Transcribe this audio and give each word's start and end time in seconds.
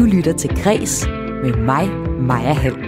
Du 0.00 0.04
lytter 0.04 0.32
til 0.32 0.50
Græs 0.62 1.08
med 1.42 1.54
mig, 1.70 1.84
Maja 2.28 2.52
Hall. 2.52 2.80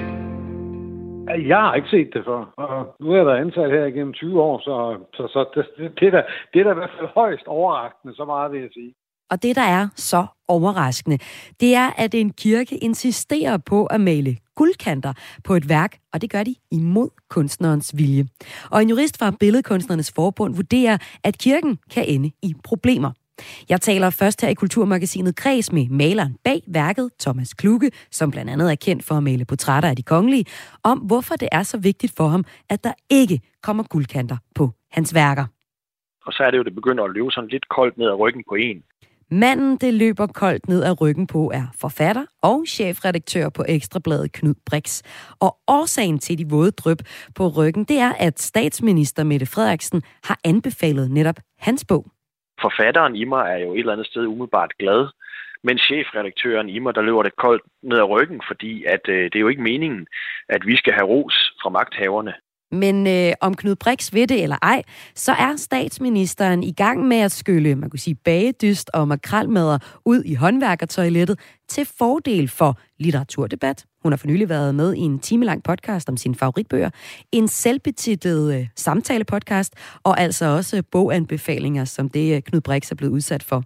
Jeg 1.49 1.57
har 1.57 1.75
ikke 1.75 1.89
set 1.89 2.11
det 2.15 2.23
før, 2.25 2.43
og 2.57 2.97
nu 3.01 3.13
er 3.13 3.17
jeg 3.17 3.27
været 3.27 3.45
ansat 3.45 3.71
her 3.71 3.85
igennem 3.85 4.13
20 4.13 4.43
år, 4.43 4.59
så, 4.59 4.75
så, 5.15 5.23
så 5.33 5.41
det, 5.55 5.65
det, 5.77 6.01
det, 6.01 6.07
er 6.07 6.11
da, 6.11 6.23
det 6.53 6.61
er 6.61 6.65
da 6.65 6.71
i 6.71 6.75
hvert 6.75 6.91
fald 6.99 7.09
højst 7.15 7.47
overraskende, 7.47 8.15
så 8.15 8.25
meget 8.25 8.53
vil 8.53 8.61
jeg 8.61 8.71
sige. 8.73 8.95
Og 9.31 9.43
det, 9.43 9.57
der 9.57 9.63
er 9.63 9.89
så 9.97 10.27
overraskende, 10.49 11.19
det 11.61 11.75
er, 11.75 11.91
at 12.05 12.15
en 12.15 12.33
kirke 12.33 12.77
insisterer 12.77 13.59
på 13.67 13.87
at 13.87 14.01
male 14.01 14.37
guldkanter 14.55 15.13
på 15.45 15.55
et 15.55 15.69
værk, 15.69 15.99
og 16.13 16.21
det 16.21 16.31
gør 16.31 16.43
de 16.43 16.55
imod 16.71 17.09
kunstnerens 17.31 17.95
vilje. 17.97 18.25
Og 18.71 18.83
en 18.83 18.89
jurist 18.89 19.19
fra 19.19 19.33
Billedkunstnernes 19.41 20.13
Forbund 20.17 20.55
vurderer, 20.55 20.99
at 21.25 21.39
kirken 21.39 21.79
kan 21.95 22.05
ende 22.09 22.31
i 22.43 22.55
problemer. 22.65 23.11
Jeg 23.69 23.81
taler 23.81 24.11
først 24.11 24.41
her 24.41 24.49
i 24.49 24.55
Kulturmagasinet 24.55 25.37
Kreds 25.37 25.73
med 25.73 25.89
maleren 25.89 26.37
bag 26.45 26.63
værket, 26.67 27.11
Thomas 27.21 27.55
Kluge, 27.55 27.91
som 28.11 28.31
blandt 28.31 28.51
andet 28.51 28.71
er 28.71 28.75
kendt 28.75 29.05
for 29.05 29.15
at 29.15 29.23
male 29.23 29.45
portrætter 29.45 29.89
af 29.89 29.97
de 29.97 30.03
kongelige, 30.03 30.45
om 30.83 30.99
hvorfor 30.99 31.35
det 31.37 31.49
er 31.53 31.63
så 31.63 31.79
vigtigt 31.79 32.17
for 32.17 32.29
ham, 32.29 32.45
at 32.69 32.85
der 32.85 32.93
ikke 33.11 33.41
kommer 33.63 33.83
guldkanter 33.83 34.37
på 34.55 34.71
hans 34.91 35.15
værker. 35.15 35.45
Og 36.27 36.33
så 36.33 36.43
er 36.43 36.51
det 36.51 36.59
jo, 36.59 36.63
det 36.63 36.75
begynder 36.75 37.05
at 37.05 37.11
løbe 37.11 37.31
sådan 37.31 37.51
lidt 37.51 37.69
koldt 37.69 37.99
ned 37.99 38.07
ad 38.07 38.19
ryggen 38.19 38.43
på 38.49 38.55
en. 38.55 38.83
Manden, 39.31 39.77
det 39.77 39.95
løber 39.95 40.27
koldt 40.27 40.69
ned 40.69 40.85
ad 40.85 41.01
ryggen 41.01 41.27
på, 41.27 41.51
er 41.55 41.67
forfatter 41.75 42.25
og 42.43 42.65
chefredaktør 42.69 43.49
på 43.49 43.65
Ekstrabladet 43.69 44.33
Knud 44.33 44.55
Brix. 44.67 45.03
Og 45.41 45.57
årsagen 45.69 46.19
til 46.19 46.39
de 46.39 46.49
våde 46.49 46.71
dryp 46.71 47.03
på 47.35 47.49
ryggen, 47.49 47.85
det 47.85 47.99
er, 47.99 48.13
at 48.13 48.41
statsminister 48.41 49.25
Mette 49.25 49.47
Frederiksen 49.47 50.03
har 50.25 50.41
anbefalet 50.45 51.11
netop 51.11 51.37
hans 51.59 51.85
bog. 51.85 52.07
Forfatteren 52.63 53.17
i 53.17 53.25
mig 53.25 53.53
er 53.53 53.59
jo 53.59 53.73
et 53.73 53.79
eller 53.79 53.93
andet 53.93 54.07
sted 54.07 54.27
umiddelbart 54.27 54.73
glad, 54.79 55.09
men 55.63 55.79
chefredaktøren 55.79 56.69
i 56.69 56.79
mig, 56.79 56.95
der 56.95 57.03
løber 57.03 57.23
det 57.23 57.37
koldt 57.37 57.63
ned 57.83 57.99
ad 57.99 58.11
ryggen, 58.11 58.43
fordi 58.49 58.85
at, 58.85 59.09
øh, 59.09 59.25
det 59.25 59.37
er 59.37 59.41
jo 59.41 59.49
ikke 59.49 59.63
meningen, 59.63 60.07
at 60.49 60.67
vi 60.67 60.77
skal 60.77 60.93
have 60.93 61.07
ros 61.07 61.53
fra 61.63 61.71
magthaverne. 61.71 62.35
Men 62.73 63.07
øh, 63.07 63.33
om 63.41 63.55
Knud 63.55 63.77
Brix 63.77 64.13
ved 64.13 64.27
det 64.27 64.43
eller 64.43 64.57
ej, 64.63 64.83
så 65.15 65.33
er 65.33 65.57
statsministeren 65.57 66.63
i 66.63 66.73
gang 66.73 67.09
med 67.09 67.17
at 67.17 67.33
skylle, 67.33 67.75
man 67.75 67.91
kunne 67.91 68.01
sige, 68.01 68.15
bagedyst 68.15 68.91
og 68.95 69.09
makralmadder 69.09 69.79
ud 70.05 70.23
i 70.25 70.35
håndværkertoilettet 70.35 71.39
til 71.69 71.87
fordel 71.99 72.49
for 72.49 72.79
litteraturdebat. 72.99 73.85
Hun 74.03 74.13
har 74.13 74.17
for 74.17 74.27
nylig 74.27 74.49
været 74.49 74.75
med 74.75 74.95
i 74.95 74.99
en 74.99 75.19
timelang 75.19 75.63
podcast 75.63 76.09
om 76.09 76.17
sine 76.17 76.35
favoritbøger, 76.35 76.91
en 77.33 77.49
selvbetitlet 77.49 78.55
øh, 78.55 78.67
samtalepodcast 78.77 79.75
og 80.03 80.21
altså 80.21 80.47
også 80.47 80.83
boganbefalinger, 80.91 81.85
som 81.85 82.09
det 82.09 82.37
øh, 82.37 82.43
Knud 82.43 82.61
Brix 82.61 82.91
er 82.91 82.95
blevet 82.95 83.13
udsat 83.13 83.43
for. 83.43 83.65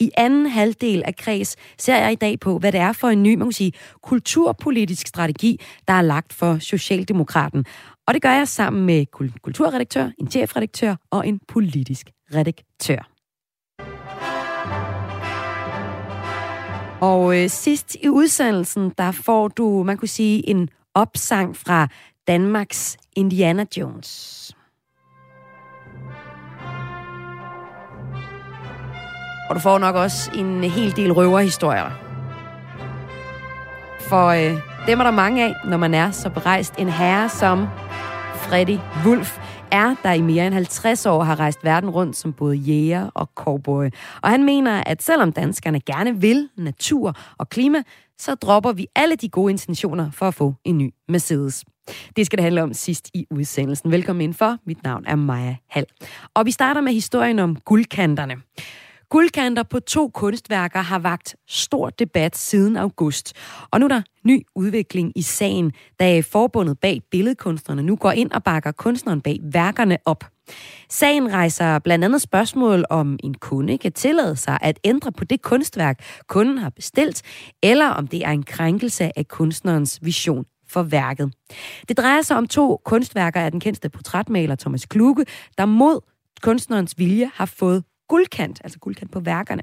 I 0.00 0.10
anden 0.16 0.46
halvdel 0.46 1.02
af 1.04 1.16
kreds 1.16 1.56
ser 1.78 1.96
jeg 1.96 2.12
i 2.12 2.14
dag 2.14 2.40
på, 2.40 2.58
hvad 2.58 2.72
det 2.72 2.80
er 2.80 2.92
for 2.92 3.08
en 3.08 3.22
ny, 3.22 3.34
man 3.34 3.46
kan 3.46 3.52
sige, 3.52 3.72
kulturpolitisk 4.02 5.06
strategi, 5.06 5.60
der 5.88 5.94
er 5.94 6.02
lagt 6.02 6.32
for 6.32 6.58
Socialdemokraten. 6.58 7.64
Og 8.08 8.14
det 8.14 8.22
gør 8.22 8.30
jeg 8.30 8.48
sammen 8.48 8.86
med 8.86 9.06
kulturredaktør, 9.42 10.10
en 10.18 10.30
chefredaktør 10.30 10.94
og 11.10 11.28
en 11.28 11.40
politisk 11.48 12.10
redaktør. 12.34 13.08
Og 17.00 17.38
øh, 17.38 17.50
sidst 17.50 17.96
i 18.02 18.08
udsendelsen, 18.08 18.92
der 18.98 19.12
får 19.12 19.48
du, 19.48 19.82
man 19.82 19.96
kunne 19.96 20.08
sige, 20.08 20.48
en 20.48 20.68
opsang 20.94 21.56
fra 21.56 21.88
Danmarks 22.28 22.96
Indiana 23.16 23.64
Jones. 23.76 24.52
Og 29.48 29.54
du 29.54 29.60
får 29.60 29.78
nok 29.78 29.96
også 29.96 30.30
en 30.34 30.64
hel 30.64 30.96
del 30.96 31.12
røverhistorier. 31.12 31.90
For 34.00 34.26
øh, 34.26 34.60
dem 34.86 35.00
er 35.00 35.04
der 35.04 35.10
mange 35.10 35.44
af, 35.44 35.54
når 35.64 35.76
man 35.76 35.94
er 35.94 36.10
så 36.10 36.30
berejst 36.30 36.74
en 36.78 36.88
herre 36.88 37.28
som 37.28 37.68
Freddy 38.48 38.78
Wolf 39.06 39.38
er, 39.72 39.94
der 40.02 40.12
i 40.12 40.20
mere 40.20 40.46
end 40.46 40.54
50 40.54 41.06
år 41.06 41.22
har 41.22 41.40
rejst 41.40 41.64
verden 41.64 41.90
rundt 41.90 42.16
som 42.16 42.32
både 42.32 42.56
jæger 42.56 43.10
og 43.14 43.30
cowboy. 43.34 43.90
Og 44.22 44.30
han 44.30 44.44
mener, 44.44 44.82
at 44.86 45.02
selvom 45.02 45.32
danskerne 45.32 45.80
gerne 45.80 46.20
vil 46.20 46.48
natur 46.56 47.16
og 47.38 47.48
klima, 47.48 47.82
så 48.18 48.34
dropper 48.34 48.72
vi 48.72 48.86
alle 48.96 49.16
de 49.16 49.28
gode 49.28 49.50
intentioner 49.50 50.10
for 50.10 50.28
at 50.28 50.34
få 50.34 50.54
en 50.64 50.78
ny 50.78 50.94
Mercedes. 51.08 51.64
Det 52.16 52.26
skal 52.26 52.36
det 52.36 52.42
handle 52.42 52.62
om 52.62 52.72
sidst 52.72 53.10
i 53.14 53.26
udsendelsen. 53.30 53.90
Velkommen 53.90 54.20
ind 54.20 54.34
for. 54.34 54.56
Mit 54.66 54.82
navn 54.82 55.04
er 55.06 55.16
Maja 55.16 55.56
Hall. 55.68 55.86
Og 56.34 56.46
vi 56.46 56.50
starter 56.50 56.80
med 56.80 56.92
historien 56.92 57.38
om 57.38 57.56
guldkanterne. 57.56 58.34
Guldkanter 59.10 59.62
på 59.62 59.80
to 59.80 60.08
kunstværker 60.08 60.80
har 60.80 60.98
vagt 60.98 61.36
stor 61.46 61.90
debat 61.90 62.36
siden 62.36 62.76
august. 62.76 63.32
Og 63.70 63.80
nu 63.80 63.86
er 63.86 63.88
der 63.88 64.02
ny 64.24 64.46
udvikling 64.54 65.12
i 65.16 65.22
sagen, 65.22 65.72
da 66.00 66.20
forbundet 66.20 66.78
bag 66.80 67.02
billedkunstnerne 67.10 67.82
nu 67.82 67.96
går 67.96 68.10
ind 68.10 68.30
og 68.32 68.42
bakker 68.44 68.72
kunstneren 68.72 69.20
bag 69.20 69.38
værkerne 69.42 69.98
op. 70.04 70.24
Sagen 70.90 71.32
rejser 71.32 71.78
blandt 71.78 72.04
andet 72.04 72.22
spørgsmål 72.22 72.84
om 72.90 73.18
en 73.24 73.34
kunde 73.34 73.78
kan 73.78 73.92
tillade 73.92 74.36
sig 74.36 74.58
at 74.60 74.78
ændre 74.84 75.12
på 75.12 75.24
det 75.24 75.42
kunstværk, 75.42 76.04
kunden 76.26 76.58
har 76.58 76.70
bestilt, 76.70 77.22
eller 77.62 77.88
om 77.88 78.06
det 78.06 78.24
er 78.24 78.30
en 78.30 78.42
krænkelse 78.42 79.18
af 79.18 79.28
kunstnerens 79.28 79.98
vision 80.02 80.44
for 80.68 80.82
værket. 80.82 81.32
Det 81.88 81.98
drejer 81.98 82.22
sig 82.22 82.36
om 82.36 82.48
to 82.48 82.80
kunstværker 82.84 83.40
af 83.40 83.50
den 83.50 83.60
kendte 83.60 83.88
portrætmaler 83.88 84.54
Thomas 84.54 84.86
Kluge, 84.86 85.24
der 85.58 85.66
mod 85.66 86.00
kunstnerens 86.42 86.94
vilje 86.98 87.30
har 87.34 87.46
fået 87.46 87.84
guldkant, 88.08 88.60
altså 88.64 88.78
guldkant 88.78 89.12
på 89.12 89.20
værkerne. 89.20 89.62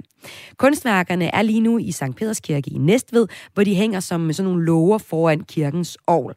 Kunstværkerne 0.58 1.36
er 1.36 1.42
lige 1.42 1.62
nu 1.62 1.78
i 1.78 1.92
Sankt 1.92 2.18
Peders 2.18 2.40
Kirke 2.40 2.72
i 2.72 2.78
Næstved, 2.78 3.28
hvor 3.54 3.64
de 3.64 3.76
hænger 3.76 4.00
som 4.00 4.34
sådan 4.34 4.52
nogle 4.52 4.66
lover 4.66 4.98
foran 4.98 5.44
kirkens 5.44 5.98
ovl. 6.08 6.36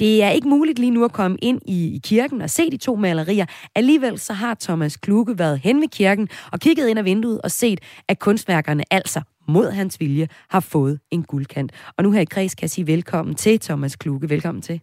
Det 0.00 0.22
er 0.22 0.30
ikke 0.30 0.48
muligt 0.48 0.78
lige 0.78 0.90
nu 0.90 1.04
at 1.04 1.12
komme 1.12 1.38
ind 1.42 1.60
i, 1.66 1.94
i 1.94 2.00
kirken 2.04 2.40
og 2.40 2.50
se 2.50 2.70
de 2.70 2.76
to 2.76 2.96
malerier. 2.96 3.46
Alligevel 3.74 4.18
så 4.18 4.32
har 4.32 4.56
Thomas 4.60 4.96
Kluge 4.96 5.38
været 5.38 5.58
hen 5.58 5.80
ved 5.80 5.88
kirken 5.88 6.28
og 6.52 6.60
kigget 6.60 6.88
ind 6.88 6.98
ad 6.98 7.04
vinduet 7.04 7.40
og 7.42 7.50
set, 7.50 7.80
at 8.08 8.18
kunstværkerne 8.18 8.84
altså 8.90 9.22
mod 9.48 9.70
hans 9.70 10.00
vilje 10.00 10.28
har 10.48 10.60
fået 10.60 11.00
en 11.10 11.22
guldkant. 11.22 11.72
Og 11.96 12.04
nu 12.04 12.10
her 12.10 12.20
i 12.20 12.24
kreds 12.24 12.54
kan 12.54 12.62
jeg 12.62 12.70
sige 12.70 12.86
velkommen 12.86 13.34
til 13.34 13.60
Thomas 13.60 13.96
Kluge. 13.96 14.28
Velkommen 14.28 14.62
til. 14.62 14.80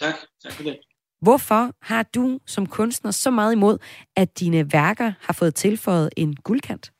Tak. 0.00 0.14
Tak 0.42 0.52
for 0.52 0.62
det. 0.62 0.78
Hvorfor 1.20 1.72
har 1.82 2.02
du 2.02 2.40
som 2.46 2.66
kunstner 2.66 3.10
så 3.10 3.30
meget 3.30 3.52
imod, 3.52 3.78
at 4.16 4.40
dine 4.40 4.72
værker 4.72 5.12
har 5.20 5.32
fået 5.32 5.54
tilføjet 5.54 6.10
en 6.16 6.36
guldkant? 6.36 6.92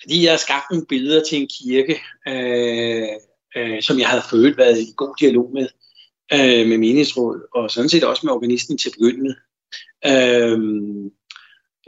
Fordi 0.00 0.24
jeg 0.24 0.32
har 0.32 0.38
skabt 0.38 0.64
nogle 0.70 0.86
billeder 0.86 1.24
til 1.24 1.40
en 1.40 1.48
kirke, 1.58 2.00
øh, 2.28 3.08
øh, 3.56 3.82
som 3.82 3.98
jeg 3.98 4.08
havde 4.08 4.22
følt 4.30 4.56
været 4.58 4.78
i 4.78 4.92
god 4.96 5.14
dialog 5.20 5.50
med, 5.52 5.68
øh, 6.32 6.68
med 6.68 6.78
menighedsrådet, 6.78 7.42
og 7.54 7.70
sådan 7.70 7.88
set 7.88 8.04
også 8.04 8.26
med 8.26 8.32
organisten 8.32 8.78
til 8.78 8.88
at 8.88 8.94
begynde 8.98 9.22
med. 9.22 9.34
Øh, 10.06 10.58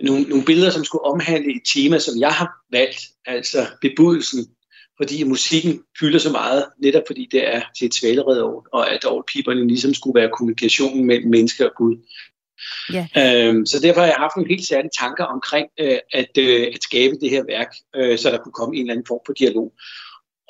nogle, 0.02 0.22
nogle 0.22 0.44
billeder, 0.44 0.70
som 0.70 0.84
skulle 0.84 1.04
omhandle 1.04 1.56
et 1.56 1.62
tema, 1.74 1.98
som 1.98 2.20
jeg 2.20 2.32
har 2.32 2.50
valgt, 2.70 3.00
altså 3.26 3.66
bebudelsen 3.80 4.46
fordi 5.00 5.24
musikken 5.24 5.82
fylder 6.00 6.18
så 6.18 6.30
meget, 6.30 6.64
netop 6.78 7.02
fordi 7.06 7.28
det 7.32 7.54
er 7.54 7.60
til 7.78 7.86
et 7.86 7.94
svaleredår, 7.94 8.66
og 8.72 8.92
at 8.94 9.04
årpiberne 9.04 9.68
ligesom 9.68 9.94
skulle 9.94 10.20
være 10.20 10.30
kommunikationen 10.38 11.04
mellem 11.06 11.30
menneske 11.30 11.66
og 11.66 11.72
Gud. 11.76 11.96
Ja. 12.92 13.06
Øhm, 13.18 13.66
så 13.66 13.80
derfor 13.82 14.00
har 14.00 14.06
jeg 14.06 14.16
haft 14.16 14.36
nogle 14.36 14.50
helt 14.50 14.66
særlige 14.66 14.90
tanker 15.00 15.24
omkring 15.24 15.66
øh, 15.80 15.98
at, 16.12 16.38
øh, 16.38 16.66
at 16.74 16.82
skabe 16.82 17.14
det 17.20 17.30
her 17.30 17.44
værk, 17.44 17.70
øh, 17.96 18.18
så 18.18 18.30
der 18.30 18.38
kunne 18.38 18.52
komme 18.52 18.76
en 18.76 18.80
eller 18.80 18.92
anden 18.94 19.06
form 19.08 19.20
for 19.26 19.32
dialog. 19.32 19.72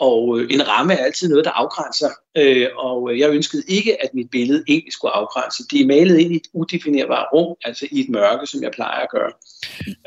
Og 0.00 0.40
øh, 0.40 0.48
en 0.50 0.68
ramme 0.68 0.92
er 0.92 1.04
altid 1.04 1.28
noget, 1.28 1.44
der 1.44 1.50
afgrænser, 1.50 2.10
øh, 2.36 2.66
og 2.78 3.18
jeg 3.18 3.30
ønskede 3.30 3.62
ikke, 3.68 4.02
at 4.04 4.10
mit 4.14 4.30
billede 4.30 4.64
egentlig 4.68 4.92
skulle 4.92 5.12
afgrænse. 5.12 5.62
Det 5.70 5.80
er 5.80 5.86
malet 5.86 6.18
ind 6.18 6.32
i 6.32 6.36
et 6.36 6.46
udefinerbart 6.52 7.26
rum, 7.34 7.56
altså 7.64 7.86
i 7.90 8.00
et 8.00 8.08
mørke, 8.08 8.46
som 8.46 8.62
jeg 8.62 8.70
plejer 8.72 9.00
at 9.00 9.10
gøre. 9.10 9.30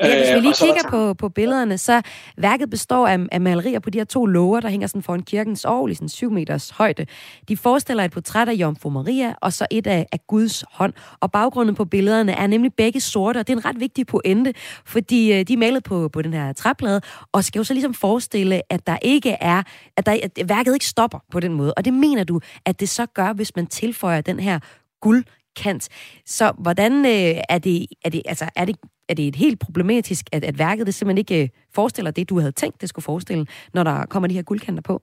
Ja, 0.02 0.18
hvis 0.18 0.30
vi 0.30 0.36
øh, 0.36 0.42
lige 0.42 0.54
kigger 0.54 0.90
på, 0.90 1.14
på 1.14 1.28
billederne, 1.28 1.78
så 1.78 2.02
værket 2.38 2.70
består 2.70 3.06
af, 3.06 3.18
af 3.32 3.40
malerier 3.40 3.78
på 3.78 3.90
de 3.90 3.98
her 3.98 4.04
to 4.04 4.26
lover, 4.26 4.60
der 4.60 4.68
hænger 4.68 4.86
sådan 4.86 5.02
foran 5.02 5.22
kirkens 5.22 5.64
år 5.64 5.88
i 5.88 5.94
sådan 5.94 6.08
syv 6.08 6.30
meters 6.30 6.70
højde. 6.70 7.06
De 7.48 7.56
forestiller 7.56 8.04
et 8.04 8.10
portræt 8.10 8.48
af 8.48 8.52
Jomfru 8.52 8.90
Maria, 8.90 9.34
og 9.40 9.52
så 9.52 9.66
et 9.70 9.86
af, 9.86 10.06
af 10.12 10.18
Guds 10.26 10.64
hånd. 10.70 10.92
Og 11.20 11.32
baggrunden 11.32 11.74
på 11.74 11.84
billederne 11.84 12.32
er 12.32 12.46
nemlig 12.46 12.72
begge 12.74 13.00
sorte, 13.00 13.38
og 13.38 13.46
det 13.46 13.52
er 13.52 13.56
en 13.56 13.64
ret 13.64 13.80
vigtig 13.80 14.06
pointe, 14.06 14.54
fordi 14.86 15.32
øh, 15.32 15.46
de 15.48 15.52
er 15.52 15.56
malet 15.56 15.84
på, 15.84 16.08
på 16.08 16.22
den 16.22 16.32
her 16.32 16.52
træplade, 16.52 17.00
og 17.32 17.44
skal 17.44 17.58
jo 17.58 17.64
så 17.64 17.74
ligesom 17.74 17.94
forestille, 17.94 18.72
at 18.72 18.86
der 18.86 18.96
ikke 19.02 19.30
er, 19.30 19.62
at, 19.96 20.06
der, 20.06 20.18
at 20.22 20.48
værket 20.48 20.74
ikke 20.74 20.86
stopper 20.86 21.18
på 21.30 21.40
den 21.40 21.54
måde. 21.54 21.74
Og 21.74 21.84
det 21.84 21.92
mener 21.92 22.24
du, 22.24 22.40
at 22.64 22.80
det 22.80 22.88
så 22.88 23.06
gør, 23.06 23.32
hvis 23.32 23.56
man 23.56 23.66
tilføjer 23.66 24.20
den 24.20 24.40
her 24.40 24.58
guldkant. 25.00 25.88
Så 26.26 26.52
hvordan 26.58 27.06
øh, 27.06 27.42
er, 27.48 27.58
det, 27.58 27.86
er, 28.04 28.10
det, 28.10 28.22
altså, 28.24 28.48
er, 28.56 28.64
det, 28.64 28.76
er 29.08 29.14
det 29.14 29.28
et 29.28 29.36
helt 29.36 29.60
problematisk, 29.60 30.26
at, 30.32 30.44
at 30.44 30.58
værket 30.58 30.86
det 30.86 30.94
simpelthen 30.94 31.18
ikke 31.18 31.42
øh, 31.42 31.48
forestiller 31.74 32.10
det, 32.10 32.28
du 32.28 32.38
havde 32.38 32.52
tænkt, 32.52 32.80
det 32.80 32.88
skulle 32.88 33.04
forestille, 33.04 33.46
når 33.74 33.84
der 33.84 34.06
kommer 34.06 34.26
de 34.26 34.34
her 34.34 34.42
guldkanter 34.42 34.82
på? 34.82 35.02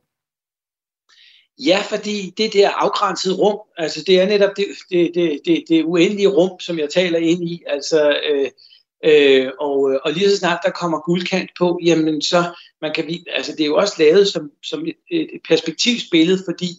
Ja, 1.59 1.79
fordi 1.89 2.33
det 2.37 2.53
der 2.53 2.69
afgrænsede 2.69 3.35
rum, 3.35 3.59
altså 3.77 4.03
det 4.07 4.19
er 4.21 4.25
netop 4.25 4.49
det, 4.57 4.65
det, 4.89 5.11
det, 5.15 5.39
det, 5.45 5.63
det 5.69 5.83
uendelige 5.83 6.27
rum, 6.27 6.59
som 6.59 6.79
jeg 6.79 6.89
taler 6.89 7.19
ind 7.19 7.49
i. 7.49 7.63
Altså, 7.67 8.19
øh, 8.31 8.49
Øh, 9.05 9.51
og, 9.59 9.91
øh, 9.91 9.99
og 10.05 10.11
lige 10.11 10.29
så 10.29 10.37
snart 10.37 10.59
der 10.65 10.71
kommer 10.71 10.99
guldkant 10.99 11.49
på, 11.57 11.79
jamen 11.83 12.21
så, 12.21 12.43
man 12.81 12.93
kan, 12.93 13.25
altså 13.35 13.51
det 13.51 13.61
er 13.61 13.65
jo 13.65 13.75
også 13.75 13.95
lavet 13.97 14.27
som, 14.27 14.51
som 14.63 14.85
et, 14.85 14.95
et 15.11 15.41
perspektivsbillede, 15.47 16.43
fordi 16.47 16.69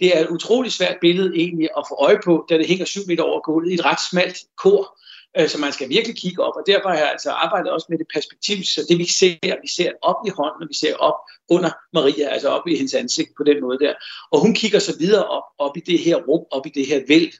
det 0.00 0.16
er 0.16 0.20
et 0.20 0.28
utroligt 0.28 0.74
svært 0.74 0.96
billede 1.00 1.36
egentlig 1.36 1.68
at 1.76 1.84
få 1.88 1.94
øje 1.94 2.18
på, 2.24 2.46
da 2.48 2.58
det 2.58 2.66
hænger 2.66 2.84
syv 2.84 3.00
meter 3.06 3.22
over 3.22 3.40
gulvet 3.40 3.70
i 3.70 3.74
et 3.74 3.84
ret 3.84 4.00
smalt 4.10 4.38
kor. 4.56 4.98
Øh, 5.38 5.48
så 5.48 5.58
man 5.58 5.72
skal 5.72 5.88
virkelig 5.88 6.16
kigge 6.16 6.42
op, 6.42 6.56
og 6.56 6.62
derfor 6.66 6.88
har 6.88 6.96
jeg 6.96 7.10
altså 7.10 7.30
arbejdet 7.30 7.72
også 7.72 7.86
med 7.88 7.98
det 7.98 8.06
perspektiv, 8.14 8.64
så 8.64 8.80
det 8.88 8.98
vi 8.98 9.06
ser, 9.06 9.60
vi 9.62 9.68
ser 9.68 9.90
op 10.02 10.16
i 10.26 10.30
hånden, 10.30 10.62
og 10.62 10.68
vi 10.68 10.74
ser 10.74 10.94
op 10.94 11.18
under 11.48 11.70
Maria, 11.92 12.28
altså 12.28 12.48
op 12.48 12.68
i 12.68 12.76
hendes 12.76 12.94
ansigt 12.94 13.30
på 13.36 13.44
den 13.44 13.60
måde 13.60 13.78
der. 13.78 13.94
Og 14.30 14.40
hun 14.40 14.54
kigger 14.54 14.78
så 14.78 14.98
videre 14.98 15.24
op, 15.24 15.42
op 15.58 15.76
i 15.76 15.80
det 15.80 15.98
her 15.98 16.16
rum, 16.16 16.44
op 16.50 16.66
i 16.66 16.70
det 16.74 16.86
her 16.86 17.00
væld, 17.08 17.32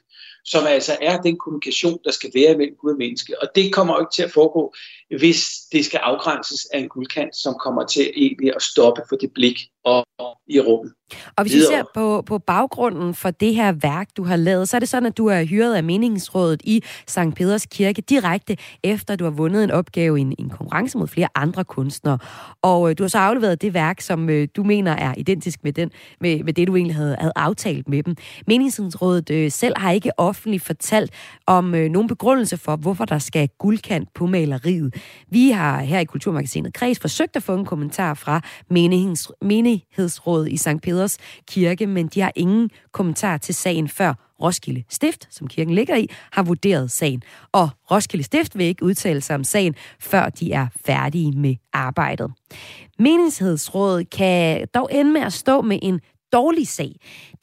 som 0.45 0.65
altså 0.67 0.97
er 1.01 1.21
den 1.21 1.37
kommunikation, 1.37 1.97
der 2.03 2.11
skal 2.11 2.31
være 2.35 2.57
mellem 2.57 2.75
Gud 2.81 2.91
og 2.91 2.97
menneske. 2.97 3.41
Og 3.41 3.47
det 3.55 3.73
kommer 3.73 3.93
jo 3.93 3.99
ikke 3.99 4.15
til 4.15 4.23
at 4.23 4.31
foregå, 4.31 4.73
hvis 5.17 5.45
det 5.71 5.85
skal 5.85 5.97
afgrænses 5.97 6.65
af 6.73 6.79
en 6.79 6.89
guldkant, 6.89 7.35
som 7.35 7.55
kommer 7.63 7.85
til 7.85 8.11
egentlig 8.15 8.55
at 8.55 8.61
stoppe 8.61 9.01
for 9.09 9.15
det 9.15 9.31
blik 9.33 9.59
og 9.85 10.05
i 10.47 10.59
rummet. 10.59 10.93
Og 11.37 11.43
hvis 11.43 11.55
vi 11.55 11.59
ser 11.59 11.83
på, 11.93 12.21
på 12.21 12.37
baggrunden 12.37 13.13
for 13.13 13.31
det 13.31 13.55
her 13.55 13.71
værk, 13.71 14.07
du 14.17 14.23
har 14.23 14.35
lavet, 14.35 14.69
så 14.69 14.77
er 14.77 14.79
det 14.79 14.89
sådan, 14.89 15.07
at 15.07 15.17
du 15.17 15.27
er 15.27 15.43
hyret 15.43 15.75
af 15.75 15.83
meningsrådet 15.83 16.61
i 16.63 16.83
St. 17.07 17.19
Peders 17.35 17.65
Kirke 17.65 18.01
direkte 18.01 18.57
efter, 18.83 19.15
du 19.15 19.23
har 19.23 19.31
vundet 19.31 19.63
en 19.63 19.71
opgave 19.71 20.17
i 20.17 20.21
en, 20.21 20.35
en 20.39 20.49
konkurrence 20.49 20.97
mod 20.97 21.07
flere 21.07 21.27
andre 21.35 21.63
kunstnere. 21.63 22.17
Og 22.61 22.89
øh, 22.89 22.97
du 22.97 23.03
har 23.03 23.07
så 23.07 23.17
afleveret 23.17 23.61
det 23.61 23.73
værk, 23.73 24.01
som 24.01 24.29
øh, 24.29 24.47
du 24.55 24.63
mener 24.63 24.91
er 24.91 25.13
identisk 25.17 25.63
med, 25.63 25.73
den, 25.73 25.91
med, 26.21 26.43
med 26.43 26.53
det, 26.53 26.67
du 26.67 26.75
egentlig 26.75 26.95
havde, 26.95 27.15
havde 27.19 27.33
aftalt 27.35 27.89
med 27.89 28.03
dem. 28.03 28.15
Meningsrådet 28.47 29.29
øh, 29.29 29.51
selv 29.51 29.73
har 29.77 29.91
ikke 29.91 30.11
offentligt 30.19 30.32
fortalt 30.33 31.11
om 31.45 31.75
øh, 31.75 31.89
nogen 31.89 32.07
begrundelse 32.07 32.57
for, 32.57 32.75
hvorfor 32.75 33.05
der 33.05 33.19
skal 33.19 33.49
guldkant 33.57 34.13
på 34.13 34.25
maleriet. 34.25 34.95
Vi 35.29 35.51
har 35.51 35.81
her 35.81 35.99
i 35.99 36.05
Kulturmagasinet 36.05 36.73
Kreds 36.73 36.99
forsøgt 36.99 37.35
at 37.35 37.43
få 37.43 37.55
en 37.55 37.65
kommentar 37.65 38.13
fra 38.13 38.41
menigheds, 38.69 39.31
menighedsrådet 39.41 40.49
i 40.49 40.57
St. 40.57 40.81
Peders 40.83 41.17
Kirke, 41.47 41.87
men 41.87 42.07
de 42.07 42.21
har 42.21 42.31
ingen 42.35 42.69
kommentar 42.91 43.37
til 43.37 43.55
sagen 43.55 43.89
før 43.89 44.13
Roskilde 44.41 44.83
Stift, 44.89 45.27
som 45.29 45.47
kirken 45.47 45.75
ligger 45.75 45.95
i, 45.95 46.07
har 46.31 46.43
vurderet 46.43 46.91
sagen. 46.91 47.23
Og 47.51 47.69
Roskilde 47.91 48.23
Stift 48.23 48.57
vil 48.57 48.65
ikke 48.65 48.83
udtale 48.83 49.21
sig 49.21 49.35
om 49.35 49.43
sagen, 49.43 49.75
før 49.99 50.29
de 50.29 50.53
er 50.53 50.67
færdige 50.85 51.31
med 51.31 51.55
arbejdet. 51.73 52.31
Menighedsrådet 52.99 54.09
kan 54.09 54.67
dog 54.73 54.89
ende 54.91 55.11
med 55.11 55.21
at 55.21 55.33
stå 55.33 55.61
med 55.61 55.79
en 55.81 56.01
dårlig 56.33 56.67
sag. 56.67 56.91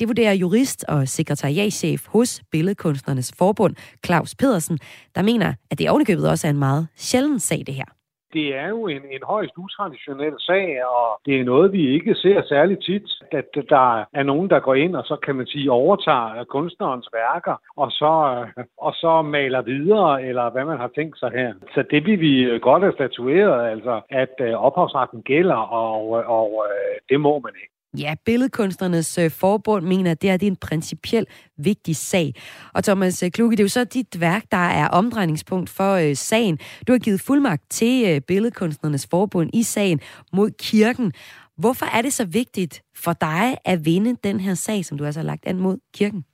Det 0.01 0.09
vurderer 0.09 0.33
jurist 0.33 0.85
og 0.89 1.09
sekretariatchef 1.09 2.07
hos 2.07 2.43
Billedkunstnernes 2.51 3.33
Forbund, 3.39 3.75
Claus 4.07 4.35
Pedersen, 4.35 4.79
der 5.15 5.23
mener, 5.23 5.55
at 5.71 5.79
det 5.79 5.91
ovenikøbet 5.91 6.31
også 6.31 6.47
er 6.47 6.51
en 6.51 6.59
meget 6.59 6.89
sjælden 6.97 7.41
sag, 7.41 7.63
det 7.67 7.75
her 7.75 7.91
det 8.33 8.57
er 8.57 8.69
jo 8.69 8.87
en, 8.87 9.03
en 9.11 9.23
højst 9.23 9.53
utraditionel 9.57 10.35
sag, 10.39 10.85
og 10.87 11.21
det 11.27 11.41
er 11.41 11.45
noget, 11.45 11.73
vi 11.73 11.95
ikke 11.95 12.15
ser 12.15 12.43
særlig 12.43 12.79
tit, 12.83 13.09
at 13.33 13.49
der 13.69 14.05
er 14.13 14.23
nogen, 14.23 14.51
der 14.51 14.61
går 14.61 14.75
ind 14.75 14.97
og 14.97 15.05
så 15.05 15.17
kan 15.17 15.37
man 15.37 15.47
sige 15.47 15.71
overtager 15.71 16.45
kunstnerens 16.45 17.09
værker, 17.13 17.57
og 17.77 17.91
så, 17.91 18.45
og 18.79 18.93
så 18.93 19.23
maler 19.23 19.63
videre, 19.63 20.23
eller 20.23 20.51
hvad 20.51 20.65
man 20.65 20.79
har 20.79 20.91
tænkt 20.95 21.19
sig 21.19 21.31
her. 21.31 21.55
Så 21.75 21.85
det 21.91 22.07
vil 22.07 22.21
vi 22.21 22.59
godt 22.59 22.83
have 22.83 22.93
statueret, 22.93 23.71
altså 23.71 24.01
at 24.11 24.35
øh, 24.41 24.53
ophavsretten 24.53 25.23
gælder, 25.23 25.63
og, 25.83 26.11
og 26.11 26.65
øh, 26.69 26.97
det 27.09 27.21
må 27.21 27.39
man 27.39 27.53
ikke. 27.63 27.80
Ja, 27.99 28.15
Billedkunstnernes 28.25 29.19
øh, 29.19 29.31
Forbund 29.31 29.87
mener, 29.87 30.11
at 30.11 30.23
det, 30.23 30.31
her, 30.31 30.37
det 30.37 30.47
er 30.47 30.51
en 30.51 30.57
principiel 30.57 31.27
vigtig 31.57 31.97
sag. 31.97 32.35
Og 32.75 32.85
Thomas 32.85 33.23
øh, 33.23 33.31
Kluge, 33.31 33.51
det 33.51 33.61
er 33.61 33.65
jo 33.65 33.69
så 33.69 33.85
dit 33.85 34.21
værk, 34.21 34.45
der 34.51 34.57
er 34.57 34.89
omdrejningspunkt 34.89 35.71
for 35.71 35.95
øh, 35.95 36.17
sagen. 36.17 36.59
Du 36.87 36.93
har 36.93 36.99
givet 36.99 37.21
fuldmagt 37.21 37.71
til 37.71 38.09
øh, 38.09 38.21
Billedkunstnernes 38.21 39.07
Forbund 39.11 39.51
i 39.55 39.63
sagen 39.63 40.01
mod 40.33 40.51
kirken. 40.51 41.13
Hvorfor 41.57 41.87
er 41.87 42.03
det 42.03 42.13
så 42.13 42.25
vigtigt 42.25 42.83
for 42.97 43.13
dig 43.13 43.57
at 43.65 43.85
vinde 43.85 44.17
den 44.25 44.41
her 44.41 44.55
sag, 44.55 44.85
som 44.85 44.99
du 44.99 45.05
altså 45.05 45.21
har 45.21 45.27
lagt 45.27 45.47
an 45.47 45.59
mod 45.59 45.79
kirken? 45.95 46.25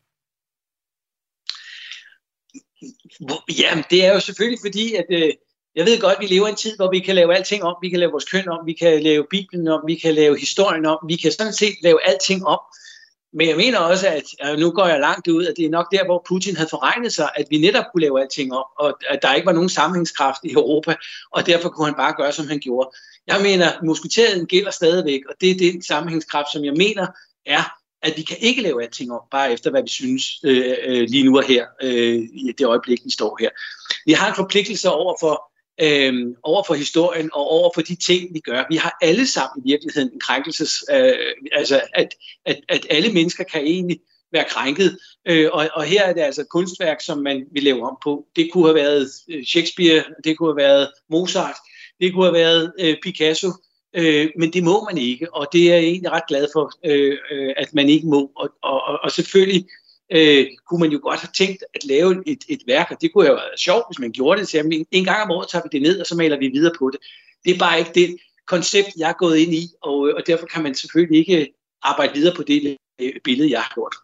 Jamen, 3.58 3.84
det 3.90 4.04
er 4.04 4.12
jo 4.12 4.20
selvfølgelig 4.20 4.58
fordi, 4.62 4.94
at 4.94 5.06
øh, 5.10 5.32
jeg 5.76 5.86
ved 5.86 6.00
godt, 6.00 6.14
at 6.14 6.20
vi 6.20 6.26
lever 6.26 6.46
i 6.46 6.50
en 6.50 6.56
tid, 6.56 6.76
hvor 6.76 6.90
vi 6.90 6.98
kan 6.98 7.14
lave 7.14 7.34
alting 7.36 7.62
om. 7.64 7.76
Vi 7.82 7.88
kan 7.88 7.98
lave 7.98 8.10
vores 8.10 8.24
køn 8.24 8.48
om, 8.48 8.66
vi 8.66 8.72
kan 8.72 9.02
lave 9.02 9.26
Bibelen 9.30 9.68
om, 9.68 9.80
vi 9.86 9.94
kan 9.94 10.14
lave 10.14 10.38
historien 10.38 10.86
om, 10.86 10.98
vi 11.08 11.16
kan 11.16 11.32
sådan 11.32 11.52
set 11.52 11.74
lave 11.82 12.08
alting 12.08 12.46
om. 12.46 12.58
Men 13.32 13.48
jeg 13.48 13.56
mener 13.56 13.78
også, 13.78 14.08
at 14.08 14.58
nu 14.58 14.70
går 14.70 14.86
jeg 14.86 15.00
langt 15.00 15.28
ud, 15.28 15.46
at 15.46 15.54
det 15.56 15.64
er 15.64 15.70
nok 15.70 15.92
der, 15.92 16.04
hvor 16.04 16.24
Putin 16.28 16.56
havde 16.56 16.68
forregnet 16.70 17.12
sig, 17.12 17.30
at 17.34 17.46
vi 17.50 17.58
netop 17.58 17.84
kunne 17.92 18.00
lave 18.00 18.20
alting 18.20 18.52
om, 18.52 18.64
og 18.78 18.98
at 19.08 19.18
der 19.22 19.34
ikke 19.34 19.46
var 19.46 19.52
nogen 19.52 19.68
sammenhængskraft 19.68 20.40
i 20.44 20.52
Europa, 20.52 20.94
og 21.32 21.46
derfor 21.46 21.68
kunne 21.68 21.86
han 21.86 21.94
bare 21.94 22.14
gøre, 22.16 22.32
som 22.32 22.48
han 22.48 22.58
gjorde. 22.58 22.90
Jeg 23.26 23.40
mener, 23.42 23.66
musketerien 23.82 24.46
gælder 24.46 24.70
stadigvæk, 24.70 25.20
og 25.28 25.34
det 25.40 25.50
er 25.50 25.72
den 25.72 25.82
sammenhængskraft, 25.82 26.52
som 26.52 26.64
jeg 26.64 26.74
mener 26.74 27.06
er, 27.46 27.62
at 28.02 28.12
vi 28.16 28.22
kan 28.22 28.36
ikke 28.40 28.62
lave 28.62 28.82
alting 28.82 29.12
om, 29.12 29.20
bare 29.30 29.52
efter 29.52 29.70
hvad 29.70 29.82
vi 29.82 29.88
synes 29.88 30.24
øh, 30.44 30.76
øh, 30.84 31.08
lige 31.08 31.24
nu 31.24 31.36
og 31.36 31.44
her, 31.44 31.66
øh, 31.82 32.18
i 32.32 32.52
det 32.58 32.66
øjeblik, 32.66 33.00
vi 33.04 33.10
står 33.10 33.36
her. 33.40 33.50
Vi 34.06 34.12
har 34.12 34.28
en 34.28 34.36
forpligtelse 34.36 34.90
over 34.90 35.14
for 35.20 35.52
øh, 35.82 36.26
over 36.42 36.62
for 36.66 36.74
historien 36.74 37.30
og 37.32 37.50
over 37.50 37.70
for 37.74 37.82
de 37.82 37.94
ting, 37.94 38.34
vi 38.34 38.40
gør. 38.40 38.64
Vi 38.70 38.76
har 38.76 38.98
alle 39.02 39.26
sammen 39.26 39.64
i 39.64 39.70
virkeligheden 39.70 40.12
en 40.12 40.20
krænkelses... 40.20 40.72
Øh, 40.90 41.12
altså, 41.52 41.80
at, 41.94 42.14
at, 42.44 42.60
at 42.68 42.86
alle 42.90 43.12
mennesker 43.12 43.44
kan 43.44 43.60
egentlig 43.60 44.00
være 44.32 44.44
krænket. 44.48 44.98
Øh, 45.28 45.48
og, 45.52 45.68
og 45.74 45.84
her 45.84 46.02
er 46.02 46.12
det 46.12 46.20
altså 46.20 46.44
kunstværk, 46.44 47.00
som 47.00 47.18
man 47.18 47.46
vil 47.52 47.62
lave 47.62 47.88
om 47.88 47.96
på. 48.04 48.26
Det 48.36 48.52
kunne 48.52 48.66
have 48.66 48.74
været 48.74 49.10
øh, 49.30 49.44
Shakespeare, 49.44 50.04
det 50.24 50.38
kunne 50.38 50.48
have 50.48 50.68
været 50.68 50.88
Mozart, 51.10 51.56
det 52.00 52.12
kunne 52.12 52.24
have 52.24 52.34
været 52.34 52.72
øh, 52.80 52.96
Picasso, 53.02 53.48
øh, 53.94 54.30
men 54.38 54.52
det 54.52 54.64
må 54.64 54.84
man 54.84 54.98
ikke, 54.98 55.34
og 55.34 55.46
det 55.52 55.72
er 55.72 55.74
jeg 55.74 55.84
egentlig 55.84 56.12
ret 56.12 56.26
glad 56.28 56.48
for, 56.52 56.72
øh, 56.84 57.18
øh, 57.30 57.54
at 57.56 57.74
man 57.74 57.88
ikke 57.88 58.06
må. 58.06 58.30
Og, 58.36 58.48
og, 58.62 58.98
og 59.02 59.10
selvfølgelig 59.10 59.66
øh, 60.12 60.46
kunne 60.68 60.80
man 60.80 60.90
jo 60.90 60.98
godt 61.02 61.20
have 61.20 61.32
tænkt 61.36 61.64
at 61.74 61.84
lave 61.84 62.22
et, 62.26 62.44
et 62.48 62.62
værk, 62.66 62.90
og 62.90 62.96
det 63.00 63.12
kunne 63.12 63.26
jo 63.26 63.32
have 63.32 63.36
været 63.36 63.60
sjovt, 63.60 63.84
hvis 63.88 63.98
man 63.98 64.12
gjorde 64.12 64.40
det. 64.40 64.48
Så 64.48 64.56
jamen, 64.56 64.86
en 64.90 65.04
gang 65.04 65.22
om 65.22 65.30
året 65.30 65.48
tager 65.48 65.62
vi 65.62 65.68
det 65.78 65.82
ned, 65.82 66.00
og 66.00 66.06
så 66.06 66.14
maler 66.16 66.38
vi 66.38 66.48
videre 66.48 66.74
på 66.78 66.90
det. 66.90 67.00
Det 67.44 67.54
er 67.54 67.58
bare 67.58 67.78
ikke 67.78 67.90
det 67.94 68.16
koncept, 68.46 68.88
jeg 68.98 69.08
er 69.08 69.18
gået 69.18 69.36
ind 69.36 69.54
i, 69.54 69.68
og, 69.82 70.08
øh, 70.08 70.14
og 70.14 70.26
derfor 70.26 70.46
kan 70.46 70.62
man 70.62 70.74
selvfølgelig 70.74 71.18
ikke 71.18 71.52
arbejde 71.82 72.14
videre 72.14 72.34
på 72.36 72.42
det 72.42 72.76
Øh, 73.00 73.12
billede, 73.24 73.50
jeg 73.50 73.60
har 73.60 73.72
gjort. 73.74 73.94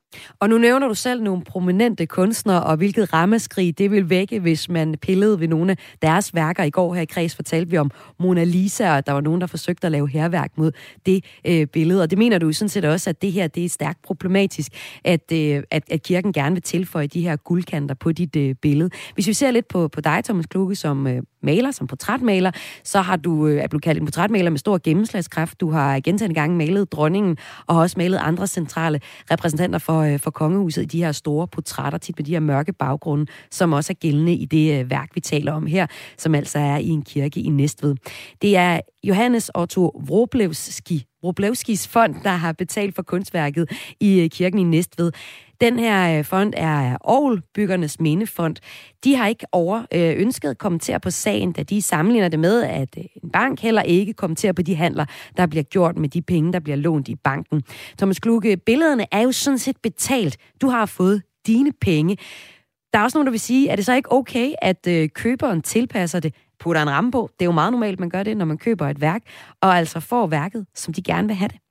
Og 0.41 0.49
nu 0.49 0.59
nævner 0.59 0.89
du 0.89 0.95
selv 0.95 1.23
nogle 1.23 1.45
prominente 1.45 2.07
kunstnere, 2.07 2.63
og 2.63 2.77
hvilket 2.77 3.13
rammeskrig 3.13 3.79
det 3.79 3.91
vil 3.91 4.11
vække, 4.11 4.41
hvis 4.41 4.69
man 4.69 4.95
pillede 5.03 5.41
ved 5.41 5.49
nogle 5.49 5.71
af 5.71 5.77
deres 6.03 6.35
værker. 6.35 6.63
I 6.63 6.71
går 6.71 6.95
her 6.95 7.03
i 7.03 7.05
Kreds 7.05 7.37
fortalte 7.37 7.71
vi 7.71 7.79
om 7.79 7.91
Mona 8.21 8.45
Lisa, 8.45 8.97
og 8.97 9.07
der 9.07 9.13
var 9.13 9.21
nogen, 9.21 9.41
der 9.41 9.47
forsøgte 9.47 9.87
at 9.87 9.93
lave 9.93 10.09
herværk 10.09 10.51
mod 10.57 10.73
det 11.07 11.25
øh, 11.47 11.67
billede. 11.67 12.03
Og 12.03 12.11
det 12.11 12.19
mener 12.19 12.39
du 12.39 12.53
sådan 12.53 12.69
set 12.69 12.85
også, 12.85 13.11
at 13.11 13.23
det 13.23 13.33
her 13.33 13.47
det 13.47 13.65
er 13.65 13.69
stærkt 13.69 14.03
problematisk, 14.03 14.73
at, 15.05 15.33
øh, 15.33 15.63
at, 15.71 15.83
at 15.91 16.03
kirken 16.03 16.33
gerne 16.33 16.55
vil 16.55 16.63
tilføje 16.63 17.07
de 17.07 17.21
her 17.21 17.37
guldkanter 17.37 17.95
på 17.95 18.13
dit 18.13 18.37
øh, 18.37 18.55
billede. 18.55 18.91
Hvis 19.15 19.27
vi 19.27 19.33
ser 19.33 19.51
lidt 19.51 19.69
på, 19.69 19.89
på 19.89 20.01
dig, 20.01 20.25
Thomas 20.25 20.47
Kluge, 20.47 20.75
som 20.75 21.07
øh, 21.07 21.23
maler, 21.43 21.71
som 21.71 21.87
portrætmaler, 21.87 22.51
så 22.85 23.01
har 23.01 23.17
du, 23.17 23.47
øh, 23.47 23.63
er 23.63 23.67
du 23.67 23.79
kaldt 23.79 24.01
en 24.01 24.07
portrætmaler 24.07 24.51
med 24.51 24.59
stor 24.59 24.81
gennemslagskraft. 24.85 25.61
Du 25.61 25.71
har 25.71 26.01
gentagende 26.01 26.35
gange 26.35 26.57
malet 26.57 26.93
dronningen, 26.93 27.37
og 27.67 27.75
har 27.75 27.83
også 27.83 27.95
malet 27.99 28.19
andre 28.23 28.47
centrale 28.47 29.01
repræsentanter 29.31 29.79
for, 29.79 30.02
øh, 30.03 30.19
for 30.19 30.31
kongehuset 30.31 30.83
i 30.83 30.85
de 30.85 31.05
her 31.05 31.13
store 31.13 31.49
portrætter, 31.49 31.99
tit 31.99 32.19
med 32.19 32.25
de 32.25 32.33
her 32.33 32.41
mørke 32.41 32.73
baggrunde, 32.73 33.27
som 33.51 33.73
også 33.73 33.93
er 33.93 33.95
gældende 33.95 34.35
i 34.35 34.45
det 34.45 34.81
øh, 34.81 34.91
værk, 34.91 35.11
vi 35.15 35.21
taler 35.21 35.53
om 35.53 35.67
her, 35.67 35.87
som 36.19 36.35
altså 36.35 36.59
er 36.59 36.77
i 36.77 36.89
en 36.89 37.03
kirke 37.03 37.41
i 37.41 37.49
Næstved. 37.49 37.95
Det 38.43 38.57
er 38.57 38.81
Johannes 39.05 39.51
Otto 39.55 40.03
Wroblewski, 40.09 41.07
Wroblewskis 41.25 41.89
fond, 41.89 42.15
der 42.25 42.31
har 42.31 42.53
betalt 42.53 42.95
for 42.95 43.03
kunstværket 43.03 43.71
i 44.01 44.21
øh, 44.21 44.31
kirken 44.31 44.59
i 44.59 44.63
Næstved. 44.65 45.13
Den 45.63 45.79
her 45.79 46.19
øh, 46.19 46.25
fond 46.25 46.53
er 46.57 46.97
Aarhus 47.05 47.41
Byggernes 47.55 48.01
Mindefond. 48.01 48.57
De 49.05 49.17
har 49.17 49.27
ikke 49.27 49.47
over 49.53 49.83
øh, 49.95 50.21
ønsket 50.21 50.51
at 50.51 50.59
kommentere 50.59 51.01
på 51.01 51.11
sagen, 51.11 51.53
da 51.53 51.63
de 51.63 51.83
sammenligner 51.83 52.29
det 52.29 52.39
med, 52.39 52.63
at 52.63 52.89
øh, 52.99 53.05
en 53.23 53.31
bank 53.31 53.61
heller 53.61 53.83
ikke 53.83 54.13
kommenterer 54.13 54.53
på 54.53 54.63
de 54.63 54.75
handler, 54.75 55.05
der 55.37 55.47
bliver 55.47 55.63
gjort 55.63 55.99
med 55.99 56.09
de 56.09 56.23
penge, 56.23 56.53
der 56.53 56.61
bliver 56.61 56.77
lånt 56.77 57.09
i 57.09 57.15
banken. 57.15 57.63
Thomas 57.99 58.19
Kluge, 58.19 58.57
billederne 58.57 59.07
er 59.13 59.21
jo 59.21 59.33
sådan 59.33 59.59
set 59.59 59.77
betalt. 59.83 60.37
Du 60.61 60.69
har 60.69 60.87
fået 60.87 61.23
dine 61.47 61.73
penge. 61.81 62.17
Der 62.93 62.99
er 62.99 63.03
også 63.03 63.19
nogen, 63.19 63.27
der 63.27 63.31
vil 63.31 63.41
sige, 63.41 63.69
er 63.69 63.77
det 63.77 63.87
så 63.87 63.95
ikke 63.95 64.13
okay, 64.13 64.53
at 64.63 64.89
køberen 65.15 65.63
tilpasser 65.63 66.21
det, 66.21 66.35
putter 66.61 66.83
en 66.83 66.91
ramme 66.91 67.11
på? 67.11 67.31
Det 67.39 67.45
er 67.45 67.49
jo 67.49 67.53
meget 67.53 67.73
normalt, 67.73 68.01
man 68.01 68.11
gør 68.11 68.23
det, 68.23 68.37
når 68.37 68.45
man 68.45 68.59
køber 68.59 68.89
et 68.89 69.01
værk, 69.01 69.23
og 69.61 69.79
altså 69.79 70.01
får 70.01 70.27
værket, 70.27 70.67
som 70.75 70.95
de 70.95 71.03
gerne 71.03 71.29
vil 71.29 71.37
have 71.37 71.49
det. 71.49 71.62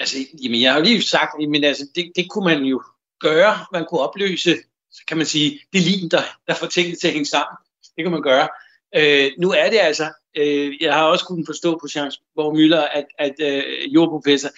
Altså, 0.00 0.16
jamen, 0.42 0.60
jeg 0.62 0.72
har 0.72 0.78
jo 0.78 0.84
lige 0.84 1.02
sagt, 1.02 1.48
men 1.48 1.64
altså, 1.64 1.86
det, 1.94 2.12
det 2.16 2.30
kunne 2.30 2.44
man 2.44 2.62
jo 2.62 2.82
gøre. 3.20 3.58
Man 3.72 3.86
kunne 3.88 4.00
opløse, 4.00 4.56
så 4.90 5.02
kan 5.08 5.16
man 5.16 5.26
sige, 5.26 5.60
det 5.72 5.82
lim, 5.82 6.10
der, 6.10 6.22
der 6.46 6.54
får 6.54 6.66
tingene 6.66 6.96
til 6.96 7.06
at 7.06 7.12
hænge 7.12 7.26
sammen. 7.26 7.56
Det 7.96 8.04
kan 8.04 8.12
man 8.12 8.22
gøre. 8.22 8.48
Øh, 8.96 9.30
nu 9.38 9.50
er 9.50 9.70
det 9.70 9.78
altså, 9.78 10.12
øh, 10.36 10.82
jeg 10.82 10.94
har 10.94 11.04
også 11.04 11.24
kunnet 11.24 11.46
forstå 11.46 11.78
på 11.78 11.88
Jean 11.94 12.12
Møller, 12.36 12.82
at, 12.82 13.04
at 13.18 13.34
øh, 13.40 13.94
jordprofessor, 13.94 14.48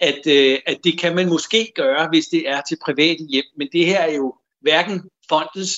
at, 0.00 0.26
øh, 0.26 0.58
at 0.66 0.78
det 0.84 0.98
kan 0.98 1.14
man 1.14 1.28
måske 1.28 1.72
gøre, 1.74 2.08
hvis 2.08 2.26
det 2.26 2.48
er 2.48 2.60
til 2.68 2.78
private 2.84 3.24
hjem. 3.24 3.44
Men 3.56 3.68
det 3.72 3.86
her 3.86 4.00
er 4.00 4.14
jo 4.14 4.34
hverken 4.60 5.02
fondets 5.28 5.72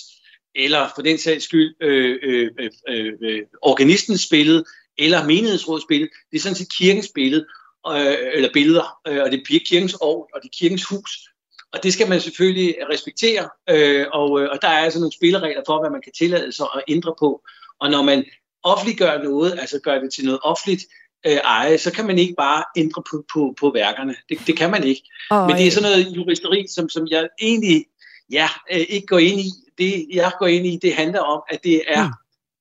eller 0.55 0.89
for 0.95 1.03
den 1.03 1.19
sags 1.19 1.45
skyld 1.45 1.75
øh, 1.81 2.19
øh, 2.23 2.51
øh, 2.59 2.71
øh, 2.89 3.13
øh 3.21 3.43
organistens 3.63 4.27
billede, 4.31 4.65
eller 4.99 5.25
menighedsrådets 5.25 5.87
billede. 5.89 6.11
Det 6.31 6.37
er 6.37 6.41
sådan 6.41 6.57
set 6.57 6.73
kirkens 6.79 7.11
billede, 7.15 7.47
øh, 7.93 8.17
eller 8.35 8.49
billeder, 8.53 8.99
øh, 9.09 9.23
og 9.23 9.31
det 9.31 9.41
er 9.41 9.45
kirkens 9.67 9.97
år, 10.01 10.31
og 10.35 10.41
det 10.43 10.49
er 10.49 10.59
kirkens 10.59 10.85
hus. 10.85 11.29
Og 11.73 11.83
det 11.83 11.93
skal 11.93 12.09
man 12.09 12.21
selvfølgelig 12.21 12.77
respektere, 12.93 13.49
øh, 13.71 14.07
og, 14.13 14.41
øh, 14.41 14.49
og 14.53 14.59
der 14.63 14.69
er 14.69 14.79
altså 14.79 14.99
nogle 14.99 15.13
spilleregler 15.13 15.63
for, 15.67 15.81
hvad 15.81 15.91
man 15.91 16.03
kan 16.03 16.13
tillade 16.13 16.53
sig 16.53 16.67
at 16.75 16.83
ændre 16.89 17.15
på. 17.19 17.43
Og 17.81 17.91
når 17.91 18.03
man 18.03 18.25
offentliggør 18.63 19.23
noget, 19.23 19.59
altså 19.61 19.81
gør 19.85 19.99
det 19.99 20.13
til 20.13 20.25
noget 20.25 20.41
offentligt, 20.43 20.83
øh, 21.27 21.37
eje, 21.37 21.79
så 21.79 21.93
kan 21.93 22.07
man 22.07 22.19
ikke 22.19 22.35
bare 22.35 22.65
ændre 22.77 23.03
på, 23.11 23.25
på, 23.35 23.55
på 23.61 23.71
værkerne. 23.71 24.15
Det, 24.29 24.39
det 24.47 24.57
kan 24.57 24.71
man 24.71 24.85
ikke. 24.85 25.03
Oh, 25.31 25.47
Men 25.47 25.57
det 25.57 25.67
er 25.67 25.71
sådan 25.71 25.91
noget 25.91 26.17
juristeri, 26.17 26.67
som, 26.69 26.89
som 26.89 27.07
jeg 27.11 27.29
egentlig 27.41 27.87
ja, 28.31 28.49
øh, 28.73 28.85
ikke 28.89 29.07
går 29.07 29.19
ind 29.19 29.41
i. 29.41 29.51
Det, 29.79 30.07
jeg 30.13 30.33
går 30.39 30.47
ind 30.47 30.67
i, 30.67 30.79
det 30.83 30.95
handler 30.95 31.21
om, 31.21 31.43
at 31.49 31.65
det 31.65 31.83
er 31.89 32.05
mm. 32.07 32.13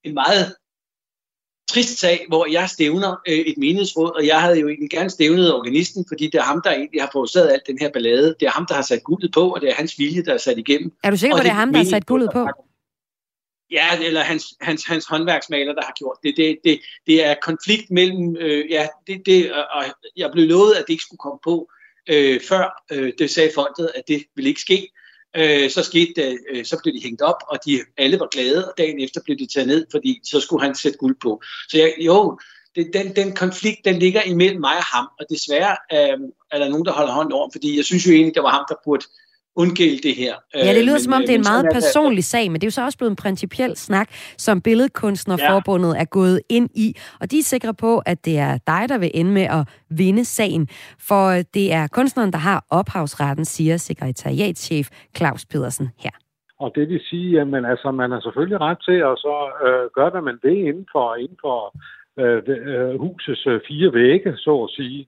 en 0.04 0.14
meget 0.14 0.56
trist 1.70 2.00
sag, 2.00 2.26
hvor 2.28 2.46
jeg 2.52 2.70
stævner 2.70 3.16
øh, 3.28 3.34
et 3.34 3.58
menighedsråd, 3.58 4.16
og 4.16 4.28
jeg 4.28 4.42
havde 4.42 4.60
jo 4.60 4.68
egentlig 4.68 4.90
gerne 4.90 5.10
stævnet 5.10 5.54
organisten, 5.54 6.06
fordi 6.08 6.26
det 6.26 6.36
er 6.36 6.42
ham, 6.42 6.62
der 6.64 6.72
egentlig 6.72 7.02
har 7.02 7.10
forårsaget 7.14 7.52
alt 7.52 7.68
den 7.68 7.78
her 7.80 7.92
ballade. 7.92 8.36
Det 8.40 8.46
er 8.46 8.52
ham, 8.52 8.66
der 8.66 8.76
har 8.76 8.82
sat 8.82 9.04
guldet 9.04 9.32
på, 9.32 9.54
og 9.54 9.62
det 9.62 9.70
er 9.70 9.74
hans 9.74 10.00
vilje, 10.00 10.24
der 10.24 10.34
er 10.34 10.38
sat 10.38 10.58
igennem. 10.58 10.92
Er 11.04 11.10
du 11.10 11.18
sikker 11.18 11.36
på, 11.36 11.40
at 11.40 11.44
det 11.44 11.50
er 11.50 11.56
ham, 11.56 11.72
der 11.72 11.78
har 11.78 11.86
sat 11.86 12.06
guldet 12.06 12.30
på? 12.34 12.48
Ja, 13.72 13.88
eller 14.04 14.22
hans, 14.22 14.46
hans, 14.62 14.84
hans 14.86 15.06
håndværksmaler, 15.06 15.74
der 15.74 15.82
har 15.82 15.94
gjort 15.98 16.18
det. 16.24 16.34
Det, 16.38 16.58
det, 16.64 16.80
det 17.08 17.26
er 17.26 17.36
konflikt 17.42 17.92
mellem, 17.92 18.38
øh, 18.40 18.72
ja, 18.72 18.88
det, 19.08 19.26
det, 19.26 19.54
og 19.54 19.84
jeg 20.18 20.30
blev 20.34 20.48
lovet, 20.48 20.74
at 20.74 20.84
det 20.88 20.94
ikke 20.94 21.04
skulle 21.04 21.20
komme 21.20 21.40
på, 21.44 21.70
øh, 22.10 22.42
før 22.42 22.84
øh, 22.92 23.14
det 23.20 23.30
sagde 23.30 23.52
folket, 23.56 23.90
at 23.96 24.04
det 24.08 24.24
ville 24.36 24.50
ikke 24.50 24.62
ske. 24.62 24.90
Øh, 25.38 25.70
så 25.70 25.84
skete 25.84 26.14
det, 26.16 26.40
øh, 26.52 26.66
så 26.66 26.80
blev 26.84 26.94
de 26.94 27.04
hængt 27.04 27.22
op, 27.22 27.44
og 27.48 27.58
de 27.66 27.80
alle 27.98 28.20
var 28.20 28.28
glade, 28.32 28.68
og 28.68 28.74
dagen 28.78 29.00
efter 29.00 29.22
blev 29.26 29.38
de 29.38 29.48
taget 29.54 29.68
ned, 29.68 29.86
fordi 29.92 30.22
så 30.24 30.40
skulle 30.40 30.64
han 30.66 30.76
sætte 30.76 30.98
guld 30.98 31.16
på. 31.22 31.42
Så 31.70 31.78
jeg, 31.78 31.94
jo, 32.00 32.40
det, 32.76 32.90
den, 32.94 33.16
den 33.16 33.36
konflikt, 33.36 33.86
den 33.86 34.00
ligger 34.00 34.22
imellem 34.22 34.62
mig 34.62 34.78
og 34.78 34.84
ham, 34.84 35.08
og 35.20 35.26
desværre 35.30 35.78
øh, 35.94 36.20
er 36.52 36.60
der 36.60 36.70
nogen, 36.70 36.86
der 36.86 36.92
holder 36.92 37.14
hånd 37.14 37.32
over, 37.32 37.50
fordi 37.52 37.78
jeg 37.78 37.86
synes 37.86 38.08
jo 38.08 38.12
egentlig, 38.12 38.36
det 38.36 38.44
var 38.44 38.50
ham, 38.50 38.66
der 38.70 38.76
burde 38.86 39.06
undgælde 39.56 39.98
det 40.08 40.16
her. 40.16 40.34
Ja, 40.56 40.74
det 40.74 40.84
lyder 40.84 40.94
men, 40.94 41.00
som 41.00 41.14
om, 41.14 41.22
det 41.22 41.30
er 41.30 41.36
en 41.36 41.50
meget 41.54 41.68
personlig 41.74 42.24
sag, 42.24 42.52
men 42.52 42.62
det 42.62 42.64
er 42.64 42.68
jo 42.68 42.72
så 42.72 42.84
også 42.84 42.98
blevet 42.98 43.12
en 43.12 43.16
principiel 43.16 43.76
snak, 43.78 44.10
som 44.38 44.62
Billedkunstnerforbundet 44.62 45.94
ja. 45.94 46.02
er 46.02 46.06
gået 46.06 46.42
ind 46.50 46.70
i, 46.76 46.96
og 47.22 47.32
de 47.32 47.40
er 47.40 47.44
sikre 47.44 47.74
på, 47.74 48.02
at 48.06 48.26
det 48.26 48.38
er 48.38 48.58
dig, 48.68 48.90
der 48.90 48.98
vil 48.98 49.12
ende 49.14 49.32
med 49.32 49.48
at 49.58 49.68
vinde 49.90 50.26
sagen, 50.26 50.68
for 51.10 51.32
det 51.54 51.74
er 51.74 51.88
kunstneren, 51.88 52.32
der 52.32 52.38
har 52.38 52.66
ophavsretten, 52.70 53.46
siger 53.46 53.78
sekretariatschef 53.78 54.88
Claus 55.18 55.46
Pedersen 55.46 55.90
her. 56.00 56.12
Og 56.60 56.72
det 56.76 56.90
vil 56.90 57.02
sige, 57.10 57.42
at 57.42 57.48
man, 57.48 57.66
altså, 57.66 57.92
man 57.92 58.12
har 58.12 58.22
selvfølgelig 58.22 58.60
ret 58.62 58.78
til 58.88 58.98
at 59.10 59.16
så 59.26 59.36
øh, 59.66 59.90
gøre, 59.96 60.10
hvad 60.10 60.22
man 60.22 60.40
vil 60.44 60.68
inden 60.68 60.88
for, 60.92 61.16
inden 61.16 61.38
for 61.42 61.60
øh, 62.22 62.42
øh, 62.48 63.00
husets 63.00 63.48
øh, 63.48 63.60
fire 63.68 63.94
vægge, 63.94 64.38
så 64.38 64.54
at 64.64 64.70
sige. 64.70 65.08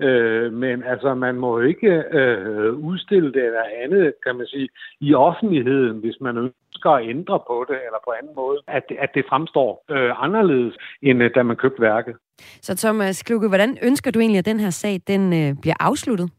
Øh, 0.00 0.52
men 0.52 0.82
altså, 0.82 1.14
man 1.14 1.34
må 1.34 1.60
jo 1.60 1.66
ikke 1.66 1.92
øh, 2.18 2.74
udstille 2.74 3.32
det 3.32 3.44
eller 3.44 3.64
andet, 3.84 4.12
kan 4.26 4.36
man 4.36 4.46
sige, 4.46 4.68
i 5.00 5.14
offentligheden, 5.14 5.98
hvis 5.98 6.16
man 6.20 6.36
ønsker 6.36 6.90
at 6.90 7.08
ændre 7.08 7.40
på 7.46 7.66
det, 7.68 7.76
eller 7.76 7.98
på 8.04 8.10
anden 8.20 8.34
måde, 8.34 8.58
at, 8.68 8.84
at 8.98 9.10
det 9.14 9.24
fremstår 9.28 9.84
øh, 9.90 10.24
anderledes, 10.24 10.74
end 11.02 11.22
øh, 11.22 11.30
da 11.34 11.42
man 11.42 11.56
købte 11.56 11.82
værket. 11.82 12.14
Så 12.62 12.76
Thomas 12.76 13.22
Kluge, 13.22 13.48
hvordan 13.48 13.78
ønsker 13.82 14.10
du 14.10 14.20
egentlig, 14.20 14.38
at 14.38 14.44
den 14.44 14.60
her 14.60 14.70
sag 14.70 15.00
den 15.06 15.32
øh, 15.32 15.54
bliver 15.62 15.76
afsluttet? 15.80 16.30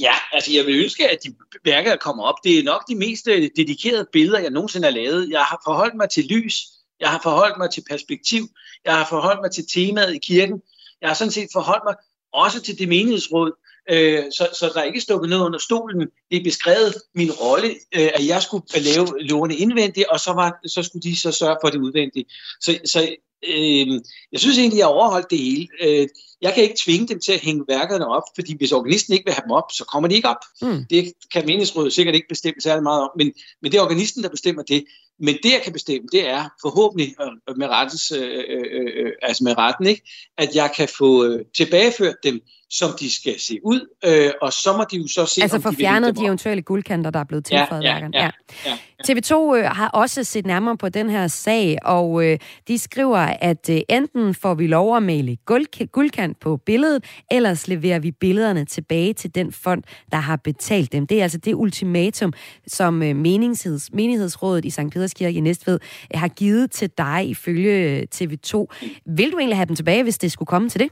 Ja, 0.00 0.14
altså 0.32 0.50
jeg 0.56 0.66
vil 0.66 0.82
ønske, 0.82 1.10
at 1.10 1.18
de 1.24 1.34
værker, 1.64 1.90
der 1.90 1.96
kommer 1.96 2.24
op, 2.24 2.34
det 2.44 2.58
er 2.58 2.64
nok 2.64 2.88
de 2.88 2.96
mest 2.96 3.28
øh, 3.28 3.42
dedikerede 3.56 4.06
billeder, 4.12 4.38
jeg 4.38 4.50
nogensinde 4.50 4.86
har 4.86 4.94
lavet. 4.94 5.30
Jeg 5.30 5.40
har 5.40 5.60
forholdt 5.64 5.94
mig 5.94 6.08
til 6.10 6.24
lys, 6.30 6.56
jeg 7.00 7.08
har 7.08 7.20
forholdt 7.22 7.58
mig 7.58 7.70
til 7.70 7.82
perspektiv, 7.90 8.42
jeg 8.84 8.94
har 8.94 9.06
forholdt 9.08 9.40
mig 9.40 9.50
til 9.50 9.64
temaet 9.74 10.14
i 10.14 10.18
kirken, 10.18 10.62
jeg 11.00 11.08
har 11.08 11.14
sådan 11.14 11.32
set 11.32 11.48
forholdt 11.52 11.84
mig 11.86 11.94
også 12.32 12.60
til 12.60 12.78
det 12.78 12.88
menighedsråd, 12.88 13.52
øh, 13.90 14.24
så, 14.32 14.48
så 14.58 14.70
der 14.74 14.80
er 14.80 14.84
ikke 14.84 15.00
stukket 15.00 15.30
noget 15.30 15.44
under 15.46 15.58
stolen. 15.58 16.00
Det 16.30 16.36
er 16.38 16.44
beskrevet 16.44 16.94
min 17.14 17.32
rolle, 17.32 17.68
øh, 17.68 18.10
at 18.14 18.26
jeg 18.26 18.42
skulle 18.42 18.64
lave 18.76 19.06
lovene 19.20 19.56
indvendigt, 19.56 20.06
og 20.06 20.20
så, 20.20 20.32
var, 20.32 20.58
så 20.66 20.82
skulle 20.82 21.02
de 21.02 21.20
så 21.20 21.32
sørge 21.32 21.56
for 21.62 21.68
det 21.68 21.78
udvendige. 21.78 22.24
Så, 22.60 22.78
så 22.84 23.16
øh, 23.48 23.86
jeg 24.32 24.40
synes 24.40 24.58
egentlig, 24.58 24.78
jeg 24.78 24.86
har 24.86 24.92
overholdt 24.92 25.30
det 25.30 25.38
hele. 25.38 25.68
Øh, 25.80 26.08
jeg 26.42 26.54
kan 26.54 26.62
ikke 26.62 26.80
tvinge 26.84 27.08
dem 27.08 27.20
til 27.20 27.32
at 27.32 27.40
hænge 27.40 27.64
værkerne 27.68 28.06
op, 28.06 28.22
fordi 28.34 28.56
hvis 28.56 28.72
organisten 28.72 29.14
ikke 29.14 29.24
vil 29.24 29.34
have 29.34 29.42
dem 29.42 29.50
op, 29.50 29.72
så 29.72 29.84
kommer 29.84 30.08
de 30.08 30.14
ikke 30.14 30.28
op. 30.28 30.44
Mm. 30.62 30.84
Det 30.90 31.12
kan 31.32 31.46
menighedsrådet 31.46 31.92
sikkert 31.92 32.14
ikke 32.14 32.28
bestemme 32.28 32.60
særlig 32.60 32.82
meget 32.82 33.02
om, 33.02 33.10
men, 33.16 33.32
men 33.62 33.72
det 33.72 33.78
er 33.78 33.82
organisten, 33.82 34.22
der 34.22 34.28
bestemmer 34.28 34.62
det. 34.62 34.84
Men 35.18 35.34
det, 35.42 35.52
jeg 35.52 35.60
kan 35.64 35.72
bestemme, 35.72 36.08
det 36.12 36.28
er 36.28 36.44
forhåbentlig 36.62 37.14
med, 37.56 37.66
rettens, 37.66 38.12
øh, 38.12 38.44
øh, 38.48 38.86
øh, 38.96 39.12
altså 39.22 39.44
med 39.44 39.58
retten, 39.58 39.86
ikke? 39.86 40.02
at 40.38 40.54
jeg 40.54 40.72
kan 40.76 40.88
få 40.98 41.24
øh, 41.24 41.44
tilbageført 41.56 42.16
dem 42.22 42.40
som 42.70 42.90
de 43.00 43.14
skal 43.14 43.40
se 43.40 43.58
ud, 43.64 43.80
øh, 44.04 44.30
og 44.42 44.52
så 44.52 44.76
må 44.76 44.84
de 44.90 44.96
jo 44.96 45.08
så 45.08 45.26
se, 45.26 45.42
Altså 45.42 45.60
få 45.60 45.72
fjernet 45.72 46.16
de 46.16 46.24
eventuelle 46.24 46.62
guldkanter, 46.62 47.10
der 47.10 47.20
er 47.20 47.24
blevet 47.24 47.44
tilføjet 47.44 47.82
ja, 47.82 47.98
ja, 47.98 48.08
ja, 48.12 48.30
ja, 48.64 48.78
ja. 49.08 49.12
TV2 49.12 49.56
øh, 49.56 49.64
har 49.64 49.88
også 49.88 50.24
set 50.24 50.46
nærmere 50.46 50.76
på 50.76 50.88
den 50.88 51.10
her 51.10 51.28
sag, 51.28 51.78
og 51.84 52.24
øh, 52.24 52.38
de 52.68 52.78
skriver, 52.78 53.18
at 53.40 53.70
øh, 53.70 53.80
enten 53.88 54.34
får 54.34 54.54
vi 54.54 54.66
lov 54.66 54.96
at 54.96 55.02
male 55.02 55.36
guld, 55.36 55.86
guldkant 55.92 56.40
på 56.40 56.56
billedet, 56.56 57.04
ellers 57.30 57.68
leverer 57.68 57.98
vi 57.98 58.10
billederne 58.10 58.64
tilbage 58.64 59.12
til 59.12 59.34
den 59.34 59.52
fond, 59.52 59.82
der 60.12 60.18
har 60.18 60.36
betalt 60.36 60.92
dem. 60.92 61.06
Det 61.06 61.18
er 61.18 61.22
altså 61.22 61.38
det 61.38 61.54
ultimatum, 61.54 62.32
som 62.66 63.02
øh, 63.02 63.16
menigheds, 63.16 63.92
menighedsrådet 63.92 64.64
i 64.64 64.70
St. 64.70 64.80
Peders 65.14 65.34
i 65.34 65.40
Næstved 65.40 65.78
øh, 66.14 66.20
har 66.20 66.28
givet 66.28 66.70
til 66.70 66.90
dig 66.98 67.28
ifølge 67.28 67.72
øh, 67.72 68.06
TV2. 68.14 68.66
Vil 69.06 69.32
du 69.32 69.38
egentlig 69.38 69.56
have 69.56 69.66
dem 69.66 69.76
tilbage, 69.76 70.02
hvis 70.02 70.18
det 70.18 70.32
skulle 70.32 70.46
komme 70.46 70.70
til 70.70 70.80
det? 70.80 70.90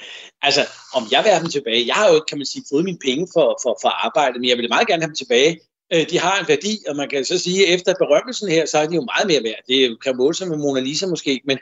altså, 0.48 0.62
om 0.94 1.04
jeg 1.12 1.24
vil 1.24 1.32
have 1.32 1.44
dem 1.44 1.50
tilbage, 1.50 1.88
jeg 1.88 1.96
har 1.96 2.08
jo, 2.14 2.24
kan 2.30 2.38
man 2.38 2.46
sige, 2.46 2.64
fået 2.72 2.86
mine 2.86 2.98
penge 3.06 3.28
for, 3.34 3.60
for, 3.64 3.78
for 3.82 3.90
arbejde, 3.90 4.40
men 4.40 4.50
jeg 4.50 4.58
vil 4.58 4.70
meget 4.70 4.88
gerne 4.88 5.02
have 5.02 5.08
dem 5.08 5.16
tilbage. 5.16 5.60
Øh, 5.94 6.10
de 6.10 6.20
har 6.20 6.40
en 6.40 6.48
værdi, 6.48 6.84
og 6.88 6.96
man 6.96 7.10
kan 7.10 7.26
så 7.26 7.38
sige, 7.40 7.68
at 7.68 7.74
efter 7.74 7.94
berømmelsen 7.94 8.50
her, 8.50 8.66
så 8.66 8.78
er 8.78 8.88
de 8.88 8.96
jo 8.96 9.02
meget 9.02 9.28
mere 9.28 9.44
værd. 9.44 9.62
Det 9.68 10.04
kan 10.04 10.18
måle 10.18 10.36
sig 10.36 10.48
med 10.48 10.58
Mona 10.58 10.80
Lisa 10.80 11.08
måske, 11.08 11.42
men 11.50 11.58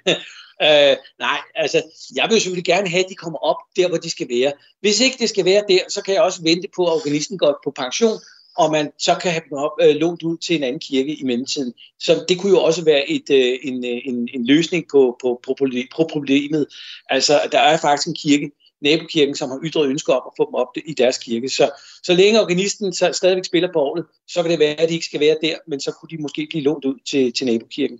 øh, 0.61 0.95
nej, 1.19 1.39
altså, 1.55 1.81
jeg 2.15 2.27
vil 2.29 2.41
selvfølgelig 2.41 2.65
gerne 2.65 2.89
have, 2.89 3.03
at 3.03 3.09
de 3.09 3.15
kommer 3.15 3.39
op 3.39 3.57
der, 3.75 3.87
hvor 3.87 3.97
de 3.97 4.09
skal 4.09 4.27
være. 4.29 4.51
Hvis 4.81 4.99
ikke 4.99 5.17
det 5.19 5.29
skal 5.29 5.45
være 5.45 5.63
der, 5.69 5.79
så 5.89 6.01
kan 6.01 6.13
jeg 6.13 6.23
også 6.23 6.41
vente 6.43 6.67
på, 6.75 6.85
at 6.85 6.93
organisten 6.93 7.37
går 7.37 7.59
på 7.63 7.71
pension, 7.71 8.19
og 8.57 8.71
man 8.71 8.91
så 8.99 9.15
kan 9.21 9.31
have 9.31 9.43
dem 9.49 9.57
op, 9.57 9.71
øh, 9.81 9.95
lånt 9.95 10.23
ud 10.23 10.37
til 10.37 10.55
en 10.55 10.63
anden 10.63 10.79
kirke 10.79 11.15
i 11.15 11.23
mellemtiden. 11.23 11.73
Så 11.99 12.25
det 12.29 12.39
kunne 12.39 12.51
jo 12.51 12.63
også 12.63 12.83
være 12.85 13.09
et, 13.09 13.29
øh, 13.31 13.59
en, 13.63 13.85
øh, 13.85 14.01
en, 14.05 14.29
en 14.33 14.45
løsning 14.45 14.85
på, 14.91 15.17
på, 15.21 15.41
på, 15.47 15.55
på 15.95 16.07
problemet. 16.11 16.67
Altså, 17.09 17.41
der 17.51 17.59
er 17.59 17.77
faktisk 17.77 18.07
en 18.07 18.15
kirke, 18.15 18.51
nabokirken, 18.83 19.35
som 19.35 19.49
har 19.49 19.59
ytret 19.63 19.87
ønsker 19.87 20.13
om 20.13 20.23
at 20.27 20.33
få 20.37 20.45
dem 20.45 20.53
op 20.53 20.67
i 20.85 20.93
deres 20.93 21.17
kirke. 21.17 21.49
Så, 21.49 21.71
så 22.03 22.13
længe 22.13 22.41
organisten 22.41 22.93
så 22.93 23.11
stadigvæk 23.13 23.45
spiller 23.45 23.69
på 23.73 23.79
året, 23.79 24.05
så 24.27 24.41
kan 24.41 24.51
det 24.51 24.59
være, 24.59 24.79
at 24.81 24.89
de 24.89 24.93
ikke 24.93 25.05
skal 25.05 25.19
være 25.19 25.37
der, 25.41 25.55
men 25.67 25.79
så 25.79 25.91
kunne 25.91 26.09
de 26.09 26.21
måske 26.21 26.47
blive 26.49 26.63
lånt 26.63 26.85
ud 26.85 26.99
til, 27.05 27.33
til 27.33 27.45
nabokirken. 27.47 27.99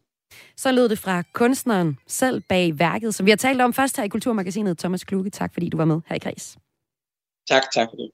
Så 0.58 0.72
lød 0.72 0.90
det 0.90 1.00
fra 1.00 1.24
kunstneren 1.34 1.98
selv 2.08 2.42
bag 2.50 2.80
værket, 2.80 3.16
som 3.16 3.26
vi 3.26 3.32
har 3.32 3.38
talt 3.38 3.62
om 3.62 3.74
først 3.74 3.98
her 3.98 4.04
i 4.04 4.08
Kulturmagasinet. 4.08 4.78
Thomas 4.78 5.04
Kluge, 5.04 5.30
tak 5.30 5.54
fordi 5.54 5.70
du 5.70 5.78
var 5.78 5.86
med 5.86 6.02
her 6.08 6.16
i 6.16 6.20
Græs. 6.20 6.58
Tak, 7.50 7.64
tak 7.74 7.88
for 7.90 7.96
det. 7.96 8.10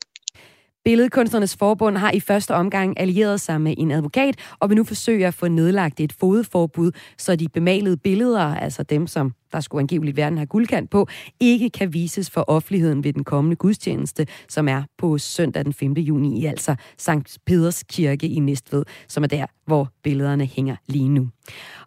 Billedkunstnernes 0.86 1.56
Forbund 1.56 1.98
har 1.98 2.12
i 2.12 2.20
første 2.20 2.56
omgang 2.56 3.00
allieret 3.00 3.42
sig 3.42 3.62
med 3.62 3.74
en 3.78 3.92
advokat, 3.92 4.36
og 4.60 4.70
vil 4.70 4.78
nu 4.78 4.84
forsøge 4.84 5.28
at 5.28 5.34
få 5.34 5.48
nedlagt 5.48 6.00
et 6.00 6.14
fodforbud, 6.14 6.92
så 7.18 7.36
de 7.36 7.50
bemalede 7.50 7.98
billeder, 7.98 8.56
altså 8.56 8.84
dem, 8.84 9.08
som 9.08 9.34
der 9.52 9.60
skulle 9.60 9.82
angiveligt 9.82 10.18
være 10.18 10.30
den 10.30 10.38
her 10.38 10.46
guldkant 10.46 10.90
på, 10.90 11.08
ikke 11.40 11.70
kan 11.70 11.94
vises 11.94 12.30
for 12.30 12.46
offentligheden 12.48 13.04
ved 13.04 13.14
den 13.14 13.24
kommende 13.24 13.56
gudstjeneste, 13.56 14.28
som 14.50 14.68
er 14.68 14.84
på 14.98 15.18
søndag 15.18 15.66
den 15.66 15.74
5. 15.74 15.94
juni 15.94 16.42
i 16.42 16.46
altså 16.46 16.76
Sankt 16.98 17.38
Peders 17.46 17.84
Kirke 17.84 18.28
i 18.28 18.40
Næstved, 18.40 18.86
som 19.08 19.24
er 19.24 19.28
der, 19.28 19.46
hvor 19.66 19.90
billederne 20.04 20.46
hænger 20.46 20.76
lige 20.88 21.10
nu. 21.10 21.28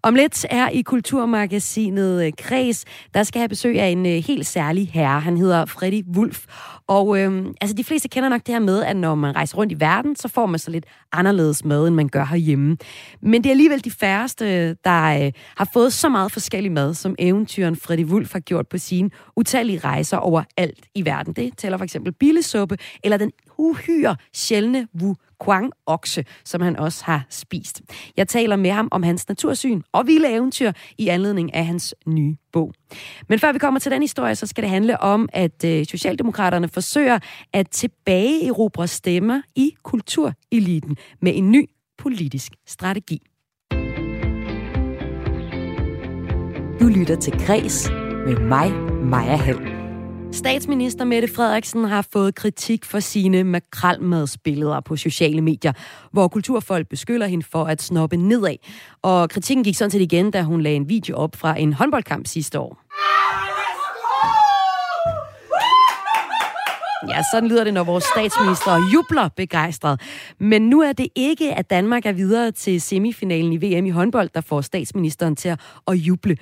Om 0.03 0.15
lidt 0.15 0.47
er 0.51 0.69
i 0.69 0.83
Kulturmagasinet 0.83 2.27
øh, 2.27 2.33
Kres, 2.39 2.85
der 3.15 3.23
skal 3.23 3.39
have 3.39 3.49
besøg 3.49 3.81
af 3.81 3.87
en 3.87 4.07
øh, 4.07 4.13
helt 4.13 4.47
særlig 4.47 4.91
herre. 4.93 5.21
Han 5.21 5.37
hedder 5.37 5.65
Freddy 5.65 6.05
Wulf. 6.17 6.47
Og 6.87 7.19
øhm, 7.19 7.55
altså 7.61 7.77
de 7.77 7.85
fleste 7.85 8.09
kender 8.09 8.29
nok 8.29 8.41
det 8.47 8.55
her 8.55 8.61
med, 8.61 8.83
at 8.83 8.97
når 8.97 9.15
man 9.15 9.37
rejser 9.37 9.57
rundt 9.57 9.73
i 9.73 9.81
verden, 9.81 10.17
så 10.17 10.29
får 10.29 10.47
man 10.47 10.59
så 10.59 10.71
lidt 10.71 10.85
anderledes 11.13 11.65
mad, 11.65 11.87
end 11.87 11.95
man 11.95 12.09
gør 12.09 12.25
herhjemme. 12.25 12.77
Men 13.23 13.45
det 13.45 13.47
er 13.47 13.53
alligevel 13.53 13.85
de 13.85 13.91
færreste, 13.91 14.75
der 14.75 15.25
øh, 15.25 15.33
har 15.57 15.71
fået 15.73 15.93
så 15.93 16.09
meget 16.09 16.33
forskellig 16.33 16.73
mad, 16.73 16.95
som 16.95 17.15
eventyren 17.53 17.77
Freddy 17.77 18.05
Wulf 18.05 18.33
har 18.33 18.41
gjort 18.41 18.69
på 18.69 18.79
sine 18.79 19.11
utallige 19.37 19.79
rejser 19.79 20.17
over 20.17 20.43
alt 20.57 20.87
i 20.95 21.05
verden. 21.05 21.33
Det 21.33 21.59
tæller 21.59 21.79
for 21.79 21.85
eksempel 21.85 22.13
billesuppe, 22.13 22.79
eller 23.05 23.17
den 23.17 23.33
uhyre 23.59 24.17
sjældne 24.33 24.89
wu 25.03 25.15
Quang 25.45 25.73
okse, 25.87 26.25
som 26.45 26.61
han 26.61 26.77
også 26.77 27.05
har 27.05 27.27
spist. 27.31 27.83
Jeg 28.17 28.29
taler 28.29 28.57
med 28.57 28.71
ham 28.71 28.89
om 28.91 29.03
hans 29.03 29.29
natursyn 29.29 29.83
og 29.93 30.07
vilde 30.07 30.29
eventyr 30.29 30.73
i 30.99 31.09
anledning 31.09 31.55
af 31.55 31.67
hans 31.67 31.95
nye 32.07 32.37
bog. 32.53 32.75
Men 33.29 33.39
før 33.39 33.53
vi 33.53 33.59
kommer 33.59 33.81
til 33.81 33.93
den 33.93 34.03
historie, 34.03 34.35
så 34.35 34.47
skal 34.47 34.63
det 34.63 34.71
handle 34.71 35.01
om, 35.01 35.29
at 35.33 35.65
øh, 35.65 35.87
Socialdemokraterne 35.87 36.69
forsøger 36.69 37.19
at 37.53 37.71
tilbage 37.71 38.53
stemmer 38.87 39.43
i 39.55 39.75
kultureliten 39.83 40.97
med 41.21 41.33
en 41.37 41.51
ny 41.51 41.67
politisk 41.99 42.53
strategi. 42.67 43.32
Du 46.83 46.87
lytter 46.87 47.17
til 47.17 47.47
Græs 47.47 47.91
med 48.27 48.37
mig, 48.37 48.73
Maja 49.03 49.37
Hall. 49.37 49.59
Statsminister 50.33 51.05
Mette 51.05 51.29
Frederiksen 51.35 51.85
har 51.85 52.07
fået 52.13 52.35
kritik 52.35 52.85
for 52.85 53.01
sine 53.01 53.45
makralmadsbilleder 53.45 54.81
på 54.81 54.97
sociale 54.97 55.41
medier, 55.41 55.73
hvor 56.13 56.29
kulturfolk 56.29 56.89
beskylder 56.89 57.27
hende 57.27 57.47
for 57.53 57.65
at 57.65 57.83
snoppe 57.83 58.17
nedad. 58.17 58.57
Og 59.03 59.31
kritikken 59.31 59.65
gik 59.65 59.77
sådan 59.77 59.91
set 59.91 60.01
igen, 60.01 60.31
da 60.31 60.43
hun 60.43 60.61
lagde 60.61 60.77
en 60.77 60.89
video 60.89 61.17
op 61.17 61.37
fra 61.37 61.59
en 61.59 61.73
håndboldkamp 61.73 62.27
sidste 62.27 62.59
år. 62.59 62.83
Ja, 67.09 67.23
sådan 67.33 67.49
lyder 67.49 67.65
det, 67.65 67.75
når 67.75 67.85
vores 67.85 68.05
statsminister 68.05 68.91
jubler 68.93 69.29
begejstret. 69.37 70.01
Men 70.41 70.63
nu 70.63 70.81
er 70.81 70.93
det 70.93 71.09
ikke, 71.15 71.55
at 71.55 71.71
Danmark 71.71 72.07
er 72.07 72.13
videre 72.13 72.51
til 72.51 72.81
semifinalen 72.81 73.53
i 73.53 73.57
VM 73.57 73.87
i 73.87 73.91
håndbold, 73.91 74.29
der 74.35 74.41
får 74.41 74.61
statsministeren 74.61 75.37
til 75.37 75.57
at 75.89 75.95
juble. 75.95 76.37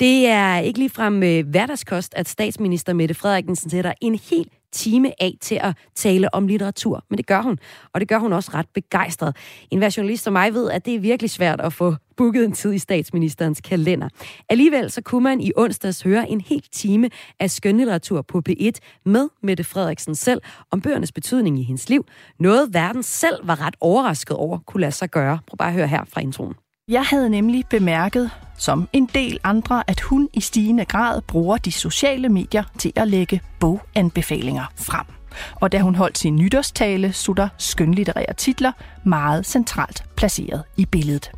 Det 0.00 0.26
er 0.26 0.58
ikke 0.58 0.78
ligefrem 0.78 1.22
øh, 1.22 1.48
hverdagskost, 1.48 2.14
at 2.16 2.28
statsminister 2.28 2.92
Mette 2.92 3.14
Frederiksen 3.14 3.70
sætter 3.70 3.92
en 4.00 4.20
helt 4.30 4.52
time 4.72 5.22
af 5.22 5.36
til 5.40 5.58
at 5.62 5.76
tale 5.94 6.34
om 6.34 6.46
litteratur. 6.46 7.04
Men 7.10 7.18
det 7.18 7.26
gør 7.26 7.42
hun, 7.42 7.58
og 7.92 8.00
det 8.00 8.08
gør 8.08 8.18
hun 8.18 8.32
også 8.32 8.50
ret 8.54 8.66
begejstret. 8.74 9.36
En 9.70 9.82
journalist 9.82 10.24
som 10.24 10.32
mig 10.32 10.54
ved, 10.54 10.70
at 10.70 10.84
det 10.84 10.94
er 10.94 10.98
virkelig 10.98 11.30
svært 11.30 11.60
at 11.60 11.72
få 11.72 11.94
booket 12.16 12.44
en 12.44 12.52
tid 12.52 12.72
i 12.72 12.78
statsministerens 12.78 13.60
kalender. 13.60 14.08
Alligevel 14.48 14.90
så 14.90 15.02
kunne 15.02 15.22
man 15.22 15.40
i 15.40 15.52
onsdags 15.56 16.02
høre 16.02 16.30
en 16.30 16.40
hel 16.40 16.62
time 16.72 17.10
af 17.40 17.50
skønlitteratur 17.50 18.22
på 18.22 18.42
P1 18.48 18.70
med 19.04 19.28
Mette 19.42 19.64
Frederiksen 19.64 20.14
selv 20.14 20.42
om 20.70 20.80
bøgernes 20.80 21.12
betydning 21.12 21.60
i 21.60 21.62
hendes 21.62 21.88
liv. 21.88 22.04
Noget 22.38 22.74
verden 22.74 23.02
selv 23.02 23.48
var 23.48 23.60
ret 23.60 23.76
overrasket 23.80 24.36
over 24.36 24.58
kunne 24.58 24.80
lade 24.80 24.92
sig 24.92 25.10
gøre. 25.10 25.38
Prøv 25.46 25.56
bare 25.56 25.68
at 25.68 25.74
høre 25.74 25.86
her 25.86 26.04
fra 26.04 26.20
introen. 26.20 26.54
Jeg 26.90 27.04
havde 27.04 27.30
nemlig 27.30 27.64
bemærket, 27.66 28.30
som 28.58 28.88
en 28.92 29.06
del 29.14 29.38
andre, 29.44 29.82
at 29.86 30.00
hun 30.00 30.28
i 30.34 30.40
stigende 30.40 30.84
grad 30.84 31.20
bruger 31.20 31.56
de 31.56 31.72
sociale 31.72 32.28
medier 32.28 32.62
til 32.78 32.92
at 32.96 33.08
lægge 33.08 33.40
boganbefalinger 33.60 34.64
frem. 34.76 35.06
Og 35.54 35.72
da 35.72 35.80
hun 35.80 35.94
holdt 35.94 36.18
sin 36.18 36.36
nytårstale, 36.36 37.12
stod 37.12 37.34
der 37.34 37.48
skønlitterære 37.58 38.34
titler 38.36 38.72
meget 39.04 39.46
centralt 39.46 40.04
placeret 40.16 40.62
i 40.76 40.86
billedet. 40.86 41.30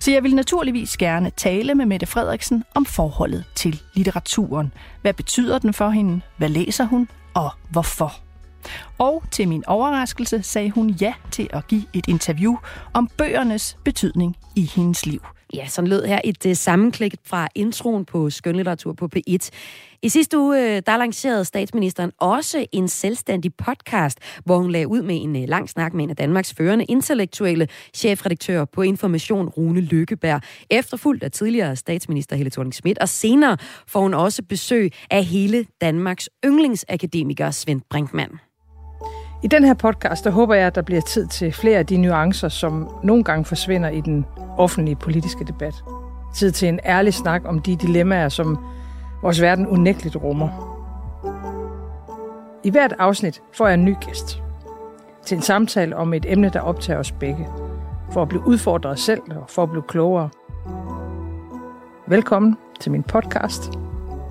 Så 0.00 0.10
jeg 0.10 0.22
vil 0.22 0.34
naturligvis 0.34 0.96
gerne 0.96 1.30
tale 1.36 1.74
med 1.74 1.86
Mette 1.86 2.06
Frederiksen 2.06 2.64
om 2.74 2.84
forholdet 2.84 3.44
til 3.54 3.82
litteraturen. 3.94 4.72
Hvad 5.02 5.14
betyder 5.14 5.58
den 5.58 5.74
for 5.74 5.90
hende? 5.90 6.20
Hvad 6.36 6.48
læser 6.48 6.84
hun? 6.84 7.08
Og 7.34 7.50
hvorfor? 7.70 8.27
Og 8.98 9.22
til 9.30 9.48
min 9.48 9.64
overraskelse 9.66 10.42
sagde 10.42 10.70
hun 10.70 10.90
ja 10.90 11.14
til 11.30 11.48
at 11.52 11.66
give 11.66 11.82
et 11.92 12.08
interview 12.08 12.56
om 12.94 13.08
bøgernes 13.18 13.76
betydning 13.84 14.36
i 14.56 14.70
hendes 14.74 15.06
liv. 15.06 15.20
Ja, 15.54 15.66
sådan 15.66 15.88
lød 15.88 16.04
her 16.04 16.20
et 16.24 16.46
uh, 16.46 16.52
sammenklik 16.52 17.14
fra 17.24 17.48
introen 17.54 18.04
på 18.04 18.30
skønlitteratur 18.30 18.92
på 18.92 19.08
P1. 19.16 19.48
I 20.02 20.08
sidste 20.08 20.38
uge, 20.38 20.56
uh, 20.56 20.78
der 20.86 20.96
lancerede 20.96 21.44
statsministeren 21.44 22.12
også 22.18 22.66
en 22.72 22.88
selvstændig 22.88 23.54
podcast, 23.54 24.18
hvor 24.44 24.58
hun 24.58 24.70
lagde 24.70 24.88
ud 24.88 25.02
med 25.02 25.22
en 25.22 25.36
uh, 25.36 25.42
lang 25.48 25.68
snak 25.68 25.94
med 25.94 26.04
en 26.04 26.10
af 26.10 26.16
Danmarks 26.16 26.54
førende 26.54 26.84
intellektuelle 26.84 27.68
chefredaktør 27.94 28.64
på 28.64 28.82
Information, 28.82 29.48
Rune 29.48 29.80
Lykkeberg, 29.80 30.40
efterfulgt 30.70 31.24
af 31.24 31.30
tidligere 31.30 31.76
statsminister 31.76 32.36
Helle 32.36 32.50
thorning 32.50 32.74
Schmidt, 32.74 32.98
og 32.98 33.08
senere 33.08 33.56
får 33.86 34.00
hun 34.00 34.14
også 34.14 34.42
besøg 34.42 34.92
af 35.10 35.24
hele 35.24 35.66
Danmarks 35.80 36.28
yndlingsakademiker 36.44 37.50
Svend 37.50 37.80
Brinkmann. 37.90 38.47
I 39.42 39.46
den 39.46 39.64
her 39.64 39.74
podcast, 39.74 40.24
der 40.24 40.30
håber 40.30 40.54
jeg, 40.54 40.66
at 40.66 40.74
der 40.74 40.82
bliver 40.82 41.00
tid 41.00 41.26
til 41.26 41.52
flere 41.52 41.78
af 41.78 41.86
de 41.86 41.96
nuancer, 41.96 42.48
som 42.48 42.88
nogle 43.02 43.24
gange 43.24 43.44
forsvinder 43.44 43.88
i 43.88 44.00
den 44.00 44.26
offentlige 44.56 44.96
politiske 44.96 45.44
debat. 45.44 45.74
Tid 46.34 46.52
til 46.52 46.68
en 46.68 46.80
ærlig 46.84 47.14
snak 47.14 47.42
om 47.44 47.60
de 47.60 47.76
dilemmaer, 47.76 48.28
som 48.28 48.58
vores 49.22 49.42
verden 49.42 49.66
unægteligt 49.66 50.16
rummer. 50.16 50.48
I 52.64 52.70
hvert 52.70 52.94
afsnit 52.98 53.42
får 53.52 53.66
jeg 53.66 53.74
en 53.74 53.84
ny 53.84 53.94
gæst 54.00 54.42
til 55.26 55.36
en 55.36 55.42
samtale 55.42 55.96
om 55.96 56.14
et 56.14 56.26
emne, 56.28 56.48
der 56.48 56.60
optager 56.60 56.98
os 56.98 57.12
begge. 57.12 57.48
For 58.12 58.22
at 58.22 58.28
blive 58.28 58.46
udfordret 58.46 58.98
selv 58.98 59.20
og 59.30 59.44
for 59.48 59.62
at 59.62 59.70
blive 59.70 59.82
klogere. 59.82 60.28
Velkommen 62.06 62.56
til 62.80 62.92
min 62.92 63.02
podcast. 63.02 63.70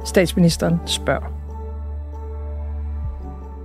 Statsministeren 0.05 0.79
spørger. 0.85 1.36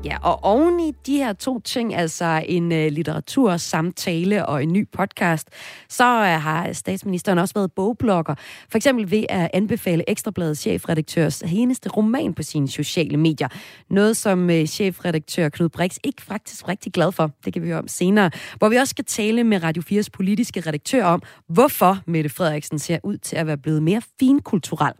Ja, 0.04 0.16
og 0.22 0.44
oven 0.44 0.80
i 0.80 0.92
de 1.06 1.16
her 1.16 1.32
to 1.32 1.60
ting, 1.60 1.94
altså 1.94 2.44
en 2.48 2.72
øh, 2.72 2.86
uh, 2.86 2.92
litteratursamtale 2.92 4.46
og 4.46 4.62
en 4.62 4.72
ny 4.72 4.88
podcast, 4.92 5.48
så 5.88 6.04
uh, 6.04 6.42
har 6.42 6.72
statsministeren 6.72 7.38
også 7.38 7.54
været 7.54 7.72
bogblogger. 7.72 8.34
For 8.70 8.76
eksempel 8.76 9.10
ved 9.10 9.24
at 9.28 9.50
anbefale 9.52 10.10
Ekstrabladets 10.10 10.60
chefredaktørs 10.60 11.42
eneste 11.42 11.88
roman 11.88 12.34
på 12.34 12.42
sine 12.42 12.68
sociale 12.68 13.16
medier. 13.16 13.48
Noget, 13.90 14.16
som 14.16 14.44
uh, 14.48 14.64
chefredaktør 14.64 15.48
Knud 15.48 15.68
Brix 15.68 15.96
ikke 16.04 16.22
faktisk 16.22 16.68
rigtig 16.68 16.92
glad 16.92 17.12
for. 17.12 17.30
Det 17.44 17.52
kan 17.52 17.62
vi 17.62 17.68
høre 17.68 17.78
om 17.78 17.88
senere. 17.88 18.30
Hvor 18.58 18.68
vi 18.68 18.76
også 18.76 18.90
skal 18.90 19.04
tale 19.04 19.44
med 19.44 19.62
Radio 19.62 19.82
4's 19.92 20.08
politiske 20.12 20.60
redaktør 20.60 21.04
om, 21.04 21.22
hvorfor 21.48 21.98
Mette 22.06 22.30
Frederiksen 22.30 22.78
ser 22.78 22.98
ud 23.02 23.16
til 23.16 23.36
at 23.36 23.46
være 23.46 23.58
blevet 23.58 23.82
mere 23.82 24.02
finkulturel. 24.20 24.92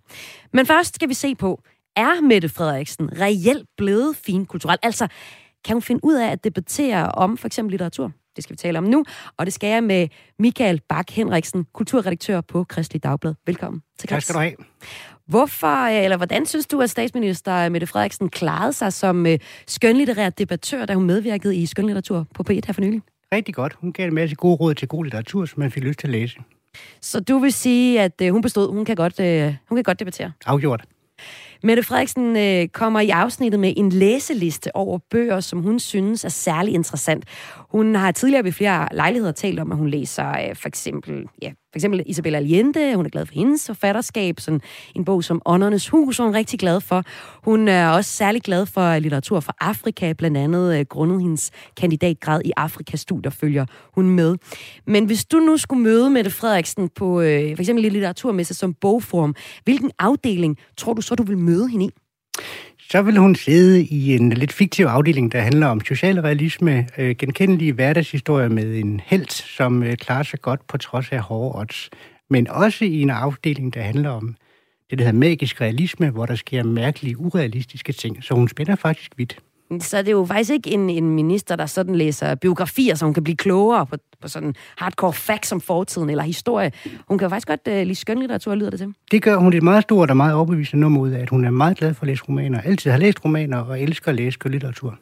Men 0.53 0.67
først 0.67 0.95
skal 0.95 1.09
vi 1.09 1.15
se 1.15 1.35
på, 1.35 1.63
er 1.97 2.21
Mette 2.21 2.49
Frederiksen 2.49 3.21
reelt 3.21 3.69
blevet 3.77 4.17
fin 4.17 4.47
kulturel? 4.47 4.79
Altså, 4.83 5.09
kan 5.65 5.75
hun 5.75 5.83
finde 5.83 6.05
ud 6.05 6.15
af 6.15 6.31
at 6.31 6.45
debattere 6.45 7.09
om 7.09 7.37
for 7.37 7.47
eksempel 7.47 7.71
litteratur? 7.71 8.13
Det 8.37 8.45
skal 8.45 8.55
vi 8.55 8.57
tale 8.57 8.79
om 8.79 8.85
nu, 8.85 9.05
og 9.37 9.47
det 9.47 9.55
skal 9.55 9.69
jeg 9.71 9.85
med 9.85 10.09
Michael 10.39 10.81
Bak 10.89 11.11
Henriksen, 11.11 11.67
kulturredaktør 11.73 12.41
på 12.41 12.65
Kristelig 12.65 13.03
Dagblad. 13.03 13.35
Velkommen 13.47 13.83
til 13.99 14.09
Tak 14.09 14.23
skal 14.23 14.35
du 14.35 14.41
have. 14.41 14.53
Hvorfor, 15.27 15.87
eller 15.87 16.17
hvordan 16.17 16.47
synes 16.47 16.67
du, 16.67 16.81
at 16.81 16.91
statsminister 16.91 17.69
Mette 17.69 17.87
Frederiksen 17.87 18.29
klarede 18.29 18.73
sig 18.73 18.93
som 18.93 19.27
øh, 19.27 19.39
skønlitterær 19.67 20.31
debattør, 20.31 20.87
da 20.87 20.95
hun 20.95 21.05
medvirkede 21.05 21.57
i 21.57 21.67
skønlitteratur 21.67 22.27
på 22.35 22.45
P1 22.51 22.61
her 22.67 22.73
for 22.73 22.81
nylig? 22.81 23.03
Rigtig 23.33 23.55
godt. 23.55 23.77
Hun 23.81 23.93
gav 23.93 24.09
en 24.09 24.15
masse 24.15 24.37
gode 24.37 24.57
råd 24.57 24.75
til 24.75 24.89
god 24.89 25.05
litteratur, 25.05 25.47
som 25.47 25.61
man 25.61 25.71
fik 25.71 25.83
lyst 25.83 25.99
til 25.99 26.07
at 26.07 26.11
læse. 26.13 26.39
Så 27.01 27.21
du 27.21 27.39
vil 27.39 27.53
sige, 27.53 28.01
at 28.01 28.21
øh, 28.23 28.33
hun 28.33 28.43
bestod, 28.43 28.73
hun 28.73 28.85
kan 28.85 28.97
godt, 28.97 29.21
øh, 29.21 29.55
hun 29.69 29.77
kan 29.77 29.83
godt 29.83 30.01
debattere? 30.01 30.33
Afgjort. 30.47 30.85
Mette 31.63 31.83
Frederiksen 31.83 32.37
øh, 32.37 32.69
kommer 32.69 33.01
i 33.01 33.09
afsnittet 33.09 33.61
med 33.61 33.75
en 33.77 33.89
læseliste 33.89 34.77
over 34.77 34.99
bøger, 35.11 35.41
som 35.41 35.63
hun 35.63 35.79
synes 35.79 36.25
er 36.25 36.29
særlig 36.29 36.75
interessant. 36.75 37.25
Hun 37.57 37.95
har 37.95 38.13
tidligere 38.13 38.45
ved 38.45 38.53
flere 38.53 38.89
lejligheder 38.93 39.33
talt 39.33 39.61
om, 39.61 39.73
at 39.73 39.79
hun 39.79 39.89
læser 39.89 40.29
øh, 40.29 40.57
for 40.57 40.69
eksempel 40.69 41.27
ja, 41.43 41.53
for 41.73 41.77
eksempel 41.77 42.03
Isabella 42.07 42.39
Allende, 42.39 42.97
hun 42.97 43.07
er 43.07 43.11
glad 43.11 43.27
for 43.27 43.35
hendes 43.35 43.67
forfatterskab, 43.67 44.41
sådan 44.41 44.61
en 44.97 45.05
bog 45.05 45.25
som 45.25 45.43
Åndernes 45.47 45.89
Hus, 45.89 46.19
hun 46.19 46.29
er 46.29 46.33
rigtig 46.33 46.59
glad 46.59 46.81
for. 46.81 47.05
Hun 47.45 47.69
er 47.69 47.89
også 47.89 48.11
særlig 48.11 48.43
glad 48.43 48.67
for 48.67 48.99
litteratur 48.99 49.41
fra 49.41 49.55
Afrika, 49.61 50.13
blandt 50.13 50.37
andet 50.37 50.79
øh, 50.79 50.85
grundet 50.89 51.23
hendes 51.23 51.51
kandidatgrad 51.77 52.41
i 52.45 52.53
Afrikastudier 52.57 53.31
følger 53.31 53.67
hun 53.95 54.11
med. 54.11 54.37
Men 54.87 55.05
hvis 55.05 55.25
du 55.25 55.37
nu 55.37 55.57
skulle 55.57 55.83
møde 55.83 56.11
Mette 56.11 56.31
Frederiksen 56.31 56.89
på 56.89 57.21
øh, 57.21 57.57
for 57.57 57.61
eksempel 57.61 57.93
litteraturmesse 57.93 58.55
som 58.55 58.75
bogform, 58.75 59.35
hvilken 59.65 59.91
afdeling 59.99 60.59
tror 60.77 60.93
du 60.93 61.03
så, 61.03 61.15
du 61.15 61.23
vil 61.23 61.39
møde 61.39 61.69
hende 61.69 61.85
i? 61.85 61.91
Så 62.93 63.03
vil 63.03 63.17
hun 63.17 63.35
sidde 63.35 63.85
i 63.85 64.15
en 64.15 64.33
lidt 64.33 64.53
fiktiv 64.53 64.85
afdeling, 64.85 65.33
der 65.33 65.41
handler 65.41 65.67
om 65.67 65.85
socialrealisme, 65.85 66.89
øh, 66.99 67.17
genkendelige 67.17 67.73
hverdagshistorier 67.73 68.49
med 68.49 68.77
en 68.77 69.01
held, 69.05 69.29
som 69.29 69.83
øh, 69.83 69.97
klarer 69.97 70.23
sig 70.23 70.41
godt 70.41 70.67
på 70.67 70.79
trods 70.79 71.13
af 71.13 71.21
hårde 71.21 71.59
odds. 71.59 71.91
Men 72.31 72.49
også 72.49 72.85
i 72.85 73.03
en 73.03 73.11
afdeling, 73.11 73.75
der 73.75 73.83
handler 73.83 74.11
om 74.11 74.37
det, 74.91 74.99
der 74.99 75.05
hedder 75.05 75.19
magisk 75.19 75.61
realisme, 75.61 76.11
hvor 76.11 76.27
der 76.27 76.35
sker 76.35 76.63
mærkelige, 76.63 77.19
urealistiske 77.19 77.93
ting. 77.93 78.25
Så 78.25 78.35
hun 78.35 78.49
spænder 78.49 78.77
faktisk 78.77 79.13
vidt 79.17 79.39
så 79.81 79.99
er 79.99 80.03
det 80.03 80.13
jo 80.13 80.25
faktisk 80.25 80.51
ikke 80.51 80.71
en, 80.71 80.91
en 80.91 81.11
minister, 81.11 81.57
der 81.57 81.67
sådan 81.67 81.95
læser 81.95 82.35
biografier, 82.35 82.95
så 82.95 83.05
hun 83.05 83.15
kan 83.15 83.25
blive 83.25 83.37
klogere 83.37 83.87
på, 83.87 83.97
på 84.21 84.29
sådan 84.29 84.55
hardcore 84.77 85.13
facts 85.13 85.53
om 85.53 85.61
fortiden 85.61 86.11
eller 86.11 86.25
historie. 86.25 86.73
Hun 87.09 87.19
kan 87.19 87.31
faktisk 87.31 87.49
godt 87.49 87.61
uh, 87.67 87.73
lide 87.73 87.95
skønlitteratur, 87.95 88.55
lyder 88.55 88.71
det 88.71 88.79
til. 88.79 88.95
Det 89.11 89.23
gør 89.23 89.37
hun 89.37 89.53
et 89.53 89.63
meget 89.63 89.83
stort 89.83 90.11
og 90.11 90.17
meget 90.17 90.35
overbevisende 90.35 90.81
nummer 90.81 91.01
ud 91.01 91.11
af, 91.11 91.21
at 91.21 91.29
hun 91.29 91.45
er 91.45 91.51
meget 91.51 91.77
glad 91.77 91.95
for 91.95 92.03
at 92.03 92.09
læse 92.09 92.23
romaner, 92.29 92.61
altid 92.61 92.91
har 92.91 92.99
læst 92.99 93.25
romaner 93.25 93.59
og 93.59 93.81
elsker 93.81 94.09
at 94.09 94.15
læse 94.15 94.31
skønlitteratur. 94.31 94.99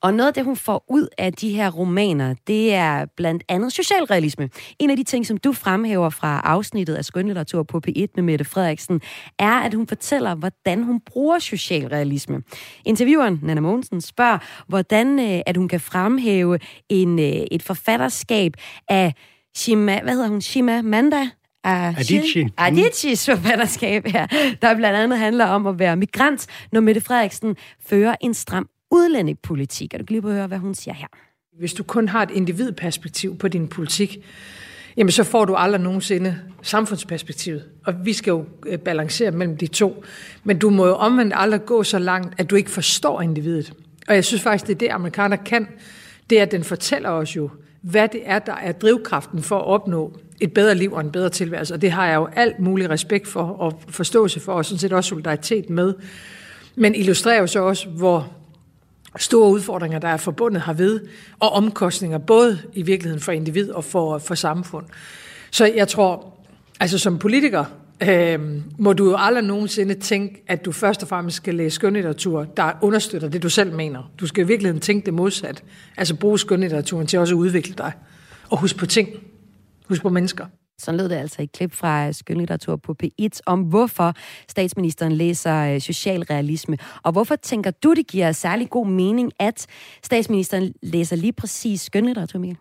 Og 0.00 0.14
noget 0.14 0.28
af 0.28 0.34
det, 0.34 0.44
hun 0.44 0.56
får 0.56 0.84
ud 0.88 1.08
af 1.18 1.32
de 1.32 1.50
her 1.50 1.70
romaner, 1.70 2.34
det 2.46 2.74
er 2.74 3.06
blandt 3.16 3.44
andet 3.48 3.72
socialrealisme. 3.72 4.50
En 4.78 4.90
af 4.90 4.96
de 4.96 5.04
ting, 5.04 5.26
som 5.26 5.36
du 5.36 5.52
fremhæver 5.52 6.10
fra 6.10 6.40
afsnittet 6.44 6.94
af 6.94 7.04
skønlitteratur 7.04 7.62
på 7.62 7.80
P1 7.88 8.06
med 8.14 8.22
Mette 8.22 8.44
Frederiksen, 8.44 9.00
er, 9.38 9.52
at 9.52 9.74
hun 9.74 9.86
fortæller, 9.86 10.34
hvordan 10.34 10.82
hun 10.82 11.00
bruger 11.00 11.38
socialrealisme. 11.38 12.42
Intervieweren, 12.84 13.40
Nana 13.42 13.60
Mogensen, 13.60 14.00
spørger, 14.00 14.38
hvordan 14.68 15.18
øh, 15.18 15.40
at 15.46 15.56
hun 15.56 15.68
kan 15.68 15.80
fremhæve 15.80 16.58
en, 16.88 17.18
øh, 17.18 17.24
et 17.24 17.62
forfatterskab 17.62 18.52
af 18.88 19.14
Shima, 19.56 20.00
hvad 20.02 20.12
hedder 20.12 20.28
hun, 20.28 20.40
Shima 20.40 20.82
Manda, 20.82 21.28
Adichie. 21.64 22.50
Adichies 22.56 23.26
forfatterskab, 23.30 24.06
ja, 24.14 24.26
der 24.62 24.76
blandt 24.76 24.98
andet 24.98 25.18
handler 25.18 25.46
om 25.46 25.66
at 25.66 25.78
være 25.78 25.96
migrant, 25.96 26.46
når 26.72 26.80
Mette 26.80 27.00
Frederiksen 27.00 27.56
fører 27.86 28.16
en 28.20 28.34
stram 28.34 28.68
udlændingepolitik. 28.90 29.94
Og 29.94 30.00
du 30.00 30.04
kan 30.04 30.14
lige 30.14 30.32
høre, 30.32 30.46
hvad 30.46 30.58
hun 30.58 30.74
siger 30.74 30.94
her. 30.94 31.06
Hvis 31.58 31.74
du 31.74 31.82
kun 31.82 32.08
har 32.08 32.22
et 32.22 32.30
individperspektiv 32.30 33.38
på 33.38 33.48
din 33.48 33.68
politik, 33.68 34.18
jamen 34.96 35.10
så 35.10 35.24
får 35.24 35.44
du 35.44 35.54
aldrig 35.54 35.80
nogensinde 35.80 36.38
samfundsperspektivet. 36.62 37.64
Og 37.86 37.94
vi 38.04 38.12
skal 38.12 38.30
jo 38.30 38.44
øh, 38.66 38.78
balancere 38.78 39.30
mellem 39.30 39.56
de 39.56 39.66
to. 39.66 40.04
Men 40.44 40.58
du 40.58 40.70
må 40.70 40.86
jo 40.86 40.94
omvendt 40.94 41.32
aldrig 41.36 41.64
gå 41.64 41.82
så 41.82 41.98
langt, 41.98 42.40
at 42.40 42.50
du 42.50 42.56
ikke 42.56 42.70
forstår 42.70 43.20
individet. 43.20 43.72
Og 44.08 44.14
jeg 44.14 44.24
synes 44.24 44.42
faktisk, 44.42 44.66
det 44.66 44.74
er 44.74 44.78
det, 44.78 44.88
amerikaner 44.88 45.36
kan. 45.36 45.68
Det 46.30 46.38
er, 46.38 46.42
at 46.42 46.52
den 46.52 46.64
fortæller 46.64 47.08
os 47.08 47.36
jo, 47.36 47.50
hvad 47.80 48.08
det 48.08 48.20
er, 48.24 48.38
der 48.38 48.54
er 48.54 48.72
drivkraften 48.72 49.42
for 49.42 49.58
at 49.58 49.64
opnå 49.64 50.18
et 50.40 50.52
bedre 50.52 50.74
liv 50.74 50.92
og 50.92 51.00
en 51.00 51.10
bedre 51.10 51.28
tilværelse. 51.28 51.74
Og 51.74 51.82
det 51.82 51.90
har 51.90 52.06
jeg 52.06 52.14
jo 52.14 52.28
alt 52.36 52.58
mulig 52.58 52.90
respekt 52.90 53.28
for 53.28 53.42
og 53.42 53.82
forståelse 53.88 54.40
for, 54.40 54.52
og 54.52 54.64
sådan 54.64 54.78
set 54.78 54.92
også 54.92 55.08
solidaritet 55.08 55.70
med. 55.70 55.94
Men 56.74 56.94
illustrerer 56.94 57.40
jo 57.40 57.46
så 57.46 57.60
også, 57.60 57.88
hvor 57.88 58.32
store 59.18 59.50
udfordringer, 59.50 59.98
der 59.98 60.08
er 60.08 60.16
forbundet 60.16 60.62
herved, 60.66 61.00
og 61.40 61.52
omkostninger 61.52 62.18
både 62.18 62.58
i 62.72 62.82
virkeligheden 62.82 63.22
for 63.22 63.32
individ 63.32 63.70
og 63.70 63.84
for, 63.84 64.18
for 64.18 64.34
samfund. 64.34 64.86
Så 65.50 65.66
jeg 65.66 65.88
tror, 65.88 66.38
altså 66.80 66.98
som 66.98 67.18
politiker, 67.18 67.64
øh, 68.08 68.40
må 68.78 68.92
du 68.92 69.10
jo 69.10 69.16
aldrig 69.18 69.44
nogensinde 69.44 69.94
tænke, 69.94 70.42
at 70.46 70.64
du 70.64 70.72
først 70.72 71.02
og 71.02 71.08
fremmest 71.08 71.36
skal 71.36 71.54
læse 71.54 71.74
skønlitteratur, 71.74 72.44
der 72.44 72.72
understøtter 72.82 73.28
det, 73.28 73.42
du 73.42 73.48
selv 73.48 73.72
mener. 73.72 74.12
Du 74.20 74.26
skal 74.26 74.44
i 74.44 74.46
virkeligheden 74.46 74.80
tænke 74.80 75.06
det 75.06 75.14
modsat. 75.14 75.64
Altså 75.96 76.14
bruge 76.14 76.38
skønlitteraturen 76.38 77.06
til 77.06 77.18
også 77.18 77.34
at 77.34 77.38
udvikle 77.38 77.74
dig. 77.78 77.92
Og 78.50 78.58
husk 78.58 78.76
på 78.76 78.86
ting. 78.86 79.08
Husk 79.88 80.02
på 80.02 80.08
mennesker. 80.08 80.46
Så 80.78 80.92
lød 80.92 81.08
det 81.08 81.16
altså 81.16 81.42
et 81.42 81.52
klip 81.52 81.72
fra 81.72 82.06
øh, 82.06 82.14
skønlitteratur 82.14 82.76
på 82.76 82.96
P1 83.02 83.40
om, 83.46 83.60
hvorfor 83.60 84.14
statsministeren 84.48 85.12
læser 85.12 85.74
øh, 85.74 85.80
socialrealisme. 85.80 86.78
Og 87.02 87.12
hvorfor 87.12 87.36
tænker 87.36 87.70
du, 87.70 87.94
det 87.94 88.06
giver 88.06 88.32
særlig 88.32 88.70
god 88.70 88.86
mening, 88.86 89.32
at 89.38 89.66
statsministeren 90.02 90.74
læser 90.82 91.16
lige 91.16 91.32
præcis 91.32 91.80
skønlitteratur, 91.80 92.38
Michael? 92.38 92.58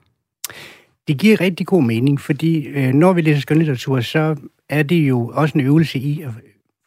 Det 1.08 1.18
giver 1.18 1.42
rigtig 1.42 1.68
god 1.68 1.84
mening, 1.84 2.22
fordi 2.22 2.68
øh, 2.68 2.94
når 2.94 3.14
vi 3.14 3.22
læser 3.22 3.42
skønlitteratur, 3.42 4.02
så 4.02 4.36
er 4.70 4.84
det 4.84 5.10
jo 5.10 5.32
også 5.34 5.58
en 5.58 5.66
øvelse 5.66 6.00
i 6.00 6.22
at 6.22 6.32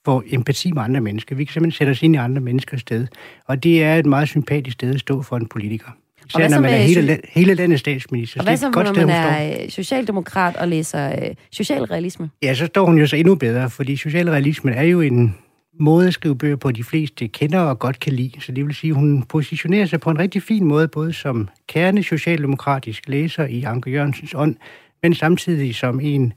få 0.04 0.22
empati 0.26 0.72
med 0.72 0.82
andre 0.82 1.00
mennesker. 1.00 1.36
Vi 1.36 1.44
kan 1.44 1.52
simpelthen 1.52 1.78
sætte 1.78 1.90
os 1.90 2.02
ind 2.02 2.14
i 2.14 2.18
andre 2.18 2.40
menneskers 2.40 2.80
sted. 2.80 3.06
Og 3.46 3.62
det 3.62 3.82
er 3.82 3.96
et 3.96 4.06
meget 4.06 4.28
sympatisk 4.28 4.74
sted 4.74 4.94
at 4.94 5.00
stå 5.00 5.22
for 5.22 5.36
en 5.36 5.46
politiker. 5.46 5.90
Især 6.26 6.48
når 6.48 6.60
man 6.60 6.74
er 6.74 6.76
hele, 6.76 7.18
hele 7.28 7.54
landets 7.54 7.80
statsminister. 7.80 8.40
Og 8.40 8.44
hvad 8.44 8.56
så, 8.56 8.70
godt 8.70 8.86
når 8.86 8.94
man 8.94 9.10
er 9.10 9.62
øh, 9.62 9.70
socialdemokrat 9.70 10.56
og 10.56 10.68
læser 10.68 11.08
øh, 11.08 11.34
socialrealisme? 11.52 12.30
Ja, 12.42 12.54
så 12.54 12.66
står 12.66 12.86
hun 12.86 12.98
jo 12.98 13.06
så 13.06 13.16
endnu 13.16 13.34
bedre, 13.34 13.70
fordi 13.70 13.96
socialrealismen 13.96 14.74
er 14.74 14.82
jo 14.82 15.00
en 15.00 15.34
måde 15.80 16.06
at 16.06 16.14
skrive 16.14 16.38
bøger 16.38 16.56
på, 16.56 16.72
de 16.72 16.84
fleste 16.84 17.28
kender 17.28 17.60
og 17.60 17.78
godt 17.78 18.00
kan 18.00 18.12
lide. 18.12 18.40
Så 18.40 18.52
det 18.52 18.66
vil 18.66 18.74
sige, 18.74 18.90
at 18.90 18.96
hun 18.96 19.22
positionerer 19.22 19.86
sig 19.86 20.00
på 20.00 20.10
en 20.10 20.18
rigtig 20.18 20.42
fin 20.42 20.64
måde, 20.64 20.88
både 20.88 21.12
som 21.12 21.48
kerne 21.68 22.02
socialdemokratisk 22.02 23.08
læser 23.08 23.46
i 23.46 23.62
Anke 23.62 23.90
Jørgensens 23.90 24.34
ånd, 24.34 24.56
men 25.02 25.14
samtidig 25.14 25.74
som 25.74 26.00
en 26.00 26.32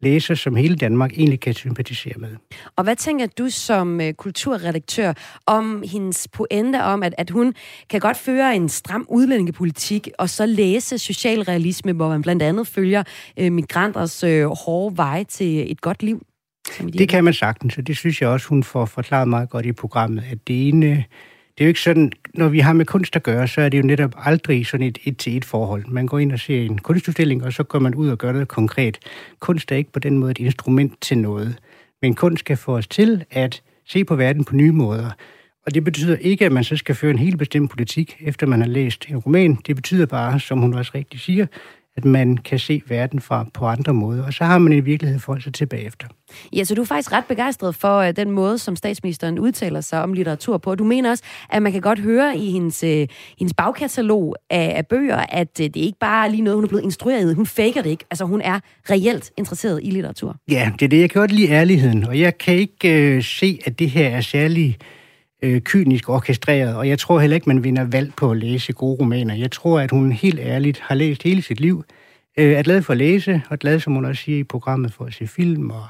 læser, 0.00 0.34
som 0.34 0.56
hele 0.56 0.76
Danmark 0.76 1.12
egentlig 1.12 1.40
kan 1.40 1.54
sympatisere 1.54 2.14
med. 2.18 2.28
Og 2.76 2.84
hvad 2.84 2.96
tænker 2.96 3.26
du 3.26 3.48
som 3.50 4.00
uh, 4.00 4.10
kulturredaktør 4.10 5.12
om 5.46 5.82
hendes 5.92 6.28
pointe 6.28 6.82
om, 6.82 7.02
at, 7.02 7.14
at 7.18 7.30
hun 7.30 7.54
kan 7.90 8.00
godt 8.00 8.16
føre 8.16 8.56
en 8.56 8.68
stram 8.68 9.06
udlændingepolitik, 9.08 10.08
og 10.18 10.30
så 10.30 10.46
læse 10.46 10.98
socialrealisme, 10.98 11.92
hvor 11.92 12.08
man 12.08 12.22
blandt 12.22 12.42
andet 12.42 12.66
følger 12.66 13.02
uh, 13.40 13.52
migranters 13.52 14.24
uh, 14.24 14.44
hårde 14.44 14.96
vej 14.96 15.24
til 15.24 15.72
et 15.72 15.80
godt 15.80 16.02
liv? 16.02 16.22
Det 16.78 17.08
kan 17.08 17.24
man 17.24 17.34
sagtens, 17.34 17.78
og 17.78 17.86
det 17.86 17.96
synes 17.96 18.22
jeg 18.22 18.28
også, 18.28 18.48
hun 18.48 18.62
får 18.62 18.84
forklaret 18.84 19.28
meget 19.28 19.50
godt 19.50 19.66
i 19.66 19.72
programmet, 19.72 20.24
at 20.30 20.38
det 20.48 20.68
ene 20.68 21.04
det 21.58 21.64
er 21.64 21.66
jo 21.66 21.68
ikke 21.68 21.80
sådan, 21.80 22.12
når 22.34 22.48
vi 22.48 22.58
har 22.58 22.72
med 22.72 22.86
kunst 22.86 23.16
at 23.16 23.22
gøre, 23.22 23.48
så 23.48 23.60
er 23.60 23.68
det 23.68 23.78
jo 23.78 23.82
netop 23.82 24.14
aldrig 24.16 24.66
sådan 24.66 24.86
et 24.86 24.98
et-til-et 25.04 25.44
forhold. 25.44 25.86
Man 25.86 26.06
går 26.06 26.18
ind 26.18 26.32
og 26.32 26.38
ser 26.38 26.62
en 26.62 26.78
kunstudstilling, 26.78 27.44
og 27.44 27.52
så 27.52 27.62
går 27.62 27.78
man 27.78 27.94
ud 27.94 28.08
og 28.08 28.18
gør 28.18 28.32
noget 28.32 28.48
konkret. 28.48 28.98
Kunst 29.40 29.72
er 29.72 29.76
ikke 29.76 29.92
på 29.92 29.98
den 29.98 30.18
måde 30.18 30.30
et 30.30 30.38
instrument 30.38 31.00
til 31.00 31.18
noget. 31.18 31.58
Men 32.02 32.14
kunst 32.14 32.40
skal 32.40 32.56
få 32.56 32.76
os 32.76 32.86
til 32.86 33.24
at 33.30 33.62
se 33.86 34.04
på 34.04 34.16
verden 34.16 34.44
på 34.44 34.54
nye 34.54 34.72
måder. 34.72 35.10
Og 35.66 35.74
det 35.74 35.84
betyder 35.84 36.16
ikke, 36.16 36.46
at 36.46 36.52
man 36.52 36.64
så 36.64 36.76
skal 36.76 36.94
føre 36.94 37.10
en 37.10 37.18
helt 37.18 37.38
bestemt 37.38 37.70
politik, 37.70 38.16
efter 38.20 38.46
man 38.46 38.60
har 38.60 38.68
læst 38.68 39.06
en 39.08 39.16
roman. 39.16 39.58
Det 39.66 39.76
betyder 39.76 40.06
bare, 40.06 40.40
som 40.40 40.58
hun 40.58 40.74
også 40.74 40.92
rigtig 40.94 41.20
siger, 41.20 41.46
at 41.98 42.04
man 42.04 42.36
kan 42.36 42.58
se 42.58 42.82
verden 42.88 43.20
fra 43.20 43.46
på 43.54 43.66
andre 43.66 43.94
måder, 43.94 44.24
og 44.24 44.32
så 44.32 44.44
har 44.44 44.58
man 44.58 44.72
i 44.72 44.80
virkelighed 44.80 45.20
forhold 45.20 45.42
sig 45.42 45.54
til 45.54 45.66
bagefter. 45.66 46.06
Ja, 46.52 46.64
så 46.64 46.74
du 46.74 46.80
er 46.80 46.86
faktisk 46.86 47.12
ret 47.12 47.24
begejstret 47.24 47.74
for 47.74 48.02
uh, 48.02 48.10
den 48.16 48.30
måde, 48.30 48.58
som 48.58 48.76
statsministeren 48.76 49.38
udtaler 49.38 49.80
sig 49.80 50.02
om 50.02 50.12
litteratur 50.12 50.58
på. 50.58 50.74
Du 50.74 50.84
mener 50.84 51.10
også, 51.10 51.24
at 51.50 51.62
man 51.62 51.72
kan 51.72 51.80
godt 51.80 51.98
høre 51.98 52.36
i 52.36 52.50
hendes, 52.50 52.84
uh, 52.84 52.88
hendes 53.38 53.54
bagkatalog 53.56 54.36
af, 54.50 54.72
af 54.76 54.86
bøger, 54.86 55.16
at 55.28 55.48
uh, 55.60 55.66
det 55.66 55.76
er 55.76 55.82
ikke 55.82 55.98
bare 55.98 56.30
lige 56.30 56.42
noget, 56.42 56.56
hun 56.56 56.64
er 56.64 56.68
blevet 56.68 56.84
instrueret 56.84 57.30
i. 57.30 57.34
Hun 57.34 57.46
faker 57.46 57.82
det 57.82 57.90
ikke. 57.90 58.04
Altså, 58.10 58.24
hun 58.24 58.40
er 58.40 58.60
reelt 58.90 59.30
interesseret 59.36 59.80
i 59.82 59.90
litteratur. 59.90 60.36
Ja, 60.50 60.70
det 60.78 60.82
er 60.82 60.88
det. 60.88 61.00
Jeg 61.00 61.10
kan 61.10 61.20
godt 61.20 61.32
lide 61.32 61.48
ærligheden, 61.48 62.04
og 62.04 62.20
jeg 62.20 62.38
kan 62.38 62.54
ikke 62.54 63.16
uh, 63.16 63.22
se, 63.22 63.58
at 63.64 63.78
det 63.78 63.90
her 63.90 64.08
er 64.08 64.20
særlig 64.20 64.78
øh, 65.42 65.60
kynisk 65.60 66.08
orkestreret, 66.08 66.76
og 66.76 66.88
jeg 66.88 66.98
tror 66.98 67.20
heller 67.20 67.34
ikke, 67.34 67.48
man 67.48 67.64
vinder 67.64 67.84
valg 67.84 68.12
på 68.16 68.30
at 68.30 68.36
læse 68.36 68.72
gode 68.72 68.96
romaner. 69.00 69.34
Jeg 69.34 69.50
tror, 69.50 69.80
at 69.80 69.90
hun 69.90 70.12
helt 70.12 70.40
ærligt 70.40 70.80
har 70.80 70.94
læst 70.94 71.22
hele 71.22 71.42
sit 71.42 71.60
liv, 71.60 71.84
øh, 72.38 72.52
er 72.52 72.62
glad 72.62 72.82
for 72.82 72.92
at 72.92 72.96
læse, 72.96 73.42
og 73.50 73.58
glad, 73.58 73.80
som 73.80 73.94
hun 73.94 74.04
også 74.04 74.22
siger 74.22 74.38
i 74.38 74.44
programmet, 74.44 74.92
for 74.92 75.04
at 75.04 75.14
se 75.14 75.26
film 75.26 75.70
og 75.70 75.86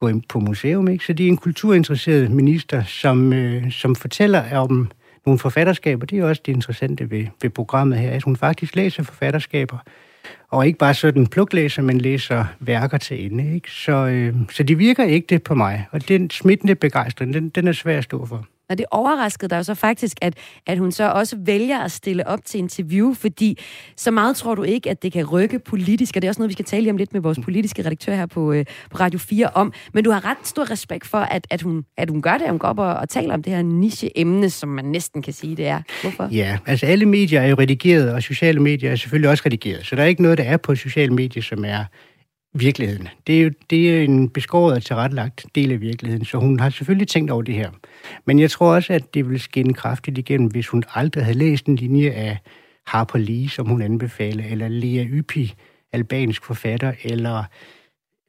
gå 0.00 0.08
ind 0.08 0.22
på 0.28 0.40
museum. 0.40 0.88
Ikke? 0.88 1.04
Så 1.04 1.12
det 1.12 1.24
er 1.24 1.28
en 1.28 1.36
kulturinteresseret 1.36 2.30
minister, 2.30 2.84
som, 2.84 3.32
øh, 3.32 3.72
som 3.72 3.94
fortæller 3.94 4.58
om 4.58 4.90
nogle 5.26 5.38
forfatterskaber. 5.38 6.06
Det 6.06 6.18
er 6.18 6.24
også 6.24 6.42
det 6.46 6.52
interessante 6.52 7.10
ved, 7.10 7.26
ved 7.42 7.50
programmet 7.50 7.98
her, 7.98 8.10
at 8.10 8.22
hun 8.22 8.36
faktisk 8.36 8.76
læser 8.76 9.02
forfatterskaber, 9.02 9.78
og 10.50 10.66
ikke 10.66 10.78
bare 10.78 10.94
sådan 10.94 11.26
pluklæser, 11.26 11.82
men 11.82 12.00
læser 12.00 12.44
værker 12.60 12.98
til 12.98 13.24
ende. 13.24 13.54
Ikke? 13.54 13.70
Så, 13.70 13.92
øh, 13.92 14.34
så 14.50 14.62
det 14.62 14.78
virker 14.78 15.04
ikke 15.04 15.26
det 15.26 15.42
på 15.42 15.54
mig, 15.54 15.86
og 15.90 16.08
den 16.08 16.30
smittende 16.30 16.74
begejstring, 16.74 17.34
den, 17.34 17.48
den 17.48 17.68
er 17.68 17.72
svær 17.72 17.98
at 17.98 18.04
stå 18.04 18.26
for. 18.26 18.46
Og 18.68 18.78
det 18.78 18.86
overraskede 18.90 19.50
dig 19.50 19.56
jo 19.56 19.62
så 19.62 19.74
faktisk, 19.74 20.16
at, 20.22 20.34
at 20.66 20.78
hun 20.78 20.92
så 20.92 21.10
også 21.10 21.36
vælger 21.40 21.78
at 21.78 21.92
stille 21.92 22.26
op 22.26 22.44
til 22.44 22.58
interview, 22.58 23.14
fordi 23.14 23.58
så 23.96 24.10
meget 24.10 24.36
tror 24.36 24.54
du 24.54 24.62
ikke, 24.62 24.90
at 24.90 25.02
det 25.02 25.12
kan 25.12 25.26
rykke 25.26 25.58
politisk, 25.58 26.16
og 26.16 26.22
det 26.22 26.28
er 26.28 26.30
også 26.30 26.40
noget, 26.40 26.48
vi 26.48 26.52
skal 26.52 26.64
tale 26.64 26.90
om 26.90 26.96
lidt 26.96 27.12
med 27.12 27.20
vores 27.20 27.38
politiske 27.44 27.84
redaktør 27.84 28.14
her 28.14 28.26
på, 28.26 28.52
øh, 28.52 28.64
på 28.90 28.96
Radio 28.96 29.18
4 29.18 29.50
om. 29.54 29.72
Men 29.94 30.04
du 30.04 30.10
har 30.10 30.24
ret 30.24 30.36
stor 30.44 30.70
respekt 30.70 31.06
for, 31.06 31.18
at, 31.18 31.46
at, 31.50 31.62
hun, 31.62 31.84
at 31.96 32.10
hun 32.10 32.22
gør 32.22 32.38
det, 32.38 32.44
at 32.44 32.50
hun 32.50 32.58
går 32.58 32.68
op 32.68 32.78
og, 32.78 32.94
og 32.94 33.08
taler 33.08 33.34
om 33.34 33.42
det 33.42 33.52
her 33.52 33.62
niche-emne, 33.62 34.50
som 34.50 34.68
man 34.68 34.84
næsten 34.84 35.22
kan 35.22 35.32
sige, 35.32 35.56
det 35.56 35.66
er. 35.66 35.82
Hvorfor? 36.02 36.28
Ja, 36.32 36.58
altså 36.66 36.86
alle 36.86 37.06
medier 37.06 37.40
er 37.40 37.46
jo 37.46 37.56
redigeret, 37.58 38.12
og 38.12 38.22
sociale 38.22 38.60
medier 38.60 38.90
er 38.90 38.96
selvfølgelig 38.96 39.30
også 39.30 39.42
redigeret. 39.46 39.86
Så 39.86 39.96
der 39.96 40.02
er 40.02 40.06
ikke 40.06 40.22
noget, 40.22 40.38
der 40.38 40.44
er 40.44 40.56
på 40.56 40.74
sociale 40.74 41.14
medier, 41.14 41.42
som 41.42 41.64
er 41.64 41.84
virkeligheden. 42.58 43.08
Det 43.26 43.38
er 43.38 43.42
jo 43.42 43.50
det 43.70 43.96
er 43.96 44.02
en 44.02 44.28
beskåret 44.28 44.76
og 44.76 44.82
tilrettelagt 44.82 45.46
del 45.54 45.72
af 45.72 45.80
virkeligheden, 45.80 46.24
så 46.24 46.38
hun 46.38 46.60
har 46.60 46.70
selvfølgelig 46.70 47.08
tænkt 47.08 47.30
over 47.30 47.42
det 47.42 47.54
her. 47.54 47.70
Men 48.24 48.38
jeg 48.38 48.50
tror 48.50 48.74
også, 48.74 48.92
at 48.92 49.14
det 49.14 49.30
vil 49.30 49.40
skinne 49.40 49.74
kraftigt 49.74 50.18
igennem, 50.18 50.50
hvis 50.50 50.68
hun 50.68 50.82
aldrig 50.94 51.24
havde 51.24 51.38
læst 51.38 51.66
en 51.66 51.76
linje 51.76 52.10
af 52.10 52.38
Harper 52.86 53.18
Lee, 53.18 53.48
som 53.48 53.66
hun 53.66 53.82
anbefaler, 53.82 54.44
eller 54.50 54.68
Lea 54.68 55.04
Ypi, 55.04 55.54
albansk 55.92 56.44
forfatter, 56.44 56.92
eller 57.04 57.44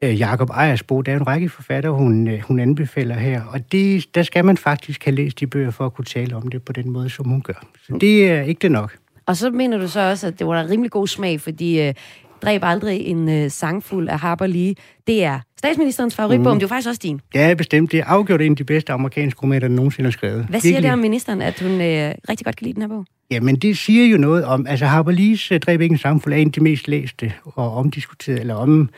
øh, 0.04 0.20
Jakob 0.20 0.50
Ejersbo. 0.50 1.02
Der 1.02 1.12
er 1.12 1.16
en 1.16 1.28
række 1.28 1.50
forfatter, 1.50 1.90
hun, 1.90 2.28
øh, 2.28 2.40
hun 2.40 2.60
anbefaler 2.60 3.16
her, 3.16 3.44
og 3.44 3.72
det, 3.72 4.16
der 4.16 4.24
skal 4.24 4.46
man 4.46 4.58
faktisk 4.58 5.06
have 5.06 5.16
læst 5.16 5.40
de 5.40 5.48
bøger 5.48 5.72
for 5.72 5.86
at 5.86 5.94
kunne 5.94 6.06
tale 6.06 6.36
om 6.36 6.48
det 6.48 6.64
på 6.64 6.74
den 6.74 6.90
måde, 6.90 7.10
som 7.10 7.28
hun 7.28 7.42
gør. 7.42 7.68
Så 7.88 7.98
det 8.02 8.32
er 8.32 8.42
ikke 8.42 8.60
det 8.60 8.72
nok. 8.72 8.98
Og 9.26 9.38
så 9.38 9.50
mener 9.50 9.78
du 9.78 9.88
så 9.88 10.00
også, 10.00 10.28
at 10.28 10.40
det 10.40 10.48
var 10.48 10.62
en 10.62 10.70
rimelig 10.70 10.92
god 10.92 11.08
smag, 11.08 11.42
fordi 11.42 11.82
øh, 11.82 11.94
Dræb 12.42 12.62
aldrig 12.64 13.00
en 13.00 13.30
øh, 13.30 13.52
sangfuld 13.52 14.10
af 14.10 14.20
Harper 14.20 14.48
Lee. 14.48 14.76
Det 15.08 15.24
er 15.24 15.40
statsministerens 15.58 16.16
favoritbog, 16.16 16.54
mm. 16.54 16.60
det 16.60 16.66
er 16.66 16.70
faktisk 16.70 16.90
også 16.90 17.00
din. 17.04 17.22
Ja, 17.36 17.54
bestemt. 17.54 17.92
Det 17.92 18.00
er 18.00 18.06
afgjort 18.06 18.42
en 18.42 18.52
af 18.52 18.58
de 18.58 18.64
bedste 18.64 18.94
amerikanske 18.94 19.42
romaner, 19.44 19.68
der 19.68 19.76
nogensinde 19.76 20.08
har 20.08 20.12
skrevet. 20.12 20.46
Hvad 20.50 20.60
siger 20.60 20.74
Virkelig. 20.74 20.84
det 20.84 20.94
om 20.94 21.00
ministeren, 21.00 21.42
at 21.42 21.60
hun 21.60 21.72
øh, 21.72 22.14
rigtig 22.30 22.46
godt 22.46 22.56
kan 22.56 22.66
lide 22.66 22.74
den 22.74 22.82
her 22.82 22.90
bog? 22.90 23.06
Jamen, 23.32 23.56
det 23.56 23.78
siger 23.78 24.06
jo 24.06 24.18
noget 24.18 24.46
om, 24.46 24.68
altså 24.68 24.86
Harper 24.86 25.12
Lees 25.12 25.52
uh, 25.52 25.58
Dræb 25.58 25.82
ikke 25.82 25.94
en 25.94 26.00
sangfuld 26.00 26.34
er 26.34 26.38
en 26.38 26.48
af 26.48 26.52
de 26.52 26.62
mest 26.62 26.88
læste 26.88 27.34
og 27.46 27.74
omdiskuterede, 27.74 28.40
eller 28.40 28.56
om, 28.56 28.90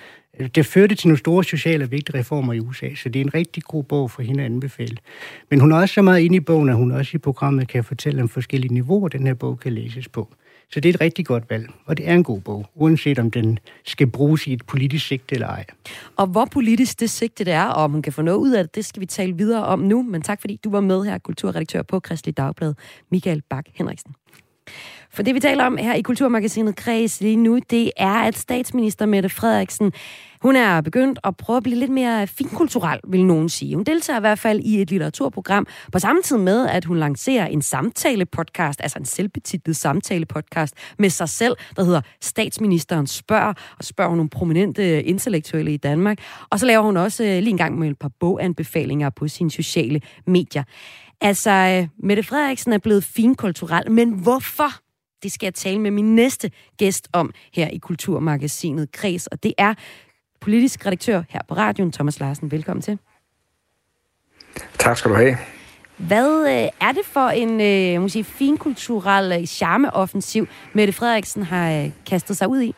det 0.56 0.66
førte 0.66 0.96
til 0.96 1.08
nogle 1.08 1.18
store 1.18 1.44
sociale 1.44 1.84
og 1.84 1.92
vigtige 1.92 2.20
reformer 2.20 2.54
i 2.54 2.60
USA, 2.60 2.96
så 2.96 3.10
det 3.10 3.20
er 3.20 3.24
en 3.24 3.34
rigtig 3.34 3.64
god 3.64 3.84
bog 3.84 4.12
for 4.12 4.22
hende 4.22 4.40
at 4.40 4.46
anbefale. 4.46 4.98
Men 5.50 5.60
hun 5.60 5.72
er 5.72 5.78
også 5.78 5.94
så 5.94 6.02
meget 6.02 6.20
inde 6.20 6.36
i 6.36 6.40
bogen, 6.40 6.70
at 6.70 6.76
hun 6.76 6.92
også 6.92 7.12
i 7.14 7.18
programmet 7.18 7.68
kan 7.68 7.84
fortælle 7.84 8.22
om 8.22 8.30
forskellige 8.30 8.74
niveauer, 8.74 9.08
den 9.08 9.28
her 9.28 9.34
bog 9.34 9.60
kan 9.60 9.74
læses 9.74 10.08
på. 10.08 10.34
Så 10.72 10.80
det 10.80 10.90
er 10.90 10.94
et 10.94 11.02
rigtig 11.02 11.26
godt 11.26 11.50
valg, 11.50 11.70
og 11.86 11.98
det 11.98 12.10
er 12.10 12.14
en 12.14 12.24
god 12.24 12.42
bog, 12.42 12.70
uanset 12.76 13.20
om 13.20 13.32
den 13.32 13.60
skal 13.86 14.08
bruges 14.08 14.48
i 14.48 14.54
et 14.54 14.66
politisk 14.66 15.08
sigte 15.08 15.36
eller 15.36 15.48
ej. 15.48 15.66
Og 16.16 16.28
hvor 16.28 16.46
politisk 16.46 17.00
det 17.00 17.10
sigte 17.10 17.44
det 17.46 17.54
er, 17.54 17.66
og 17.66 17.84
om 17.84 17.92
hun 17.92 18.02
kan 18.02 18.14
få 18.14 18.22
noget 18.22 18.38
ud 18.38 18.52
af 18.52 18.64
det, 18.64 18.76
det 18.76 18.86
skal 18.86 19.00
vi 19.00 19.06
tale 19.06 19.38
videre 19.38 19.66
om 19.66 19.80
nu. 19.80 20.04
Men 20.04 20.22
tak 20.22 20.42
fordi 20.42 20.60
du 20.64 20.70
var 20.70 20.82
med 20.82 21.04
her, 21.04 21.18
kulturredaktør 21.18 21.82
på 21.82 22.00
Kristelig 22.00 22.38
Dagblad, 22.38 22.74
Michael 23.12 23.42
Bak 23.50 23.66
Henriksen. 23.74 24.16
For 25.12 25.24
det, 25.24 25.36
vi 25.36 25.40
taler 25.40 25.66
om 25.66 25.78
her 25.78 25.94
i 25.94 26.02
Kulturmagasinet 26.02 26.76
Kreds 26.76 27.22
lige 27.22 27.36
nu, 27.36 27.60
det 27.70 27.92
er, 27.98 28.14
at 28.14 28.38
statsminister 28.38 29.06
Mette 29.06 29.30
Frederiksen 29.30 29.94
hun 30.42 30.56
er 30.56 30.82
begyndt 30.82 31.20
at 31.24 31.38
prøve 31.38 31.58
at 31.58 31.64
blive 31.64 31.78
lidt 31.78 31.92
mere 31.92 32.28
finkulturel, 32.28 33.00
vil 33.08 33.26
nogen 33.26 33.50
sige. 33.50 33.76
Hun 33.76 33.84
deltager 33.84 34.18
i 34.18 34.20
hvert 34.20 34.40
fald 34.40 34.60
i 34.60 34.82
et 34.82 34.92
litteraturprogram, 34.92 35.68
på 35.92 36.00
samme 36.00 36.22
tid 36.22 36.38
med, 36.38 36.68
at 36.68 36.86
hun 36.86 36.98
lancerer 36.98 37.46
en 37.46 37.62
samtale-podcast, 37.62 38.82
altså 38.82 39.00
en 39.00 39.06
selvbetitlet 39.06 39.76
samtale-podcast 39.76 40.74
med 41.00 41.10
sig 41.10 41.30
selv, 41.30 41.56
der 41.76 41.84
hedder 41.84 42.02
Statsministeren 42.22 43.08
spørger, 43.08 43.54
og 43.78 43.84
spørger 43.84 44.16
nogle 44.16 44.30
prominente 44.30 45.04
intellektuelle 45.04 45.74
i 45.74 45.78
Danmark. 45.78 46.18
Og 46.50 46.60
så 46.60 46.66
laver 46.66 46.84
hun 46.84 46.98
også 46.98 47.24
øh, 47.24 47.30
lige 47.30 47.50
en 47.50 47.58
gang 47.58 47.80
med 47.80 47.90
et 47.90 48.00
par 48.00 48.12
boganbefalinger 48.20 49.10
på 49.10 49.28
sine 49.28 49.52
sociale 49.52 50.02
medier. 50.28 50.64
Altså, 51.22 51.52
øh, 51.52 51.88
Mette 52.04 52.24
Frederiksen 52.24 52.74
er 52.74 52.78
blevet 52.78 53.04
finkulturel, 53.04 53.92
men 53.92 54.10
hvorfor? 54.10 54.72
Det 55.24 55.32
skal 55.32 55.46
jeg 55.46 55.54
tale 55.54 55.80
med 55.80 55.92
min 55.92 56.16
næste 56.16 56.52
gæst 56.78 57.08
om 57.14 57.34
her 57.54 57.68
i 57.68 57.78
Kulturmagasinet 57.78 58.92
Kreds, 58.92 59.28
og 59.28 59.44
det 59.44 59.54
er 59.58 59.74
politisk 60.42 60.86
redaktør 60.86 61.24
her 61.30 61.40
på 61.48 61.54
radioen, 61.54 61.92
Thomas 61.92 62.20
Larsen. 62.20 62.52
Velkommen 62.52 62.82
til. 62.82 63.00
Tak 64.80 64.98
skal 64.98 65.12
du 65.12 65.16
have. 65.16 65.38
Hvad 65.98 66.48
øh, 66.48 66.88
er 66.88 66.92
det 66.92 67.06
for 67.06 67.30
en 67.30 67.62
øh, 67.62 68.02
må 68.02 68.10
sige, 68.10 68.24
finkulturel 68.24 69.32
øh, 69.40 69.46
charmeoffensiv, 69.46 70.48
Mette 70.74 70.94
Frederiksen 70.94 71.44
har 71.44 71.72
øh, 71.72 71.92
kastet 72.06 72.38
sig 72.38 72.48
ud 72.48 72.62
i? 72.62 72.76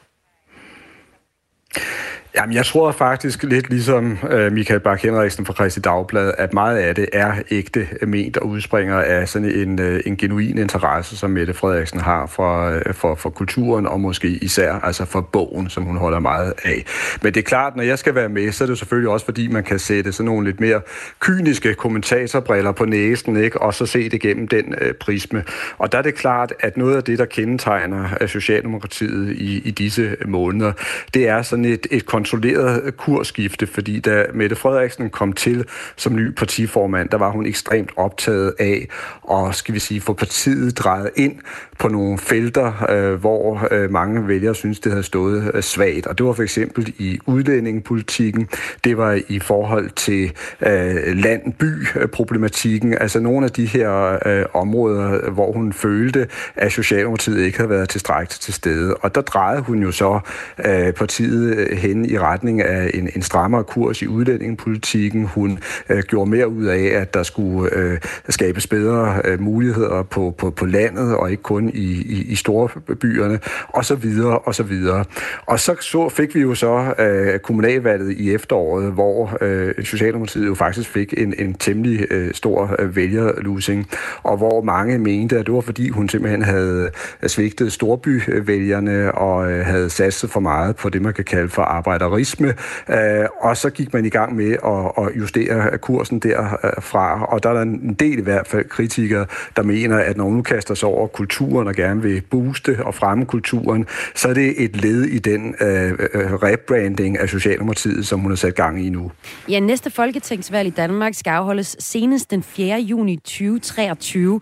Jamen, 2.36 2.56
jeg 2.56 2.66
tror 2.66 2.92
faktisk 2.92 3.44
lidt 3.44 3.70
ligesom 3.70 4.18
øh, 4.30 4.52
Michael 4.52 4.80
Bak 4.80 5.02
Henriksen 5.02 5.46
fra 5.46 5.54
Christi 5.54 5.80
Dagblad, 5.80 6.34
at 6.38 6.54
meget 6.54 6.78
af 6.78 6.96
det 6.96 7.10
er 7.14 7.34
ægte 7.52 7.88
ment 8.02 8.38
og 8.38 8.48
udspringer 8.48 8.98
af 8.98 9.30
sådan 9.30 9.52
en, 9.52 9.80
øh, 9.80 10.02
en 10.06 10.18
genuin 10.18 10.58
interesse, 10.58 11.18
som 11.18 11.30
Mette 11.30 11.54
Frederiksen 11.54 12.00
har 12.00 12.26
for, 12.26 12.70
øh, 12.70 12.94
for, 12.94 13.16
for 13.16 13.30
kulturen 13.30 13.88
og 13.88 14.00
måske 14.00 14.28
især 14.28 14.74
altså 14.74 15.06
for 15.06 15.22
bogen, 15.22 15.70
som 15.70 15.84
hun 15.84 15.98
holder 15.98 16.20
meget 16.20 16.54
af. 16.64 16.86
Men 17.22 17.34
det 17.34 17.40
er 17.40 17.44
klart, 17.44 17.76
når 17.76 17.84
jeg 17.84 18.00
skal 18.00 18.16
være 18.16 18.30
med, 18.30 18.52
så 18.52 18.64
er 18.64 18.68
det 18.68 18.78
selvfølgelig 18.78 19.10
også 19.10 19.26
fordi, 19.26 19.48
man 19.48 19.64
kan 19.64 19.80
sætte 19.80 20.12
sådan 20.12 20.26
nogle 20.26 20.48
lidt 20.48 20.60
mere 20.60 20.82
kyniske 21.20 21.74
kommentatorbriller 21.74 22.72
på 22.72 22.86
næsen, 22.86 23.38
ikke? 23.38 23.62
og 23.62 23.74
så 23.74 23.86
se 23.86 24.10
det 24.10 24.22
gennem 24.22 24.48
den 24.48 24.76
øh, 24.82 24.94
prisme. 24.94 25.44
Og 25.78 25.92
der 25.92 25.98
er 25.98 26.02
det 26.02 26.16
klart, 26.16 26.54
at 26.60 26.78
noget 26.78 26.96
af 26.96 27.04
det, 27.04 27.20
der 27.20 27.26
kendetegner 27.26 28.10
øh, 28.22 28.30
Socialdemokratiet 28.30 29.32
i, 29.32 29.62
i 29.66 29.72
disse 29.72 30.16
måneder, 30.26 30.72
det 31.14 31.28
er 31.28 31.42
sådan 31.42 31.66
et, 31.66 31.88
et 31.92 32.06
kontrolleret 32.22 32.98
kursskifte, 32.98 33.68
fordi 33.68 34.00
da 34.00 34.26
Mette 34.34 34.56
Frederiksen 34.56 35.10
kom 35.10 35.34
til 35.34 35.66
som 35.96 36.16
ny 36.16 36.30
partiformand, 36.30 37.10
der 37.10 37.18
var 37.18 37.32
hun 37.32 37.46
ekstremt 37.46 37.92
optaget 37.96 38.54
af 38.60 38.88
at, 39.32 39.56
skal 39.56 39.74
vi 39.74 39.80
sige, 39.80 40.02
få 40.02 40.14
partiet 40.14 40.78
drejet 40.78 41.10
ind 41.16 41.40
på 41.82 41.88
nogle 41.88 42.18
felter, 42.18 42.86
øh, 42.90 43.14
hvor 43.14 43.68
øh, 43.72 43.92
mange 43.92 44.28
vælgere 44.28 44.56
synes, 44.56 44.80
det 44.80 44.92
havde 44.92 45.04
stået 45.04 45.52
øh, 45.54 45.64
svagt. 45.64 46.08
Og 46.08 46.18
det 46.18 46.26
var 46.26 46.34
for 46.34 46.44
eksempel 46.44 46.94
i 46.98 47.20
udlændingepolitikken, 47.26 48.48
det 48.84 48.98
var 48.98 49.20
i 49.28 49.40
forhold 49.40 49.90
til 49.90 50.32
øh, 50.62 50.96
land-by-problematikken, 51.16 52.94
altså 52.94 53.20
nogle 53.20 53.46
af 53.46 53.52
de 53.52 53.66
her 53.66 54.20
øh, 54.26 54.46
områder, 54.54 55.32
hvor 55.32 55.52
hun 55.52 55.74
følte, 55.74 56.28
at 56.56 56.72
Socialdemokratiet 56.72 57.40
ikke 57.46 57.58
havde 57.58 57.70
været 57.70 57.90
tilstrækkeligt 57.90 58.42
til 58.42 58.54
stede. 58.54 58.96
Og 58.96 59.16
der 59.16 59.22
drejede 59.22 59.62
hun 59.62 59.84
jo 59.84 59.92
så 59.92 60.20
øh, 60.66 60.94
partiet 60.94 61.58
øh, 61.58 61.78
hen 61.78 62.06
i 62.06 62.20
retning 62.20 62.62
af 62.62 62.92
en, 62.94 63.10
en 63.16 63.22
strammere 63.22 63.64
kurs 63.64 64.02
i 64.02 64.08
udlændingepolitikken. 64.08 65.26
Hun 65.26 65.60
øh, 65.90 66.04
gjorde 66.04 66.30
mere 66.30 66.48
ud 66.48 66.66
af, 66.66 66.84
at 67.02 67.14
der 67.14 67.24
skulle 67.24 67.76
øh, 67.76 67.98
skabes 68.30 68.68
bedre 68.68 69.22
øh, 69.26 69.42
muligheder 69.42 70.04
på, 70.04 70.36
på, 70.38 70.50
på 70.50 70.66
landet, 70.66 71.16
og 71.16 71.32
ikke 71.32 71.44
kun 71.44 71.71
i, 71.74 72.02
i, 72.02 72.26
i 72.32 72.36
store 72.36 72.96
byerne, 72.96 73.40
og 73.68 73.86
så 73.86 73.96
videre, 73.96 74.40
og 74.40 74.56
så 74.56 74.64
videre. 74.64 75.06
Og 75.46 75.60
så, 75.60 75.76
så 75.80 76.10
fik 76.10 76.36
vi 76.36 76.42
jo 76.42 76.56
så 76.56 76.94
øh, 77.00 77.40
kommunalvalget 77.40 78.12
i 78.18 78.34
efteråret, 78.34 78.92
hvor 78.92 79.38
øh, 79.42 79.74
Socialdemokratiet 79.84 80.48
jo 80.48 80.56
faktisk 80.56 80.90
fik 80.90 81.14
en, 81.18 81.34
en 81.38 81.54
temmelig 81.54 82.08
øh, 82.12 82.34
stor 82.34 82.76
øh, 82.80 82.96
vælgerlusing, 82.96 83.88
og 84.24 84.38
hvor 84.38 84.62
mange 84.62 84.98
mente, 84.98 85.40
at 85.40 85.46
det 85.46 85.54
var 85.54 85.62
fordi 85.62 85.90
hun 85.90 86.10
simpelthen 86.10 86.42
havde 86.42 86.90
øh, 87.24 87.30
svigtet 87.30 87.74
storbyvælgerne 87.74 89.12
og 89.12 89.52
øh, 89.52 89.66
havde 89.66 89.90
satset 89.90 90.30
for 90.30 90.40
meget 90.40 90.76
på 90.76 90.90
det, 90.90 91.02
man 91.02 91.14
kan 91.14 91.26
kalde 91.26 91.50
for 91.50 91.62
arbejderisme, 91.62 92.54
øh, 92.90 93.26
og 93.42 93.58
så 93.58 93.70
gik 93.70 93.94
man 93.94 94.06
i 94.06 94.10
gang 94.10 94.36
med 94.36 94.52
at, 94.52 95.06
at 95.06 95.18
justere 95.20 95.78
kursen 95.78 96.20
derfra, 96.20 97.16
øh, 97.16 97.22
og 97.22 97.44
der 97.44 97.50
er 97.50 97.54
der 97.54 97.62
en 97.62 97.94
del 97.94 98.18
i 98.20 98.22
hvert 98.22 98.48
fald 98.48 98.70
kritikere, 98.70 99.26
der 99.56 99.64
mener, 99.64 99.98
at 99.98 100.18
når 100.18 100.24
hun 100.24 100.34
nu 100.34 100.42
kaster 100.42 100.74
sig 100.74 100.90
over 100.90 101.08
kulturen 101.08 101.61
og 101.68 101.76
gerne 101.76 102.02
vil 102.02 102.22
booste 102.22 102.78
og 102.86 102.96
fremme 102.96 103.26
kulturen, 103.26 103.86
så 104.16 104.28
er 104.28 104.34
det 104.34 104.64
et 104.64 104.82
led 104.82 105.04
i 105.04 105.20
den 105.20 105.56
øh, 105.62 105.92
øh, 105.92 106.34
rebranding 106.34 107.20
af 107.20 107.30
Socialdemokratiet, 107.30 108.08
som 108.08 108.20
hun 108.20 108.32
har 108.32 108.36
sat 108.36 108.56
gang 108.56 108.86
i 108.86 108.90
nu. 108.90 109.12
Ja, 109.50 109.60
næste 109.60 109.90
folketingsvalg 109.90 110.68
i 110.68 110.72
Danmark 110.72 111.14
skal 111.14 111.32
afholdes 111.32 111.76
senest 111.80 112.32
den 112.32 112.44
4. 112.44 112.80
juni 112.80 113.16
2023. 113.16 114.40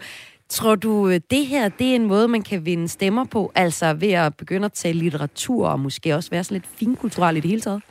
Tror 0.49 0.75
du, 0.75 1.09
øh, 1.09 1.19
det 1.31 1.45
her 1.45 1.69
det 1.69 1.91
er 1.91 1.95
en 1.95 2.05
måde, 2.05 2.27
man 2.27 2.41
kan 2.41 2.65
vinde 2.65 2.87
stemmer 2.87 3.25
på, 3.25 3.51
altså 3.55 3.93
ved 3.93 4.11
at 4.11 4.37
begynde 4.37 4.65
at 4.65 4.73
tale 4.73 4.99
litteratur 4.99 5.67
og 5.67 5.79
måske 5.79 6.15
også 6.15 6.29
være 6.29 6.43
sådan 6.43 6.55
lidt 6.55 6.65
finkulturel 6.79 7.37
i 7.37 7.39
det 7.39 7.49
hele 7.49 7.61
taget? 7.61 7.81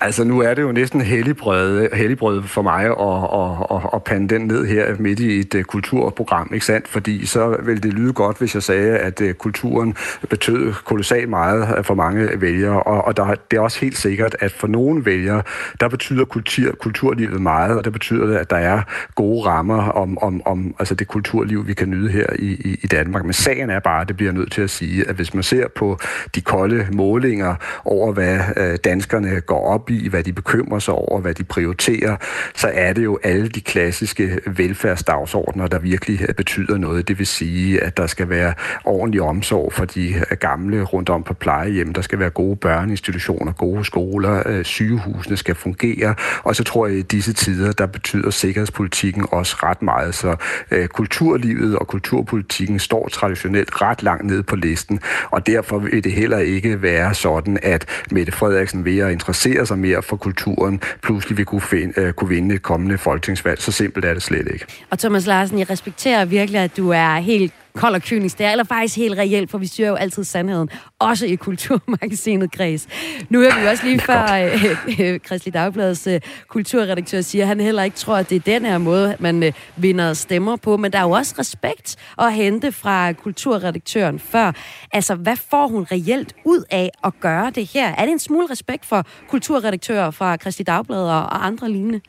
Altså, 0.00 0.24
nu 0.24 0.40
er 0.40 0.54
det 0.54 0.62
jo 0.62 0.72
næsten 0.72 1.00
helligbrød, 1.00 1.88
helligbrød 1.94 2.42
for 2.42 2.62
mig 2.62 2.84
at, 2.84 2.90
at, 2.90 3.76
at, 3.76 3.90
at 3.94 4.04
pande 4.04 4.34
den 4.34 4.46
ned 4.46 4.66
her 4.66 4.94
midt 4.98 5.20
i 5.20 5.40
et 5.40 5.54
uh, 5.54 5.62
kulturprogram, 5.62 6.50
ikke 6.54 6.66
sandt? 6.66 6.88
Fordi 6.88 7.26
så 7.26 7.56
ville 7.62 7.82
det 7.82 7.92
lyde 7.92 8.12
godt, 8.12 8.38
hvis 8.38 8.54
jeg 8.54 8.62
sagde, 8.62 8.98
at 8.98 9.20
uh, 9.20 9.30
kulturen 9.30 9.96
betød 10.30 10.72
kolossalt 10.84 11.28
meget 11.28 11.86
for 11.86 11.94
mange 11.94 12.40
vælgere, 12.40 12.82
og, 12.82 13.04
og 13.04 13.16
der, 13.16 13.34
det 13.50 13.56
er 13.56 13.60
også 13.60 13.80
helt 13.80 13.96
sikkert, 13.96 14.36
at 14.40 14.52
for 14.52 14.66
nogle 14.66 15.04
vælgere, 15.04 15.42
der 15.80 15.88
betyder 15.88 16.24
kultur, 16.24 16.72
kulturlivet 16.80 17.42
meget, 17.42 17.78
og 17.78 17.84
det 17.84 17.92
betyder, 17.92 18.26
det, 18.26 18.36
at 18.36 18.50
der 18.50 18.56
er 18.56 18.82
gode 19.14 19.46
rammer 19.46 19.88
om, 19.88 20.18
om, 20.18 20.42
om 20.44 20.74
altså 20.78 20.94
det 20.94 21.08
kulturliv, 21.08 21.66
vi 21.66 21.74
kan 21.74 21.90
nyde 21.90 22.10
her 22.10 22.26
i, 22.38 22.46
i, 22.46 22.78
i 22.82 22.86
Danmark. 22.86 23.24
Men 23.24 23.32
sagen 23.32 23.70
er 23.70 23.80
bare, 23.80 24.04
det 24.04 24.16
bliver 24.16 24.32
nødt 24.32 24.52
til 24.52 24.62
at 24.62 24.70
sige, 24.70 25.08
at 25.08 25.16
hvis 25.16 25.34
man 25.34 25.42
ser 25.42 25.68
på 25.68 25.98
de 26.34 26.40
kolde 26.40 26.86
målinger 26.92 27.54
over, 27.84 28.12
hvad 28.12 28.38
uh, 28.56 28.76
danskerne 28.84 29.40
går 29.40 29.66
op 29.66 29.87
i, 29.94 30.08
hvad 30.08 30.22
de 30.22 30.32
bekymrer 30.32 30.78
sig 30.78 30.94
over, 30.94 31.20
hvad 31.20 31.34
de 31.34 31.44
prioriterer, 31.44 32.16
så 32.54 32.70
er 32.74 32.92
det 32.92 33.04
jo 33.04 33.18
alle 33.22 33.48
de 33.48 33.60
klassiske 33.60 34.38
velfærdsdagsordner, 34.46 35.66
der 35.66 35.78
virkelig 35.78 36.22
øh, 36.28 36.34
betyder 36.34 36.78
noget. 36.78 37.08
Det 37.08 37.18
vil 37.18 37.26
sige, 37.26 37.80
at 37.82 37.96
der 37.96 38.06
skal 38.06 38.28
være 38.28 38.54
ordentlig 38.84 39.22
omsorg 39.22 39.72
for 39.72 39.84
de 39.84 40.14
øh, 40.14 40.36
gamle 40.40 40.82
rundt 40.82 41.08
om 41.08 41.22
på 41.22 41.34
plejehjem. 41.34 41.92
Der 41.92 42.02
skal 42.02 42.18
være 42.18 42.30
gode 42.30 42.56
børneinstitutioner, 42.56 43.52
gode 43.52 43.84
skoler, 43.84 44.42
øh, 44.46 44.64
sygehusene 44.64 45.36
skal 45.36 45.54
fungere. 45.54 46.14
Og 46.42 46.56
så 46.56 46.64
tror 46.64 46.86
jeg, 46.86 46.94
at 46.96 46.98
i 46.98 47.02
disse 47.02 47.32
tider, 47.32 47.72
der 47.72 47.86
betyder 47.86 48.30
sikkerhedspolitikken 48.30 49.26
også 49.30 49.56
ret 49.62 49.82
meget. 49.82 50.14
Så 50.14 50.36
øh, 50.70 50.88
kulturlivet 50.88 51.76
og 51.78 51.86
kulturpolitikken 51.86 52.78
står 52.78 53.08
traditionelt 53.08 53.82
ret 53.82 54.02
langt 54.02 54.26
ned 54.26 54.42
på 54.42 54.56
listen, 54.56 55.00
og 55.30 55.46
derfor 55.46 55.78
vil 55.78 56.04
det 56.04 56.12
heller 56.12 56.38
ikke 56.38 56.82
være 56.82 57.14
sådan, 57.14 57.58
at 57.62 57.86
Mette 58.10 58.32
Frederiksen 58.32 58.84
ved 58.84 58.98
at 58.98 59.12
interessere 59.12 59.66
sig 59.66 59.77
mere 59.78 60.02
for 60.02 60.16
kulturen, 60.16 60.80
pludselig 61.02 61.38
vil 61.38 61.46
kunne, 61.46 61.60
finde, 61.60 62.00
øh, 62.00 62.12
kunne 62.12 62.28
vinde 62.28 62.54
et 62.54 62.62
kommende 62.62 62.98
folketingsvalg. 62.98 63.62
Så 63.62 63.72
simpelt 63.72 64.04
er 64.04 64.14
det 64.14 64.22
slet 64.22 64.48
ikke. 64.52 64.66
Og 64.90 64.98
Thomas 64.98 65.26
Larsen, 65.26 65.58
jeg 65.58 65.70
respekterer 65.70 66.24
virkelig, 66.24 66.60
at 66.60 66.76
du 66.76 66.90
er 66.90 67.16
helt 67.16 67.52
kold 67.74 67.94
og 67.94 68.02
kynisk 68.02 68.38
der, 68.38 68.50
eller 68.50 68.64
faktisk 68.64 68.96
helt 68.96 69.18
reelt, 69.18 69.50
for 69.50 69.58
vi 69.58 69.66
styrer 69.66 69.88
jo 69.88 69.94
altid 69.94 70.24
sandheden, 70.24 70.68
også 70.98 71.26
i 71.26 71.34
Kulturmagasinet 71.34 72.52
Græs. 72.52 72.86
Nu 73.28 73.38
hører 73.38 73.60
vi 73.60 73.66
også 73.66 73.86
lige 73.86 74.00
før 74.00 74.22
øh, 74.32 75.00
øh, 75.00 75.20
Kristelig 75.20 75.54
Dagbladets 75.54 76.06
øh, 76.06 76.20
kulturredaktør 76.48 77.20
siger, 77.20 77.44
at 77.44 77.48
han 77.48 77.60
heller 77.60 77.82
ikke 77.82 77.96
tror, 77.96 78.16
at 78.16 78.30
det 78.30 78.36
er 78.36 78.40
den 78.40 78.64
her 78.64 78.78
måde, 78.78 79.16
man 79.18 79.42
øh, 79.42 79.52
vinder 79.76 80.12
stemmer 80.12 80.56
på, 80.56 80.76
men 80.76 80.92
der 80.92 80.98
er 80.98 81.02
jo 81.02 81.10
også 81.10 81.34
respekt 81.38 81.96
at 82.18 82.34
hente 82.34 82.72
fra 82.72 83.12
kulturredaktøren 83.12 84.18
før. 84.18 84.52
Altså, 84.92 85.14
hvad 85.14 85.36
får 85.36 85.68
hun 85.68 85.86
reelt 85.92 86.34
ud 86.44 86.64
af 86.70 86.90
at 87.04 87.12
gøre 87.20 87.50
det 87.50 87.66
her? 87.66 87.88
Er 87.88 88.04
det 88.04 88.12
en 88.12 88.18
smule 88.18 88.46
respekt 88.50 88.86
for 88.86 89.06
kulturredaktører 89.28 90.10
fra 90.10 90.36
Kristelig 90.36 90.66
Dagblad 90.66 91.02
og 91.02 91.46
andre 91.46 91.70
lignende? 91.70 92.00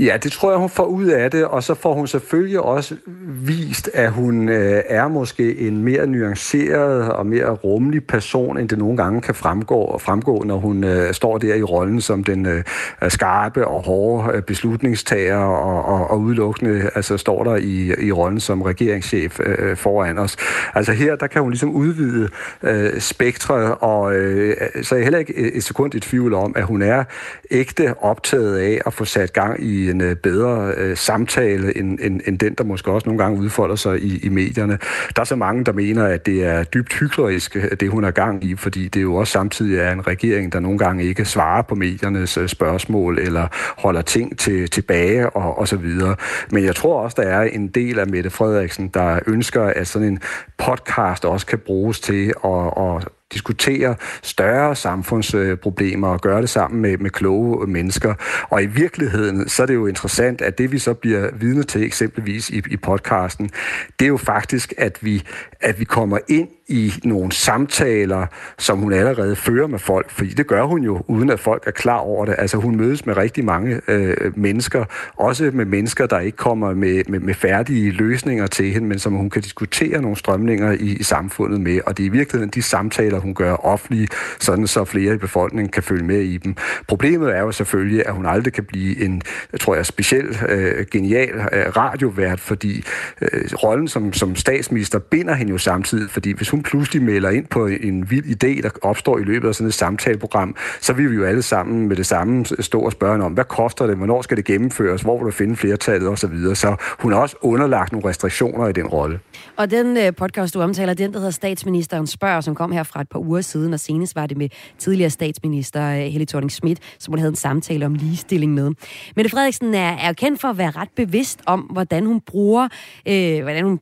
Ja, 0.00 0.16
det 0.22 0.32
tror 0.32 0.50
jeg, 0.50 0.58
hun 0.58 0.68
får 0.68 0.84
ud 0.84 1.06
af 1.06 1.30
det, 1.30 1.44
og 1.44 1.62
så 1.62 1.74
får 1.74 1.94
hun 1.94 2.06
selvfølgelig 2.06 2.60
også 2.60 2.96
vist, 3.26 3.90
at 3.94 4.12
hun 4.12 4.48
øh, 4.48 4.82
er 4.88 5.08
måske 5.08 5.58
en 5.58 5.84
mere 5.84 6.06
nuanceret 6.06 7.12
og 7.12 7.26
mere 7.26 7.50
rummelig 7.50 8.06
person, 8.06 8.58
end 8.58 8.68
det 8.68 8.78
nogle 8.78 8.96
gange 8.96 9.20
kan 9.20 9.34
fremgå, 9.34 9.98
fremgå 9.98 10.42
når 10.42 10.56
hun 10.56 10.84
øh, 10.84 11.14
står 11.14 11.38
der 11.38 11.54
i 11.54 11.62
rollen 11.62 12.00
som 12.00 12.24
den 12.24 12.46
øh, 12.46 12.64
skarpe 13.08 13.66
og 13.66 13.82
hårde 13.82 14.36
øh, 14.36 14.42
beslutningstager 14.42 15.36
og, 15.36 15.84
og, 15.84 16.10
og 16.10 16.20
udelukkende 16.20 16.90
altså 16.94 17.16
står 17.16 17.44
der 17.44 17.56
i, 17.56 18.06
i 18.06 18.12
rollen 18.12 18.40
som 18.40 18.62
regeringschef 18.62 19.40
øh, 19.40 19.56
øh, 19.58 19.76
foran 19.76 20.18
os. 20.18 20.36
Altså 20.74 20.92
her, 20.92 21.16
der 21.16 21.26
kan 21.26 21.42
hun 21.42 21.50
ligesom 21.50 21.70
udvide 21.70 22.28
øh, 22.62 23.00
spektret, 23.00 23.74
og 23.80 24.14
øh, 24.14 24.56
så 24.82 24.94
er 24.94 24.98
jeg 24.98 25.04
heller 25.04 25.18
ikke 25.18 25.32
øh, 25.32 25.48
et 25.48 25.64
sekund 25.64 25.94
i 25.94 26.00
tvivl 26.00 26.34
om, 26.34 26.52
at 26.56 26.64
hun 26.64 26.82
er 26.82 27.04
ægte 27.50 27.94
optaget 28.02 28.58
af 28.58 28.80
at 28.86 28.92
få 28.92 29.04
sat 29.04 29.32
gang 29.32 29.64
i 29.64 29.89
i 29.90 29.94
en 29.94 30.00
øh, 30.00 30.16
bedre 30.16 30.72
øh, 30.76 30.96
samtale, 30.96 31.78
end, 31.78 31.98
end, 32.02 32.20
end 32.26 32.38
den, 32.38 32.54
der 32.54 32.64
måske 32.64 32.90
også 32.90 33.08
nogle 33.08 33.22
gange 33.22 33.40
udfolder 33.40 33.76
sig 33.76 34.02
i, 34.02 34.18
i 34.18 34.28
medierne. 34.28 34.78
Der 35.16 35.20
er 35.20 35.24
så 35.24 35.36
mange, 35.36 35.64
der 35.64 35.72
mener, 35.72 36.04
at 36.04 36.26
det 36.26 36.44
er 36.44 36.64
dybt 36.64 36.92
hyklerisk, 36.92 37.56
øh, 37.56 37.70
det 37.80 37.90
hun 37.90 38.04
er 38.04 38.10
gang 38.10 38.44
i, 38.44 38.56
fordi 38.56 38.88
det 38.88 39.02
jo 39.02 39.14
også 39.14 39.32
samtidig 39.32 39.78
er 39.78 39.92
en 39.92 40.06
regering, 40.06 40.52
der 40.52 40.60
nogle 40.60 40.78
gange 40.78 41.04
ikke 41.04 41.24
svarer 41.24 41.62
på 41.62 41.74
mediernes 41.74 42.36
øh, 42.36 42.48
spørgsmål, 42.48 43.18
eller 43.18 43.46
holder 43.78 44.02
ting 44.02 44.38
til, 44.38 44.70
tilbage, 44.70 45.30
og, 45.30 45.58
og 45.58 45.68
så 45.68 45.76
videre. 45.76 46.16
Men 46.50 46.64
jeg 46.64 46.76
tror 46.76 47.02
også, 47.02 47.22
der 47.22 47.28
er 47.28 47.42
en 47.42 47.68
del 47.68 47.98
af 47.98 48.06
Mette 48.06 48.30
Frederiksen, 48.30 48.88
der 48.88 49.18
ønsker, 49.26 49.62
at 49.62 49.86
sådan 49.86 50.08
en 50.08 50.18
podcast 50.58 51.24
også 51.24 51.46
kan 51.46 51.58
bruges 51.58 52.00
til 52.00 52.32
at, 52.44 52.66
at 52.76 53.08
diskutere 53.32 53.96
større 54.22 54.76
samfundsproblemer 54.76 56.08
og 56.08 56.20
gøre 56.20 56.40
det 56.40 56.50
sammen 56.50 56.80
med, 56.80 56.98
med 56.98 57.10
kloge 57.10 57.66
mennesker. 57.66 58.14
Og 58.50 58.62
i 58.62 58.66
virkeligheden, 58.66 59.48
så 59.48 59.62
er 59.62 59.66
det 59.66 59.74
jo 59.74 59.86
interessant, 59.86 60.40
at 60.40 60.58
det 60.58 60.72
vi 60.72 60.78
så 60.78 60.94
bliver 60.94 61.30
vidne 61.34 61.62
til 61.62 61.84
eksempelvis 61.84 62.50
i, 62.50 62.62
i 62.70 62.76
podcasten, 62.76 63.50
det 63.98 64.04
er 64.04 64.08
jo 64.08 64.16
faktisk, 64.16 64.74
at 64.78 64.98
vi, 65.00 65.22
at 65.60 65.80
vi 65.80 65.84
kommer 65.84 66.18
ind 66.28 66.48
i 66.70 66.92
nogle 67.04 67.32
samtaler, 67.32 68.26
som 68.58 68.78
hun 68.78 68.92
allerede 68.92 69.36
fører 69.36 69.66
med 69.66 69.78
folk, 69.78 70.10
fordi 70.10 70.30
det 70.30 70.46
gør 70.46 70.62
hun 70.62 70.82
jo, 70.82 71.02
uden 71.06 71.30
at 71.30 71.40
folk 71.40 71.66
er 71.66 71.70
klar 71.70 71.96
over 71.96 72.26
det. 72.26 72.34
Altså 72.38 72.56
hun 72.56 72.76
mødes 72.76 73.06
med 73.06 73.16
rigtig 73.16 73.44
mange 73.44 73.80
øh, 73.88 74.38
mennesker, 74.38 74.84
også 75.16 75.50
med 75.54 75.64
mennesker, 75.64 76.06
der 76.06 76.18
ikke 76.18 76.36
kommer 76.36 76.74
med, 76.74 77.02
med, 77.08 77.20
med 77.20 77.34
færdige 77.34 77.90
løsninger 77.90 78.46
til 78.46 78.72
hende, 78.72 78.88
men 78.88 78.98
som 78.98 79.12
hun 79.12 79.30
kan 79.30 79.42
diskutere 79.42 80.02
nogle 80.02 80.16
strømninger 80.16 80.72
i, 80.72 80.96
i 81.00 81.02
samfundet 81.02 81.60
med, 81.60 81.80
og 81.86 81.96
det 81.96 82.02
er 82.02 82.06
i 82.06 82.12
virkeligheden 82.12 82.50
de 82.54 82.62
samtaler, 82.62 83.18
hun 83.18 83.34
gør 83.34 83.54
offentlige, 83.54 84.08
sådan 84.38 84.66
så 84.66 84.84
flere 84.84 85.14
i 85.14 85.18
befolkningen 85.18 85.72
kan 85.72 85.82
følge 85.82 86.04
med 86.04 86.20
i 86.20 86.36
dem. 86.36 86.54
Problemet 86.88 87.36
er 87.36 87.40
jo 87.40 87.52
selvfølgelig, 87.52 88.06
at 88.06 88.14
hun 88.14 88.26
aldrig 88.26 88.52
kan 88.52 88.64
blive 88.64 89.04
en, 89.04 89.22
tror 89.60 89.74
jeg, 89.74 89.86
speciel 89.86 90.38
øh, 90.48 90.86
genial 90.90 91.34
øh, 91.52 91.76
radiovært, 91.76 92.40
fordi 92.40 92.84
øh, 93.20 93.28
rollen 93.62 93.88
som, 93.88 94.12
som 94.12 94.36
statsminister 94.36 94.98
binder 94.98 95.34
hende 95.34 95.52
jo 95.52 95.58
samtidig, 95.58 96.10
fordi 96.10 96.32
hvis 96.32 96.50
hun 96.50 96.59
hun 96.60 96.64
pludselig 96.64 97.02
melder 97.02 97.30
ind 97.30 97.46
på 97.46 97.66
en 97.66 98.10
vild 98.10 98.24
idé, 98.24 98.62
der 98.62 98.70
opstår 98.82 99.18
i 99.18 99.22
løbet 99.22 99.48
af 99.48 99.54
sådan 99.54 99.68
et 99.68 99.74
samtaleprogram, 99.74 100.56
så 100.80 100.92
vil 100.92 101.10
vi 101.10 101.16
jo 101.16 101.24
alle 101.24 101.42
sammen 101.42 101.88
med 101.88 101.96
det 101.96 102.06
samme 102.06 102.44
stå 102.60 102.80
og 102.80 102.92
spørge 102.92 103.24
om, 103.24 103.32
hvad 103.32 103.44
koster 103.44 103.86
det, 103.86 103.96
hvornår 103.96 104.22
skal 104.22 104.36
det 104.36 104.44
gennemføres, 104.44 105.02
hvor 105.02 105.18
vil 105.18 105.26
du 105.26 105.30
finde 105.30 105.56
flertallet 105.56 106.08
osv. 106.08 106.16
Så, 106.16 106.26
videre. 106.26 106.56
så 106.56 106.76
hun 106.98 107.12
har 107.12 107.20
også 107.20 107.36
underlagt 107.40 107.92
nogle 107.92 108.08
restriktioner 108.08 108.68
i 108.68 108.72
den 108.72 108.86
rolle. 108.86 109.18
Og 109.56 109.70
den 109.70 109.96
øh, 109.96 110.12
podcast, 110.14 110.54
du 110.54 110.60
omtaler, 110.60 110.94
den 110.94 111.12
der 111.12 111.18
hedder 111.18 111.30
Statsministeren 111.30 112.06
spørger, 112.06 112.40
som 112.40 112.54
kom 112.54 112.72
her 112.72 112.82
fra 112.82 113.00
et 113.00 113.08
par 113.08 113.18
uger 113.18 113.40
siden, 113.40 113.72
og 113.72 113.80
senest 113.80 114.16
var 114.16 114.26
det 114.26 114.36
med 114.36 114.48
tidligere 114.78 115.10
statsminister 115.10 115.90
øh, 115.90 115.96
Helle 115.96 116.26
thorning 116.26 116.52
Schmidt, 116.52 116.78
som 116.98 117.12
hun 117.12 117.18
havde 117.18 117.30
en 117.30 117.36
samtale 117.36 117.86
om 117.86 117.94
ligestilling 117.94 118.54
med. 118.54 118.70
Mette 119.16 119.30
Frederiksen 119.30 119.74
er, 119.74 119.96
er 119.96 120.12
kendt 120.12 120.40
for 120.40 120.48
at 120.48 120.58
være 120.58 120.70
ret 120.70 120.88
bevidst 120.96 121.40
om, 121.46 121.60
hvordan 121.60 122.06
hun 122.06 122.20
bruger, 122.20 122.68
øh, 123.08 123.42
hvordan 123.42 123.64
hun 123.64 123.80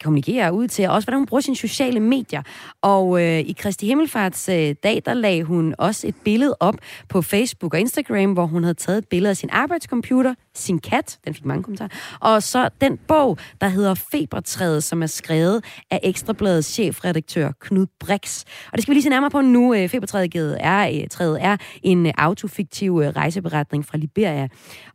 kommunikerer 0.00 0.50
ud 0.50 0.68
til, 0.68 0.88
og 0.88 0.94
også 0.94 1.06
hvordan 1.06 1.18
hun 1.18 1.26
bruger 1.26 1.40
sine 1.40 1.56
sociale 1.56 2.00
medier 2.00 2.15
medier. 2.16 2.42
Og 2.82 3.22
øh, 3.22 3.38
i 3.38 3.54
Kristi 3.58 3.86
Himmelfarts 3.86 4.48
øh, 4.48 4.74
dag, 4.82 5.02
der 5.04 5.14
lagde 5.14 5.42
hun 5.42 5.74
også 5.78 6.08
et 6.08 6.14
billede 6.24 6.56
op 6.60 6.74
på 7.08 7.22
Facebook 7.22 7.74
og 7.74 7.80
Instagram, 7.80 8.32
hvor 8.32 8.46
hun 8.46 8.62
havde 8.62 8.74
taget 8.74 8.98
et 8.98 9.08
billede 9.08 9.30
af 9.30 9.36
sin 9.36 9.50
arbejdscomputer, 9.52 10.34
sin 10.54 10.78
kat, 10.78 11.18
den 11.24 11.34
fik 11.34 11.44
mange 11.44 11.62
kommentarer, 11.62 11.88
og 12.20 12.42
så 12.42 12.68
den 12.80 12.98
bog, 13.08 13.38
der 13.60 13.68
hedder 13.68 13.94
Febertræet, 13.94 14.84
som 14.84 15.02
er 15.02 15.06
skrevet 15.06 15.64
af 15.90 16.00
Ekstrabladets 16.02 16.68
chefredaktør 16.68 17.52
Knud 17.60 17.86
Brix. 18.00 18.44
Og 18.72 18.72
det 18.72 18.82
skal 18.82 18.92
vi 18.92 18.94
lige 18.94 19.02
se 19.02 19.08
nærmere 19.08 19.30
på 19.30 19.40
nu. 19.40 19.74
Øh, 19.74 19.88
Febertræet 19.88 20.56
er, 20.60 20.88
øh, 20.88 21.08
træet 21.08 21.38
er 21.42 21.56
en 21.82 22.06
øh, 22.06 22.12
autofiktiv 22.18 23.00
øh, 23.04 23.08
rejseberetning 23.08 23.86
fra 23.86 23.98
Liberia. 23.98 24.48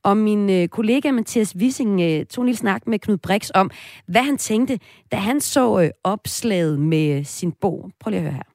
Og 0.03 0.17
min 0.17 0.49
øh, 0.49 0.67
kollega 0.67 1.11
Mathias 1.11 1.55
Wissing 1.55 2.01
øh, 2.01 2.25
tog 2.25 2.41
en 2.41 2.47
lille 2.47 2.57
snak 2.57 2.87
med 2.87 2.99
Knud 2.99 3.17
Brix 3.17 3.49
om, 3.53 3.71
hvad 4.07 4.23
han 4.23 4.37
tænkte, 4.37 4.79
da 5.11 5.17
han 5.17 5.41
så 5.41 5.91
opslaget 6.03 6.79
med 6.79 7.10
Øh, 7.17 7.25
sin 7.25 7.51
bog. 7.61 7.91
Prøv 7.99 8.09
lige 8.09 8.19
at 8.19 8.23
høre 8.23 8.33
her. 8.33 8.49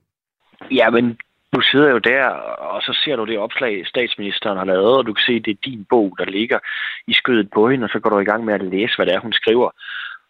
Ja, 0.70 0.90
men 0.90 1.18
du 1.54 1.60
sidder 1.60 1.90
jo 1.90 1.98
der, 1.98 2.24
og 2.72 2.82
så 2.82 3.00
ser 3.04 3.16
du 3.16 3.24
det 3.24 3.38
opslag, 3.38 3.86
statsministeren 3.86 4.58
har 4.58 4.64
lavet, 4.64 4.96
og 4.98 5.06
du 5.06 5.12
kan 5.12 5.22
se, 5.26 5.32
at 5.32 5.44
det 5.44 5.50
er 5.50 5.70
din 5.70 5.86
bog, 5.90 6.16
der 6.18 6.24
ligger 6.24 6.58
i 7.06 7.12
skødet 7.12 7.50
på 7.54 7.70
hende, 7.70 7.84
og 7.84 7.90
så 7.90 7.98
går 7.98 8.10
du 8.10 8.18
i 8.18 8.24
gang 8.24 8.44
med 8.44 8.54
at 8.54 8.64
læse, 8.64 8.96
hvad 8.96 9.06
det 9.06 9.14
er, 9.14 9.20
hun 9.20 9.32
skriver. 9.32 9.70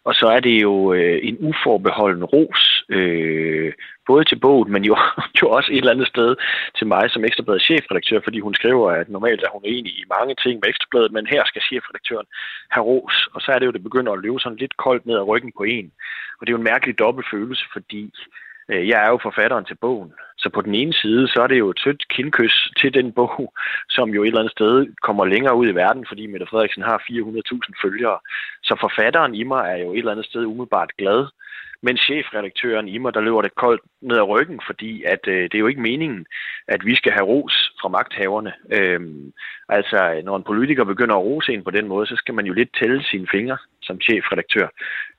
Og 0.07 0.13
så 0.15 0.27
er 0.27 0.39
det 0.39 0.61
jo 0.61 0.93
øh, 0.93 1.19
en 1.23 1.37
uforbeholden 1.39 2.23
ros, 2.23 2.83
øh, 2.89 3.73
både 4.07 4.23
til 4.23 4.39
bogen, 4.39 4.71
men 4.71 4.83
jo, 4.85 4.95
jo 5.41 5.45
også 5.49 5.71
et 5.71 5.77
eller 5.77 5.91
andet 5.91 6.07
sted 6.07 6.35
til 6.77 6.87
mig 6.87 7.11
som 7.11 7.25
Ekstrabladet 7.25 7.61
chefredaktør, 7.61 8.19
fordi 8.23 8.39
hun 8.39 8.53
skriver, 8.53 8.91
at 8.91 9.09
normalt 9.09 9.41
er 9.43 9.51
hun 9.53 9.61
enig 9.65 9.91
i 9.91 10.03
mange 10.15 10.35
ting 10.43 10.55
med 10.59 10.69
Ekstrabladet, 10.69 11.11
men 11.11 11.27
her 11.27 11.43
skal 11.45 11.61
chefredaktøren 11.61 12.27
have 12.69 12.85
ros. 12.85 13.29
Og 13.33 13.41
så 13.41 13.51
er 13.51 13.59
det 13.59 13.65
jo, 13.65 13.71
det 13.71 13.83
begynder 13.83 14.11
at 14.13 14.19
løbe 14.19 14.39
sådan 14.39 14.57
lidt 14.63 14.77
koldt 14.77 15.05
ned 15.05 15.15
ad 15.15 15.27
ryggen 15.27 15.51
på 15.57 15.63
en. 15.63 15.91
Og 16.37 16.41
det 16.41 16.49
er 16.49 16.55
jo 16.57 16.63
en 16.63 16.71
mærkelig 16.71 16.99
dobbeltfølelse, 16.99 17.65
fordi 17.73 18.03
øh, 18.05 18.46
Øh, 18.69 18.87
jeg 18.87 19.05
er 19.05 19.09
jo 19.09 19.19
forfatteren 19.23 19.65
til 19.65 19.75
bogen. 19.75 20.13
Så 20.37 20.49
på 20.49 20.61
den 20.61 20.75
ene 20.75 20.93
side, 20.93 21.27
så 21.27 21.41
er 21.41 21.47
det 21.47 21.59
jo 21.59 21.69
et 21.69 21.81
tødt 21.83 22.07
kindkys 22.07 22.71
til 22.81 22.93
den 22.93 23.11
bog, 23.11 23.53
som 23.89 24.09
jo 24.09 24.23
et 24.23 24.27
eller 24.27 24.39
andet 24.39 24.51
sted 24.51 24.87
kommer 25.01 25.25
længere 25.25 25.55
ud 25.55 25.67
i 25.67 25.75
verden, 25.75 26.05
fordi 26.07 26.27
Mette 26.27 26.47
Frederiksen 26.49 26.83
har 26.83 26.97
400.000 26.97 27.81
følgere. 27.83 28.19
Så 28.63 28.77
forfatteren 28.79 29.35
i 29.35 29.43
mig 29.43 29.71
er 29.71 29.77
jo 29.77 29.93
et 29.93 29.97
eller 29.97 30.11
andet 30.11 30.25
sted 30.25 30.45
umiddelbart 30.45 30.91
glad, 30.97 31.27
men 31.81 31.97
chefredaktøren 31.97 32.87
i 32.87 32.97
mig, 32.97 33.13
der 33.13 33.21
løber 33.21 33.41
det 33.41 33.55
koldt 33.55 33.81
ned 34.01 34.17
ad 34.17 34.29
ryggen, 34.29 34.59
fordi 34.67 35.03
at 35.03 35.27
øh, 35.27 35.43
det 35.43 35.55
er 35.55 35.59
jo 35.59 35.67
ikke 35.67 35.81
meningen, 35.81 36.25
at 36.67 36.85
vi 36.85 36.95
skal 36.95 37.11
have 37.11 37.25
ros 37.25 37.71
fra 37.81 37.89
magthaverne. 37.89 38.53
Øhm, 38.71 39.33
altså, 39.69 40.21
når 40.23 40.35
en 40.35 40.43
politiker 40.43 40.83
begynder 40.83 41.15
at 41.15 41.21
rose 41.21 41.53
en 41.53 41.63
på 41.63 41.71
den 41.71 41.87
måde, 41.87 42.07
så 42.07 42.15
skal 42.15 42.33
man 42.33 42.45
jo 42.45 42.53
lidt 42.53 42.69
tælle 42.79 43.03
sine 43.03 43.27
fingre 43.31 43.57
som 43.87 44.01
chefredaktør. 44.01 44.67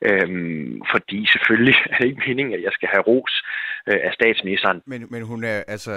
Øhm, 0.09 0.83
fordi 0.93 1.27
selvfølgelig 1.35 1.77
er 1.91 1.97
det 1.99 2.07
ikke 2.07 2.23
meningen, 2.29 2.55
at 2.55 2.63
jeg 2.63 2.73
skal 2.73 2.89
have 2.93 3.03
ros 3.03 3.35
øh, 3.89 4.01
af 4.09 4.13
statsministeren. 4.13 4.83
Men, 4.87 5.07
men 5.11 5.23
hun 5.23 5.45
er, 5.45 5.63
altså, 5.75 5.91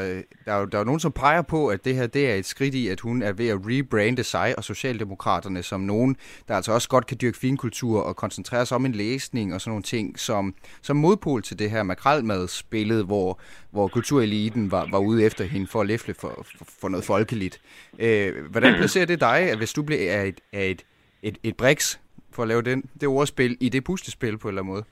der 0.46 0.54
er, 0.54 0.60
jo, 0.60 0.66
der 0.66 0.78
er 0.78 0.82
jo 0.82 0.86
nogen, 0.86 1.00
som 1.00 1.12
peger 1.12 1.42
på, 1.42 1.68
at 1.68 1.86
det 1.86 1.96
her 1.96 2.08
det 2.08 2.32
er 2.32 2.36
et 2.36 2.46
skridt 2.46 2.76
i, 2.76 2.88
at 2.88 3.00
hun 3.00 3.22
er 3.22 3.34
ved 3.34 3.50
at 3.50 3.60
rebrande 3.64 4.24
sig 4.24 4.54
og 4.58 4.64
Socialdemokraterne 4.64 5.64
som 5.64 5.82
nogen, 5.82 6.16
der 6.48 6.56
altså 6.56 6.72
også 6.72 6.90
godt 6.90 7.08
kan 7.08 7.18
dyrke 7.22 7.38
finkultur 7.38 8.02
og 8.02 8.16
koncentrere 8.16 8.66
sig 8.66 8.76
om 8.76 8.86
en 8.86 8.92
læsning 8.92 9.54
og 9.54 9.62
sådan 9.62 9.72
nogle 9.72 9.84
ting, 9.84 10.20
som, 10.20 10.56
som 10.82 10.98
modpol 10.98 11.42
til 11.42 11.60
det 11.60 11.72
her 11.72 11.84
makralmadsbillede, 11.84 13.04
hvor, 13.06 13.40
hvor 13.72 13.88
kultureliten 13.88 14.72
var, 14.72 14.88
var 14.92 15.00
ude 15.00 15.26
efter 15.26 15.44
hende 15.44 15.68
for 15.68 15.82
at 15.82 15.88
læfle 15.88 16.14
for, 16.14 16.46
for, 16.58 16.66
for 16.82 16.90
noget 16.90 17.06
folkeligt. 17.06 17.62
Øh, 18.00 18.46
hvordan 18.52 18.74
placerer 18.76 19.06
det 19.06 19.20
dig, 19.20 19.38
at 19.38 19.58
hvis 19.58 19.74
du 19.74 19.84
bliver 19.84 20.12
er 20.12 20.24
et, 20.24 20.42
er 20.54 20.64
et, 20.64 20.86
et, 21.24 21.38
et 21.44 21.58
briks 21.58 22.00
for 22.34 22.42
at 22.44 22.48
lave 22.48 22.62
den, 22.62 22.82
det 23.02 23.08
ordspil 23.08 23.58
i 23.60 23.70
det 23.70 23.84
puslespil 23.84 24.38
på 24.38 24.48
en 24.48 24.52
eller 24.52 24.62
anden 24.62 24.74
måde? 24.74 24.84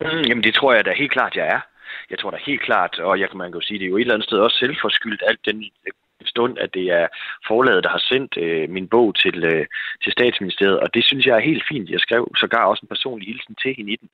Mm, 0.00 0.24
jamen 0.28 0.44
det 0.44 0.54
tror 0.54 0.74
jeg 0.74 0.84
da 0.84 0.92
helt 0.92 1.12
klart, 1.12 1.36
jeg 1.36 1.46
er. 1.46 1.60
Jeg 2.10 2.18
tror 2.18 2.30
da 2.30 2.38
helt 2.46 2.62
klart, 2.62 2.98
og 2.98 3.20
jeg 3.20 3.28
kan 3.28 3.38
man 3.38 3.52
kan 3.52 3.60
jo 3.60 3.66
sige, 3.66 3.78
det 3.78 3.84
er 3.84 3.88
jo 3.88 3.96
et 3.96 4.00
eller 4.00 4.14
andet 4.14 4.28
sted 4.28 4.38
også 4.38 4.58
selvforskyldt, 4.58 5.22
alt 5.26 5.40
den 5.44 5.64
stund, 6.24 6.58
at 6.58 6.74
det 6.74 6.86
er 7.00 7.06
forlaget, 7.48 7.84
der 7.84 7.90
har 7.96 8.02
sendt 8.12 8.32
øh, 8.44 8.70
min 8.70 8.88
bog 8.88 9.14
til, 9.22 9.44
øh, 9.44 9.66
til 10.02 10.12
statsministeriet, 10.12 10.80
og 10.80 10.94
det 10.94 11.04
synes 11.04 11.26
jeg 11.26 11.36
er 11.36 11.48
helt 11.50 11.64
fint. 11.70 11.90
Jeg 11.90 12.00
skrev 12.00 12.22
sågar 12.36 12.64
også 12.64 12.82
en 12.82 12.94
personlig 12.94 13.26
hilsen 13.28 13.54
til 13.62 13.74
hende 13.76 13.92
i 13.92 13.96
den, 13.96 14.08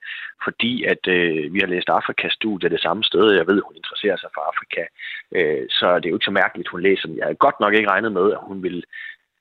fordi 0.45 0.73
at 0.93 1.03
øh, 1.17 1.55
vi 1.55 1.59
har 1.61 1.67
læst 1.67 1.89
Afrikastudiet 1.89 2.71
det 2.71 2.81
samme 2.81 3.05
sted, 3.05 3.25
jeg 3.33 3.47
ved, 3.47 3.63
hun 3.67 3.77
interesserer 3.77 4.17
sig 4.17 4.31
for 4.35 4.43
Afrika, 4.51 4.83
øh, 5.37 5.65
så 5.79 5.87
det 5.97 6.07
er 6.07 6.13
jo 6.13 6.17
ikke 6.17 6.31
så 6.31 6.39
mærkeligt, 6.43 6.69
hun 6.69 6.83
læser 6.83 7.07
den. 7.09 7.19
Jeg 7.19 7.27
har 7.27 7.45
godt 7.47 7.61
nok 7.61 7.75
ikke 7.75 7.91
regnet 7.91 8.13
med, 8.13 8.33
at 8.33 8.39
hun 8.43 8.63
ville 8.63 8.83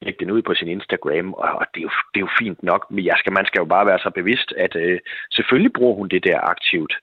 lægge 0.02 0.26
den 0.26 0.32
ud 0.32 0.42
på 0.42 0.54
sin 0.54 0.68
Instagram, 0.68 1.34
og 1.34 1.66
det 1.74 1.80
er 1.80 1.88
jo, 1.90 1.92
det 2.14 2.20
er 2.20 2.28
jo 2.28 2.38
fint 2.40 2.64
nok, 2.64 2.92
men 2.92 3.06
jeg 3.06 3.16
skal, 3.20 3.34
man 3.34 3.46
skal 3.46 3.60
jo 3.60 3.66
bare 3.66 3.86
være 3.86 4.00
så 4.00 4.10
bevidst, 4.10 4.54
at 4.58 4.76
øh, 4.76 5.00
selvfølgelig 5.34 5.74
bruger 5.74 5.96
hun 5.96 6.08
det 6.08 6.24
der 6.24 6.40
aktivt. 6.40 6.94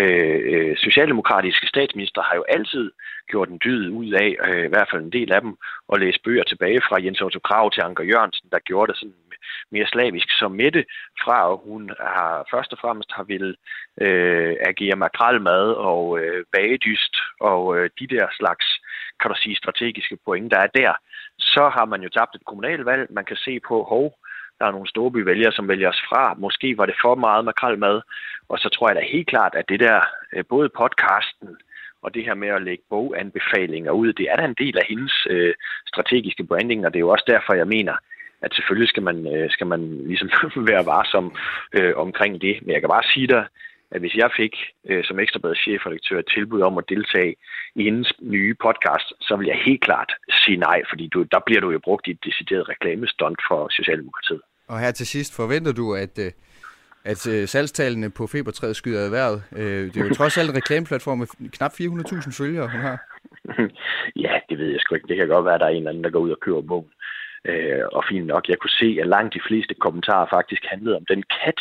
Øh, 0.00 0.40
øh 0.52 0.76
socialdemokratiske 0.76 1.66
statsminister 1.66 2.22
har 2.22 2.34
jo 2.36 2.44
altid 2.48 2.90
gjort 3.30 3.48
en 3.48 3.60
dyd 3.64 3.88
ud 3.88 4.12
af, 4.12 4.36
øh, 4.48 4.64
i 4.64 4.68
hvert 4.68 4.88
fald 4.90 5.02
en 5.02 5.12
del 5.12 5.32
af 5.32 5.40
dem, 5.40 5.56
at 5.92 6.00
læse 6.00 6.20
bøger 6.24 6.44
tilbage 6.44 6.80
fra 6.88 7.02
Jens 7.04 7.20
Otto 7.20 7.38
Krav 7.38 7.70
til 7.70 7.80
Anker 7.80 8.04
Jørgensen, 8.04 8.48
der 8.52 8.58
gjorde 8.58 8.92
det 8.92 8.98
sådan 8.98 9.14
mere 9.70 9.86
slavisk 9.86 10.28
som 10.38 10.52
Mette 10.52 10.84
fra, 11.24 11.50
og 11.50 11.62
hun 11.64 11.90
har 12.00 12.46
først 12.50 12.72
og 12.72 12.78
fremmest 12.78 13.12
har 13.12 13.22
vil 13.22 13.56
øh, 14.00 14.56
agere 14.70 14.96
makralmad 14.96 15.66
og 15.90 16.20
øh, 16.20 16.44
bagedyst 16.52 17.16
og 17.40 17.78
øh, 17.78 17.90
de 18.00 18.06
der 18.06 18.26
slags, 18.38 18.66
kan 19.20 19.30
du 19.30 19.36
sige, 19.38 19.56
strategiske 19.56 20.18
point, 20.24 20.50
der 20.52 20.58
er 20.58 20.66
der 20.66 20.92
så 21.40 21.68
har 21.68 21.84
man 21.84 22.02
jo 22.02 22.08
tabt 22.08 22.34
et 22.34 22.44
kommunalvalg. 22.44 23.12
Man 23.12 23.24
kan 23.24 23.36
se 23.36 23.60
på, 23.68 23.82
hov, 23.82 24.18
der 24.58 24.66
er 24.66 24.70
nogle 24.70 24.88
storbyvælgere, 24.88 25.52
som 25.52 25.68
vælger 25.68 25.88
os 25.88 26.02
fra. 26.08 26.34
Måske 26.38 26.78
var 26.78 26.86
det 26.86 26.94
for 27.02 27.14
meget 27.14 27.44
makrelmad. 27.44 28.00
Og 28.48 28.58
så 28.58 28.68
tror 28.68 28.88
jeg 28.88 28.96
da 28.96 29.12
helt 29.12 29.28
klart, 29.28 29.54
at 29.54 29.68
det 29.68 29.80
der, 29.80 30.00
øh, 30.32 30.44
både 30.48 30.68
podcasten 30.68 31.48
og 32.02 32.14
det 32.14 32.24
her 32.24 32.34
med 32.34 32.48
at 32.48 32.62
lægge 32.62 32.84
boganbefalinger 32.90 33.92
ud, 33.92 34.12
det 34.12 34.26
er 34.30 34.36
da 34.36 34.44
en 34.44 34.60
del 34.62 34.78
af 34.78 34.86
hendes 34.88 35.26
øh, 35.30 35.54
strategiske 35.86 36.44
branding, 36.44 36.86
og 36.86 36.92
det 36.92 36.98
er 36.98 37.06
jo 37.06 37.08
også 37.08 37.24
derfor, 37.28 37.54
jeg 37.54 37.66
mener, 37.66 37.94
at 38.42 38.54
selvfølgelig 38.54 38.88
skal 38.88 39.02
man, 39.02 39.34
øh, 39.34 39.50
skal 39.50 39.66
man 39.66 39.80
ligesom 40.06 40.30
være 40.70 40.86
varsom 40.86 41.36
øh, 41.72 41.92
omkring 41.96 42.40
det. 42.40 42.58
Men 42.62 42.70
jeg 42.70 42.80
kan 42.80 42.88
bare 42.88 43.10
sige 43.14 43.26
dig, 43.26 43.46
at 43.90 44.00
hvis 44.00 44.14
jeg 44.14 44.30
fik 44.36 44.54
øh, 44.88 45.04
som 45.04 45.18
ekstrabladet 45.18 45.58
chefredaktør 45.58 46.18
et 46.18 46.28
tilbud 46.34 46.60
om 46.60 46.78
at 46.78 46.84
deltage 46.88 47.34
i 47.74 47.82
hendes 47.84 48.12
nye 48.20 48.54
podcast, 48.54 49.08
så 49.20 49.36
vil 49.36 49.46
jeg 49.46 49.58
helt 49.66 49.82
klart 49.82 50.12
sige 50.44 50.56
nej, 50.56 50.82
fordi 50.90 51.08
du, 51.14 51.22
der 51.22 51.40
bliver 51.46 51.60
du 51.60 51.70
jo 51.70 51.80
brugt 51.84 52.06
i 52.06 52.10
et 52.10 52.24
decideret 52.24 52.68
reklamestunt 52.68 53.40
for 53.48 53.68
Socialdemokratiet. 53.68 54.40
Og 54.68 54.80
her 54.80 54.90
til 54.90 55.06
sidst, 55.06 55.36
forventer 55.36 55.72
du, 55.72 55.94
at, 55.94 56.18
øh, 56.18 56.32
at 57.04 57.20
øh, 57.28 57.48
salgstallene 57.48 58.10
på 58.10 58.26
Febertræet 58.26 58.76
skyder 58.76 59.08
i 59.08 59.10
vejret? 59.10 59.42
Øh, 59.56 59.84
det 59.92 59.96
er 59.96 60.04
jo 60.04 60.14
trods 60.14 60.38
alt 60.38 60.50
en 60.50 60.56
reklameplatform 60.56 61.18
med 61.18 61.50
knap 61.56 61.72
400.000 61.72 62.42
følgere, 62.42 62.68
hun 62.74 62.80
har. 62.80 62.98
ja, 64.24 64.34
det 64.48 64.58
ved 64.58 64.68
jeg 64.70 64.80
sgu 64.80 64.94
ikke. 64.94 65.08
Det 65.08 65.16
kan 65.16 65.28
godt 65.28 65.44
være, 65.44 65.54
at 65.54 65.60
der 65.60 65.66
er 65.66 65.70
en 65.70 65.76
eller 65.76 65.90
anden, 65.90 66.04
der 66.04 66.10
går 66.10 66.20
ud 66.20 66.30
og 66.30 66.40
køber 66.40 66.62
bogen. 66.62 66.90
Øh, 67.44 67.84
og 67.92 68.04
fint 68.10 68.26
nok, 68.26 68.48
jeg 68.48 68.58
kunne 68.58 68.78
se, 68.82 68.98
at 69.00 69.06
langt 69.06 69.34
de 69.34 69.46
fleste 69.48 69.74
kommentarer 69.74 70.26
faktisk 70.30 70.62
handlede 70.72 70.96
om 70.96 71.04
den 71.12 71.22
kat, 71.22 71.60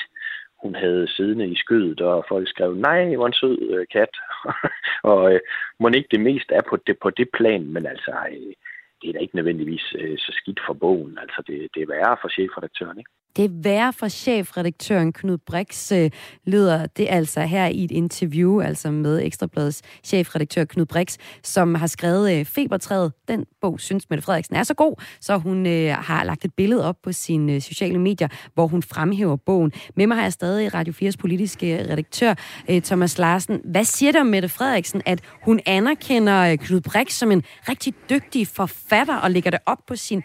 hun 0.62 0.76
havde 0.76 1.08
siddende 1.08 1.48
i 1.48 1.56
skødet, 1.56 2.02
og 2.02 2.26
folk 2.30 2.50
skrev, 2.50 2.74
nej, 2.74 3.16
hvor 3.16 3.28
en 3.28 3.34
sød 3.34 3.58
øh, 3.74 3.88
kat. 3.92 4.14
og 5.12 5.34
øh, 5.34 5.40
må 5.80 5.90
ikke 5.90 6.08
det 6.12 6.20
mest 6.20 6.50
er 6.52 6.62
på 6.70 6.76
det, 6.88 6.98
på 7.00 7.10
det 7.10 7.30
plan, 7.38 7.66
men 7.74 7.86
altså, 7.86 8.12
øh, 8.32 8.54
det 9.02 9.10
er 9.10 9.14
da 9.14 9.20
ikke 9.20 9.36
nødvendigvis 9.36 9.96
øh, 10.00 10.18
så 10.18 10.32
skidt 10.32 10.60
for 10.66 10.74
bogen. 10.74 11.18
Altså, 11.22 11.44
det, 11.48 11.70
det 11.74 11.82
er 11.82 11.88
værre 11.88 12.18
for 12.22 12.30
chefredaktøren, 12.30 12.98
ikke? 12.98 13.12
Det 13.36 13.46
er 13.46 13.50
værre 13.52 13.94
for 13.94 14.08
chefredaktøren 14.08 15.14
Knud 15.14 15.38
Brix, 15.38 15.92
øh, 15.92 16.12
lyder 16.46 16.86
det 16.86 17.08
altså 17.10 17.42
her 17.42 17.66
i 17.66 17.84
et 17.84 17.92
interview, 17.92 18.62
altså 18.62 18.92
med 18.92 19.22
Ekstrabladets 19.24 19.82
chefredaktør 20.04 20.64
Knud 20.64 20.86
Brix, 20.86 21.18
som 21.44 21.76
har 21.76 21.88
skrevet 21.88 22.40
øh, 22.40 22.46
Febertræet. 22.46 23.14
Den 23.28 23.46
bog 23.62 23.80
synes 23.80 24.10
Mette 24.10 24.26
Frederiksen 24.26 24.56
er 24.56 24.64
så 24.64 24.74
god, 24.74 25.04
så 25.22 25.38
hun 25.38 25.68
øh, 25.68 25.96
har 25.96 26.24
lagt 26.24 26.46
et 26.46 26.54
billede 26.54 26.86
op 26.86 26.96
på 27.04 27.12
sine 27.12 27.54
øh, 27.54 27.62
sociale 27.62 28.00
medier, 28.00 28.28
hvor 28.54 28.68
hun 28.68 28.84
fremhæver 28.84 29.36
bogen. 29.36 29.72
Med 29.96 30.08
mig 30.08 30.18
har 30.18 30.24
jeg 30.24 30.34
stadig 30.34 30.74
Radio 30.74 30.94
4's 30.94 31.18
politiske 31.20 31.80
øh, 31.80 31.90
redaktør 31.90 32.34
øh, 32.70 32.82
Thomas 32.82 33.18
Larsen. 33.18 33.62
Hvad 33.66 33.84
siger 33.84 34.12
det 34.12 34.22
om 34.22 34.28
Mette 34.28 34.50
Frederiksen, 34.50 35.02
at 35.06 35.22
hun 35.44 35.60
anerkender 35.66 36.52
øh, 36.52 36.58
Knud 36.58 36.82
Brix 36.82 37.14
som 37.14 37.32
en 37.32 37.44
rigtig 37.70 37.94
dygtig 38.10 38.48
forfatter 38.48 39.16
og 39.16 39.32
lægger 39.32 39.52
det 39.52 39.60
op 39.66 39.80
på 39.88 39.96
sin 39.96 40.24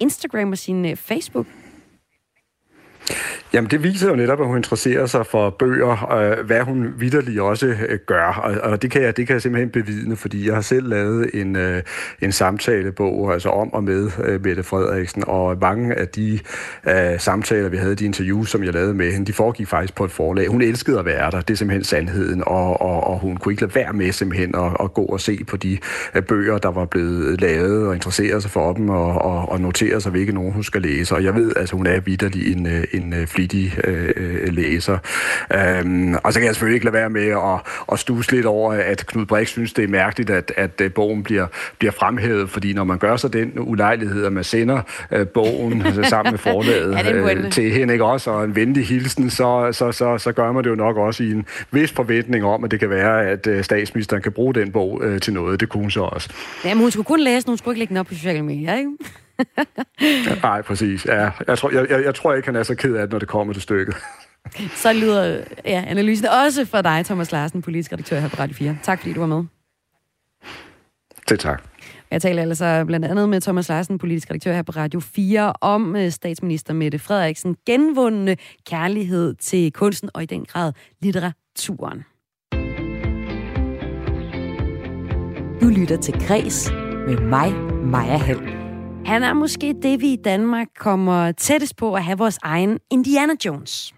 Instagram 0.00 0.52
og 0.52 0.58
sin 0.58 0.86
øh, 0.86 0.96
Facebook? 0.96 1.46
Jamen, 3.52 3.70
det 3.70 3.82
viser 3.82 4.08
jo 4.08 4.16
netop, 4.16 4.40
at 4.40 4.46
hun 4.46 4.56
interesserer 4.56 5.06
sig 5.06 5.26
for 5.26 5.50
bøger, 5.50 6.12
øh, 6.12 6.46
hvad 6.46 6.60
hun 6.60 6.94
vidderlig 6.98 7.42
også 7.42 7.66
øh, 7.66 7.98
gør. 8.06 8.40
Og, 8.42 8.70
og 8.70 8.82
det, 8.82 8.90
kan 8.90 9.02
jeg, 9.02 9.16
det 9.16 9.26
kan 9.26 9.34
jeg 9.34 9.42
simpelthen 9.42 9.70
bevidne, 9.70 10.16
fordi 10.16 10.46
jeg 10.46 10.54
har 10.54 10.60
selv 10.60 10.88
lavet 10.88 11.30
en, 11.34 11.56
øh, 11.56 11.82
en 12.20 12.32
samtalebog 12.32 13.32
altså 13.32 13.48
om 13.48 13.74
og 13.74 13.84
med 13.84 14.10
øh, 14.24 14.44
Mette 14.44 14.62
Frederiksen, 14.62 15.24
og 15.26 15.56
mange 15.60 15.94
af 15.94 16.08
de 16.08 16.38
øh, 16.88 17.20
samtaler, 17.20 17.68
vi 17.68 17.76
havde, 17.76 17.94
de 17.94 18.04
interviews, 18.04 18.50
som 18.50 18.64
jeg 18.64 18.72
lavede 18.72 18.94
med 18.94 19.12
hende, 19.12 19.26
de 19.26 19.32
foregik 19.32 19.68
faktisk 19.68 19.94
på 19.94 20.04
et 20.04 20.10
forlag. 20.10 20.48
Hun 20.48 20.62
elskede 20.62 20.98
at 20.98 21.04
være 21.04 21.30
der, 21.30 21.40
det 21.40 21.54
er 21.54 21.58
simpelthen 21.58 21.84
sandheden, 21.84 22.42
og, 22.46 22.80
og, 22.82 23.06
og 23.06 23.18
hun 23.18 23.36
kunne 23.36 23.52
ikke 23.52 23.62
lade 23.62 23.74
være 23.74 23.92
med 23.92 24.12
simpelthen 24.12 24.54
at, 24.54 24.76
at 24.80 24.94
gå 24.94 25.02
og 25.02 25.20
se 25.20 25.44
på 25.44 25.56
de 25.56 25.78
øh, 26.14 26.22
bøger, 26.22 26.58
der 26.58 26.70
var 26.70 26.84
blevet 26.84 27.40
lavet, 27.40 27.86
og 27.86 27.94
interessere 27.94 28.40
sig 28.40 28.50
for 28.50 28.72
dem, 28.72 28.88
og, 28.88 29.22
og, 29.22 29.48
og 29.48 29.60
notere 29.60 30.00
sig, 30.00 30.10
hvilke 30.12 30.32
nogen 30.32 30.52
hun 30.52 30.62
skal 30.62 30.82
læse. 30.82 31.14
Og 31.14 31.24
jeg 31.24 31.34
ved, 31.34 31.50
at 31.50 31.60
altså, 31.60 31.76
hun 31.76 31.86
er 31.86 32.00
vidderlig 32.00 32.52
en, 32.56 32.66
øh, 32.66 32.84
en 32.96 33.14
øh, 33.14 33.26
flittig 33.26 33.78
øh, 33.84 34.10
øh, 34.16 34.52
læser. 34.52 34.98
Øhm, 35.54 36.14
og 36.14 36.32
så 36.32 36.38
kan 36.38 36.46
jeg 36.46 36.54
selvfølgelig 36.54 36.76
ikke 36.76 36.84
lade 36.84 36.94
være 36.94 37.10
med 37.10 37.26
at, 37.26 37.60
at 37.92 37.98
stuse 37.98 38.32
lidt 38.32 38.46
over, 38.46 38.72
at 38.72 39.06
Knud 39.06 39.26
Brix 39.26 39.48
synes, 39.48 39.72
det 39.72 39.84
er 39.84 39.88
mærkeligt, 39.88 40.30
at, 40.30 40.52
at 40.56 40.80
øh, 40.80 40.92
bogen 40.92 41.22
bliver, 41.22 41.46
bliver 41.78 41.92
fremhævet, 41.92 42.50
fordi 42.50 42.72
når 42.72 42.84
man 42.84 42.98
gør 42.98 43.16
sig 43.16 43.32
den 43.32 43.52
ulejlighed, 43.56 44.24
at 44.24 44.32
man 44.32 44.44
sender 44.44 44.80
øh, 45.12 45.26
bogen 45.26 45.84
sammen 46.10 46.32
med 46.32 46.38
forlaget 46.38 47.44
øh, 47.44 47.52
til 47.52 47.72
hende, 47.72 47.94
ikke 47.94 48.04
også, 48.04 48.30
og 48.30 48.44
en 48.44 48.56
venlig 48.56 48.86
hilsen, 48.86 49.30
så, 49.30 49.68
så, 49.72 49.92
så, 49.92 50.18
så 50.18 50.32
gør 50.32 50.52
man 50.52 50.64
det 50.64 50.70
jo 50.70 50.74
nok 50.74 50.96
også 50.96 51.22
i 51.22 51.30
en 51.30 51.46
vis 51.70 51.92
forventning 51.92 52.44
om, 52.44 52.64
at 52.64 52.70
det 52.70 52.80
kan 52.80 52.90
være, 52.90 53.26
at 53.26 53.46
øh, 53.46 53.64
statsministeren 53.64 54.22
kan 54.22 54.32
bruge 54.32 54.54
den 54.54 54.72
bog 54.72 55.00
øh, 55.04 55.20
til 55.20 55.32
noget. 55.32 55.60
Det 55.60 55.68
kunne 55.68 55.80
hun 55.80 55.90
så 55.90 56.00
også. 56.00 56.30
men 56.64 56.78
hun 56.78 56.90
skulle 56.90 57.04
kun 57.04 57.20
læse, 57.20 57.46
hun 57.46 57.58
skulle 57.58 57.72
ikke 57.72 57.78
lægge 57.78 57.90
den 57.90 57.96
op 57.96 58.06
på 58.06 58.14
sociale 58.14 58.42
medier, 58.42 58.74
ikke? 58.74 58.90
Nej, 60.42 60.62
præcis. 60.62 61.06
Ja, 61.06 61.30
jeg, 61.48 61.58
tror, 61.58 61.70
jeg, 61.70 61.90
jeg, 61.90 62.04
jeg 62.04 62.14
tror 62.14 62.34
ikke, 62.34 62.48
han 62.48 62.56
er 62.56 62.62
så 62.62 62.74
ked 62.74 62.94
af 62.94 63.02
det, 63.02 63.12
når 63.12 63.18
det 63.18 63.28
kommer 63.28 63.52
til 63.52 63.62
stykket. 63.62 63.96
så 64.82 64.92
lyder 64.92 65.44
ja, 65.64 65.84
analysen 65.86 66.26
også 66.46 66.64
for 66.64 66.82
dig, 66.82 67.02
Thomas 67.04 67.32
Larsen, 67.32 67.62
politisk 67.62 67.92
redaktør 67.92 68.20
her 68.20 68.28
på 68.28 68.36
Radio 68.38 68.54
4. 68.54 68.78
Tak 68.82 69.00
fordi 69.00 69.12
du 69.12 69.20
var 69.20 69.26
med. 69.26 69.44
Det 71.28 71.40
tak. 71.40 71.62
Jeg 72.10 72.22
taler 72.22 72.42
altså 72.42 72.84
blandt 72.86 73.06
andet 73.06 73.28
med 73.28 73.40
Thomas 73.40 73.68
Larsen, 73.68 73.98
politisk 73.98 74.30
redaktør 74.30 74.52
her 74.52 74.62
på 74.62 74.72
Radio 74.72 75.00
4, 75.00 75.52
om 75.60 75.96
øh, 75.96 76.10
statsminister 76.10 76.74
Mette 76.74 76.98
Frederiksen 76.98 77.56
genvundne 77.66 78.36
kærlighed 78.66 79.34
til 79.34 79.72
kunsten 79.72 80.10
og 80.14 80.22
i 80.22 80.26
den 80.26 80.44
grad 80.44 80.72
litteraturen. 81.02 82.04
Du 85.60 85.68
lytter 85.68 85.98
til 86.02 86.14
Græs 86.26 86.70
med 87.06 87.20
mig, 87.20 87.52
Maja 87.84 88.16
Hall. 88.16 88.65
Han 89.06 89.22
er 89.22 89.32
måske 89.32 89.74
det, 89.82 90.00
vi 90.00 90.12
i 90.12 90.16
Danmark 90.16 90.66
kommer 90.78 91.32
tættest 91.32 91.76
på 91.76 91.94
at 91.94 92.04
have 92.04 92.18
vores 92.18 92.38
egen 92.42 92.78
Indiana 92.90 93.32
Jones. 93.44 93.94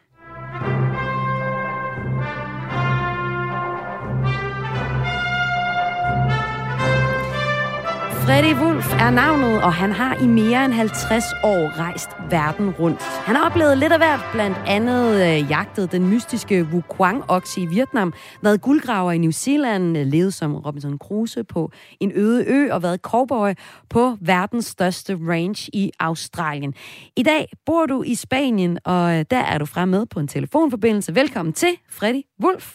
Freddy 8.29 8.55
Wolf 8.63 8.89
er 9.07 9.11
navnet, 9.11 9.63
og 9.63 9.73
han 9.73 9.93
har 9.93 10.15
i 10.25 10.27
mere 10.27 10.65
end 10.65 10.73
50 10.73 11.25
år 11.45 11.63
rejst 11.85 12.11
verden 12.31 12.71
rundt. 12.71 13.03
Han 13.27 13.37
har 13.37 13.45
oplevet 13.49 13.79
lidt 13.79 13.93
af 13.93 13.99
hvert, 13.99 14.21
blandt 14.33 14.59
andet 14.67 15.05
øh, 15.27 15.51
jagtet 15.51 15.93
den 15.93 16.05
mystiske 16.13 16.67
Wukwang-okse 16.73 17.61
i 17.61 17.67
Vietnam, 17.67 18.13
været 18.43 18.63
guldgraver 18.63 19.13
i 19.13 19.19
New 19.19 19.31
Zealand, 19.31 19.99
øh, 19.99 20.07
levet 20.07 20.35
som 20.35 20.57
Robinson 20.57 20.99
Crusoe 20.99 21.45
på 21.45 21.71
en 22.01 22.13
øde 22.15 22.45
ø 22.57 22.73
og 22.73 22.83
været 22.83 23.01
cowboy 23.01 23.53
på 23.91 24.17
verdens 24.21 24.67
største 24.67 25.13
range 25.31 25.71
i 25.73 25.93
Australien. 26.01 26.75
I 27.17 27.23
dag 27.23 27.47
bor 27.67 27.87
du 27.87 28.03
i 28.03 28.15
Spanien, 28.15 28.79
og 28.85 29.19
øh, 29.19 29.25
der 29.31 29.43
er 29.53 29.59
du 29.59 29.67
fremme 29.67 29.97
med 29.97 30.07
på 30.07 30.21
en 30.21 30.29
telefonforbindelse. 30.29 31.15
Velkommen 31.15 31.53
til, 31.53 31.73
Freddy 31.91 32.23
Wolf. 32.45 32.67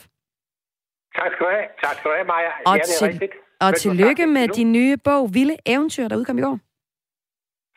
Tak 1.15 1.31
skal 1.33 1.45
du 1.45 1.51
have. 1.55 1.65
Tak 1.83 1.95
skal 1.97 2.11
du 2.11 2.15
have, 2.17 2.27
Maja. 2.33 2.51
Og 2.65 2.75
ja, 2.77 2.81
det 2.81 3.01
er 3.01 3.07
rigtigt. 3.07 3.33
Og 3.63 3.75
tillykke 3.75 4.25
med 4.27 4.47
din 4.47 4.71
nye 4.71 4.97
bog, 4.97 5.33
Vilde 5.33 5.57
Eventyr, 5.65 6.07
der 6.07 6.15
udkom 6.15 6.37
i 6.37 6.41
går. 6.41 6.59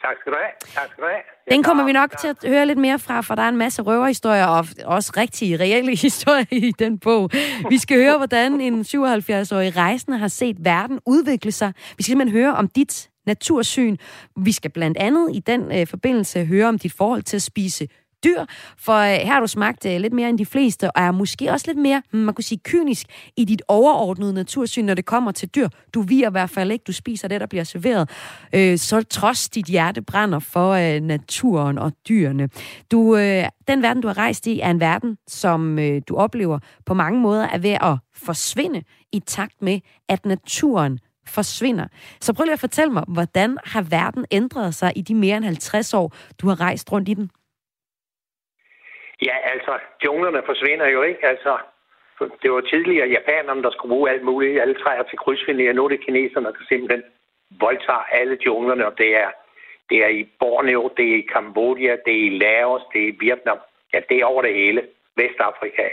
Tak 0.07 0.17
skal 0.21 0.33
du 0.33 0.39
have. 0.39 0.53
Tak 0.75 0.89
skal 0.91 1.03
du 1.05 1.09
have. 1.09 1.23
Den 1.51 1.63
kommer 1.63 1.85
vi 1.85 1.93
nok 1.93 2.19
til 2.21 2.29
at 2.29 2.37
høre 2.47 2.67
lidt 2.67 2.79
mere 2.79 2.99
fra, 2.99 3.21
for 3.21 3.35
der 3.35 3.43
er 3.43 3.49
en 3.49 3.57
masse 3.57 3.83
røverhistorier, 3.83 4.47
og 4.47 4.67
også 4.85 5.13
rigtige, 5.17 5.57
reelle 5.57 5.97
historier 6.07 6.47
i 6.51 6.73
den 6.79 6.99
bog. 6.99 7.31
Vi 7.69 7.79
skal 7.79 7.97
høre, 7.97 8.17
hvordan 8.17 8.61
en 8.61 8.81
77-årig 8.81 9.77
rejsende 9.77 10.19
har 10.19 10.29
set 10.29 10.57
verden 10.65 11.01
udvikle 11.07 11.53
sig. 11.53 11.73
Vi 11.77 12.03
skal 12.03 12.05
simpelthen 12.05 12.39
høre 12.41 12.55
om 12.55 12.69
dit 12.69 13.11
natursyn. 13.27 13.97
Vi 14.37 14.53
skal 14.53 14.71
blandt 14.71 14.99
andet 14.99 15.31
i 15.35 15.41
den 15.41 15.81
øh, 15.81 15.87
forbindelse 15.87 16.45
høre 16.45 16.69
om 16.69 16.79
dit 16.79 16.93
forhold 16.93 17.23
til 17.23 17.37
at 17.37 17.43
spise 17.43 17.89
dyr, 18.25 18.45
for 18.79 18.97
øh, 18.97 19.09
her 19.09 19.33
har 19.33 19.41
du 19.41 19.47
smagt 19.47 19.87
øh, 19.87 20.01
lidt 20.01 20.13
mere 20.13 20.29
end 20.29 20.39
de 20.39 20.47
fleste, 20.47 20.91
og 20.91 21.03
er 21.03 21.11
måske 21.11 21.53
også 21.53 21.67
lidt 21.67 21.79
mere, 21.79 22.03
mm, 22.13 22.19
man 22.19 22.35
kunne 22.35 22.45
sige, 22.45 22.61
kynisk 22.65 23.07
i 23.37 23.45
dit 23.45 23.63
overordnede 23.69 24.33
natursyn, 24.33 24.85
når 24.85 24.95
det 24.95 25.05
kommer 25.05 25.33
til 25.33 25.49
dyr. 25.49 25.69
Du 25.95 26.01
virer 26.01 26.29
i 26.29 26.31
hvert 26.31 26.51
fald 26.51 26.73
ikke, 26.73 26.83
du 26.87 26.93
spiser 26.93 27.29
det, 27.29 27.41
der 27.41 27.47
bliver 27.47 27.65
serveret. 27.65 28.11
Øh, 28.53 28.79
så 28.79 29.03
trods 29.03 29.49
dit 29.49 29.67
hjerte 29.67 30.03
brænder 30.03 30.39
for 30.39 30.71
øh, 30.71 31.01
naturen 31.01 31.79
og 31.79 31.93
dyrene. 32.09 32.49
Du, 32.91 33.17
øh, 33.17 33.45
den 33.69 33.83
verden, 33.83 34.03
du 34.03 34.09
har 34.09 34.19
rejst 34.19 34.47
i, 34.47 34.61
er 34.61 34.71
en 34.71 34.81
verden, 34.81 35.19
som 35.29 35.79
øh, 35.79 36.03
du 36.09 36.17
oplever 36.17 36.59
på 36.87 36.95
mange 36.95 37.21
måder 37.21 37.49
er 37.49 37.59
ved 37.59 37.77
at 37.81 37.99
forsvinde 38.15 38.83
i 39.13 39.21
takt 39.21 39.63
med, 39.63 39.81
at 40.09 40.27
naturen 40.27 40.99
forsvinder. 41.27 41.87
Så 42.21 42.33
prøv 42.33 42.45
lige 42.45 42.53
at 42.53 42.61
fortælle 42.61 42.93
mig, 42.93 43.05
hvordan 43.09 43.59
har 43.65 43.83
verden 43.83 44.25
ændret 44.31 44.75
sig 44.75 44.93
i 44.97 45.03
de 45.03 45.15
mere 45.15 45.37
end 45.37 45.45
50 45.45 45.95
år, 45.95 46.13
du 46.39 46.49
har 46.49 46.61
rejst 46.61 46.93
rundt 46.93 47.09
i 47.09 47.15
den? 47.15 47.31
Ja, 49.23 49.37
altså, 49.53 49.79
junglerne 50.05 50.43
forsvinder 50.47 50.89
jo 50.89 51.03
ikke. 51.03 51.27
Altså, 51.27 51.59
det 52.43 52.53
var 52.53 52.61
tidligere 52.61 53.09
japanerne, 53.09 53.63
der 53.63 53.71
skulle 53.71 53.95
bruge 53.95 54.11
alt 54.11 54.23
muligt, 54.23 54.61
alle 54.61 54.75
træer 54.75 55.03
til 55.03 55.19
krydsfiner. 55.19 55.73
Nu 55.73 55.85
er 55.85 55.89
det 55.89 56.05
kineserne, 56.05 56.47
der 56.47 56.65
simpelthen 56.69 57.03
voldtager 57.51 58.07
alle 58.19 58.39
junglerne, 58.47 58.87
og 58.87 58.99
det 58.99 59.17
er, 59.17 59.31
det 59.91 59.99
er 60.05 60.09
i 60.09 60.29
Borneo, 60.39 60.91
det 60.97 61.13
er 61.13 61.17
i 61.17 61.29
Kambodja, 61.33 61.97
det 62.07 62.15
er 62.15 62.27
i 62.27 62.39
Laos, 62.39 62.83
det 62.93 63.03
er 63.03 63.09
i 63.09 63.17
Vietnam. 63.21 63.59
Ja, 63.93 64.01
det 64.09 64.17
er 64.21 64.25
over 64.25 64.43
det 64.43 64.55
hele. 64.55 64.87
Vestafrika. 65.17 65.89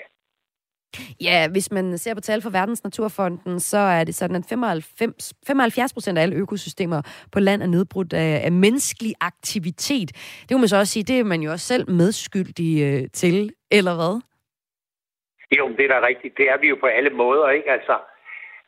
Ja, 1.22 1.48
hvis 1.52 1.72
man 1.72 1.98
ser 1.98 2.14
på 2.14 2.22
tal 2.22 2.42
fra 2.42 2.50
Verdens 2.50 2.84
Naturfonden, 2.84 3.60
så 3.60 3.78
er 3.78 4.04
det 4.04 4.16
sådan, 4.16 4.36
at 4.36 4.46
95, 4.50 5.34
75 5.48 5.94
procent 5.94 6.18
af 6.18 6.22
alle 6.22 6.36
økosystemer 6.36 7.02
på 7.32 7.40
land 7.40 7.64
er 7.64 7.68
nedbrudt 7.68 8.14
af, 8.14 8.42
af 8.46 8.52
menneskelig 8.52 9.14
aktivitet. 9.22 10.10
Det 10.42 10.52
må 10.52 10.58
man 10.58 10.68
så 10.68 10.78
også 10.78 10.94
sige, 10.94 11.04
det 11.04 11.20
er 11.20 11.24
man 11.24 11.42
jo 11.42 11.52
også 11.52 11.68
selv 11.68 11.90
medskyldig 11.90 12.84
øh, 12.84 13.10
til, 13.14 13.52
eller 13.72 13.96
hvad? 13.96 14.22
Jo, 15.58 15.70
det 15.78 15.86
er 15.86 16.00
da 16.00 16.08
rigtigt. 16.08 16.38
Det 16.38 16.50
er 16.50 16.58
vi 16.58 16.68
jo 16.68 16.78
på 16.80 16.86
alle 16.86 17.10
måder, 17.10 17.50
ikke? 17.50 17.72
Altså, 17.72 17.98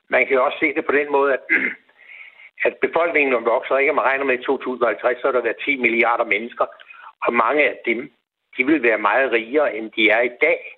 man 0.09 0.27
kan 0.27 0.35
jo 0.35 0.45
også 0.45 0.57
se 0.59 0.73
det 0.75 0.85
på 0.85 0.91
den 0.91 1.11
måde, 1.11 1.33
at, 1.33 1.39
at 2.67 2.73
befolkningen 2.81 3.45
vokser, 3.45 3.77
ikke? 3.77 3.93
Man 3.93 4.05
regner 4.05 4.25
med, 4.25 4.33
at 4.33 4.39
i 4.39 4.43
2050, 4.43 5.21
så 5.21 5.27
er 5.27 5.31
der 5.31 5.41
været 5.41 5.63
10 5.65 5.75
milliarder 5.75 6.25
mennesker, 6.25 6.65
og 7.25 7.33
mange 7.33 7.63
af 7.63 7.77
dem, 7.85 8.11
de 8.57 8.65
vil 8.65 8.83
være 8.83 8.97
meget 8.97 9.31
rigere, 9.31 9.75
end 9.77 9.91
de 9.91 10.09
er 10.09 10.21
i 10.21 10.33
dag 10.41 10.74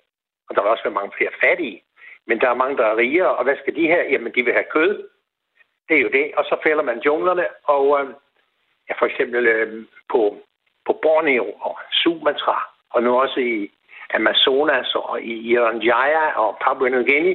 og 0.48 0.54
der 0.54 0.62
vil 0.62 0.70
også 0.70 0.84
være 0.84 0.98
mange 1.00 1.12
flere 1.16 1.38
fattige. 1.44 1.82
Men 2.26 2.40
der 2.40 2.48
er 2.50 2.54
mange, 2.62 2.76
der 2.76 2.86
er 2.86 2.96
rigere, 2.96 3.36
og 3.36 3.44
hvad 3.44 3.56
skal 3.56 3.76
de 3.76 3.88
have? 3.88 4.06
Jamen, 4.10 4.32
de 4.34 4.44
vil 4.44 4.52
have 4.52 4.72
kød. 4.76 5.08
Det 5.88 5.96
er 5.96 6.00
jo 6.00 6.08
det. 6.08 6.34
Og 6.36 6.44
så 6.44 6.56
fælder 6.62 6.82
man 6.82 6.98
junglerne, 7.06 7.46
og 7.64 8.00
øh, 8.00 8.06
ja, 8.88 8.94
for 8.98 9.06
eksempel 9.06 9.46
øh, 9.46 9.84
på, 10.12 10.36
på 10.86 10.92
Borneo 11.02 11.46
og 11.60 11.78
Sumatra, 11.92 12.68
og 12.90 13.02
nu 13.02 13.20
også 13.20 13.40
i 13.40 13.70
Amazonas 14.14 14.94
og 14.94 15.22
i 15.22 15.34
Iranjaya 15.52 16.26
og 16.42 16.58
Papua 16.60 16.88
New 16.88 17.04
Guinea, 17.04 17.34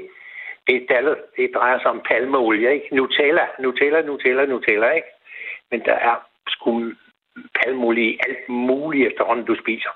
det, 0.68 0.86
dallet, 0.90 1.18
det 1.38 1.52
drejer 1.56 1.80
sig 1.80 1.92
om 1.92 2.02
palmeolie, 2.10 2.74
ikke? 2.74 2.96
Nutella, 2.96 3.46
Nutella, 3.60 4.02
Nutella, 4.02 4.46
Nutella, 4.46 4.90
ikke? 4.90 5.08
Men 5.72 5.80
der 5.86 5.94
er 5.94 6.16
sgu 6.48 6.92
palmeolie 7.60 8.12
i 8.12 8.20
alt 8.28 8.50
muligt 8.50 9.08
efterhånden, 9.08 9.46
du 9.46 9.56
spiser. 9.56 9.90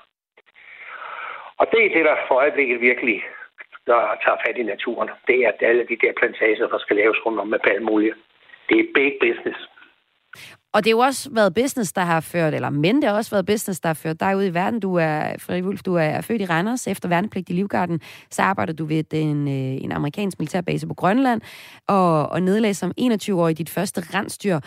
Og 1.60 1.66
det 1.72 1.80
er 1.84 1.94
det, 1.96 2.04
der 2.04 2.16
for 2.28 2.34
øjeblikket 2.34 2.80
virkelig 2.80 3.18
der 3.90 4.00
tager 4.24 4.38
fat 4.44 4.56
i 4.62 4.64
naturen. 4.74 5.08
Det 5.28 5.36
er 5.46 5.52
alle 5.70 5.84
de 5.90 5.96
der 6.02 6.12
plantager, 6.20 6.68
der 6.74 6.80
skal 6.84 6.96
laves 6.96 7.18
rundt 7.26 7.40
om 7.40 7.48
med 7.48 7.60
palmolie. 7.66 8.14
Det 8.68 8.76
er 8.80 8.86
big 8.94 9.12
business. 9.24 9.60
Og 10.72 10.84
det 10.84 10.90
har 10.90 10.96
jo 10.96 10.98
også 10.98 11.30
været 11.32 11.54
business, 11.54 11.92
der 11.92 12.00
har 12.00 12.20
ført, 12.20 12.54
eller 12.54 12.70
men 12.70 12.96
det 12.96 13.04
har 13.04 13.16
også 13.16 13.30
været 13.30 13.46
business, 13.46 13.80
der 13.80 13.88
har 13.88 14.00
ført 14.02 14.20
dig 14.20 14.36
ud 14.36 14.44
i 14.44 14.54
verden. 14.54 14.80
Du 14.80 14.94
er, 14.94 15.36
Frederik 15.38 15.64
Wulf, 15.64 15.82
du 15.82 15.94
er 15.94 16.20
født 16.20 16.42
i 16.42 16.44
Randers 16.44 16.86
efter 16.86 17.08
værnepligt 17.08 17.50
i 17.50 17.52
Livgarden. 17.52 18.00
Så 18.30 18.42
arbejder 18.42 18.72
du 18.72 18.84
ved 18.84 19.14
en, 19.14 19.48
øh, 19.48 19.84
en 19.84 19.92
amerikansk 19.92 20.38
militærbase 20.38 20.86
på 20.86 20.94
Grønland, 20.94 21.40
og, 21.88 22.28
og 22.28 22.42
nedlagde 22.42 22.74
som 22.74 22.92
21-årig 23.00 23.58
dit 23.58 23.70
første 23.70 24.00
rensdyr. 24.14 24.58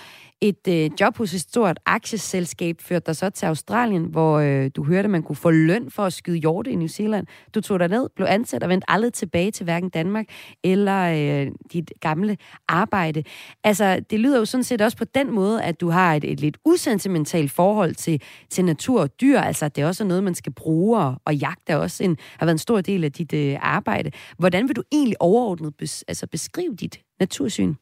Et 0.43 0.67
øh, 0.67 0.89
job 0.99 1.17
hos 1.17 1.33
et 1.33 1.41
stort 1.41 1.79
aktieselskab 1.85 2.81
førte 2.81 3.05
dig 3.05 3.15
så 3.15 3.29
til 3.29 3.45
Australien, 3.45 4.03
hvor 4.03 4.39
øh, 4.39 4.71
du 4.75 4.83
hørte, 4.83 5.05
at 5.05 5.09
man 5.09 5.23
kunne 5.23 5.35
få 5.35 5.51
løn 5.51 5.91
for 5.91 6.03
at 6.03 6.13
skyde 6.13 6.37
hjorte 6.37 6.71
i 6.71 6.75
New 6.75 6.87
Zealand. 6.87 7.27
Du 7.55 7.61
tog 7.61 7.79
dig 7.79 7.87
ned, 7.87 8.09
blev 8.15 8.27
ansat 8.29 8.63
og 8.63 8.69
vendte 8.69 8.91
aldrig 8.91 9.13
tilbage 9.13 9.51
til 9.51 9.63
hverken 9.63 9.89
Danmark 9.89 10.25
eller 10.63 11.01
øh, 11.01 11.51
dit 11.73 11.91
gamle 11.99 12.37
arbejde. 12.67 13.23
Altså, 13.63 13.99
det 14.09 14.19
lyder 14.19 14.37
jo 14.37 14.45
sådan 14.45 14.63
set 14.63 14.81
også 14.81 14.97
på 14.97 15.05
den 15.05 15.31
måde, 15.31 15.63
at 15.63 15.81
du 15.81 15.89
har 15.89 16.13
et, 16.13 16.23
et 16.23 16.39
lidt 16.39 16.57
usentimentalt 16.65 17.51
forhold 17.51 17.95
til, 17.95 18.21
til 18.49 18.65
natur 18.65 19.01
og 19.01 19.21
dyr. 19.21 19.39
Altså, 19.39 19.67
det 19.67 19.81
er 19.81 19.87
også 19.87 20.03
noget, 20.03 20.23
man 20.23 20.35
skal 20.35 20.53
bruge, 20.53 20.99
og, 20.99 21.15
og 21.25 21.35
jagt 21.35 21.69
er 21.69 21.75
også 21.75 22.03
en, 22.03 22.17
har 22.37 22.45
været 22.45 22.55
en 22.55 22.59
stor 22.59 22.81
del 22.81 23.03
af 23.03 23.11
dit 23.11 23.33
øh, 23.33 23.57
arbejde. 23.61 24.11
Hvordan 24.37 24.67
vil 24.67 24.75
du 24.75 24.83
egentlig 24.91 25.21
overordnet 25.21 25.75
bes, 25.75 26.03
altså 26.07 26.27
beskrive 26.27 26.75
dit 26.75 26.99
natursyn? 27.19 27.75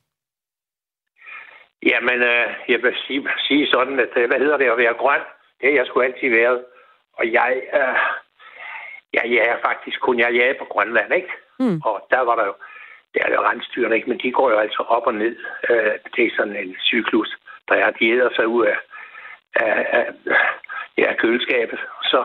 Jamen, 1.85 2.21
øh, 2.21 2.47
jeg 2.67 2.83
vil 2.83 2.95
sige, 3.07 3.29
sige 3.47 3.67
sådan, 3.67 3.99
at 3.99 4.13
øh, 4.15 4.27
hvad 4.27 4.39
hedder 4.39 4.57
det 4.57 4.69
at 4.69 4.77
være 4.77 4.93
grøn? 4.93 5.21
Det 5.61 5.69
har 5.69 5.75
jeg 5.75 5.85
sgu 5.85 6.01
altid 6.01 6.29
været. 6.29 6.65
Og 7.13 7.31
jeg, 7.31 7.61
øh, 7.73 7.97
jeg 9.13 9.25
jager 9.25 9.57
faktisk 9.61 9.99
kun, 9.99 10.19
jeg 10.19 10.33
jager 10.33 10.59
på 10.59 10.65
Grønland, 10.65 11.13
ikke? 11.13 11.31
Mm. 11.59 11.81
Og 11.85 12.07
der 12.11 12.19
var 12.19 12.35
der 12.35 12.45
jo, 12.45 12.53
der 13.13 13.21
er 13.25 13.33
jo 13.33 13.41
rensdyrene, 13.41 13.95
ikke? 13.95 14.09
Men 14.09 14.19
de 14.23 14.31
går 14.31 14.49
jo 14.51 14.57
altså 14.57 14.83
op 14.87 15.07
og 15.07 15.13
ned. 15.13 15.35
Øh, 15.69 15.93
det 16.15 16.25
er 16.25 16.31
sådan 16.37 16.55
en 16.55 16.75
cyklus, 16.81 17.37
der 17.69 17.75
er, 17.75 17.91
de 17.91 18.09
æder 18.09 18.29
sig 18.35 18.47
ud 18.47 18.65
af, 18.65 18.77
af, 19.55 19.85
af 19.91 20.05
ja, 20.97 21.13
køleskabet. 21.13 21.79
Så 22.03 22.23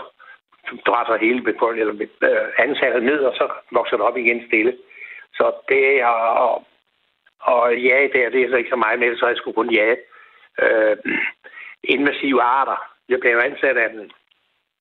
drætter 0.86 1.16
hele 1.16 1.42
befolkningen, 1.42 2.08
eller 2.20 2.40
øh, 2.44 2.48
antallet 2.58 3.02
ned, 3.02 3.18
og 3.18 3.34
så 3.34 3.48
vokser 3.70 3.96
det 3.96 4.06
op 4.06 4.16
igen 4.16 4.46
stille. 4.46 4.76
Så 5.34 5.52
det 5.68 6.00
er, 6.00 6.06
og 6.06 6.66
og 7.52 7.76
ja, 7.88 7.96
det 8.12 8.20
er, 8.24 8.30
det 8.30 8.40
er 8.42 8.50
så 8.50 8.56
ikke 8.56 8.74
så 8.74 8.76
meget 8.84 8.98
med, 8.98 9.16
så 9.16 9.26
jeg 9.26 9.36
skulle 9.36 9.54
kun 9.54 9.70
ja. 9.70 9.94
Øh, 10.62 10.96
invasive 11.84 12.42
arter. 12.42 12.78
Jeg 13.08 13.18
blev 13.20 13.40
ansat 13.44 13.76
af 13.76 13.88
den 13.90 14.10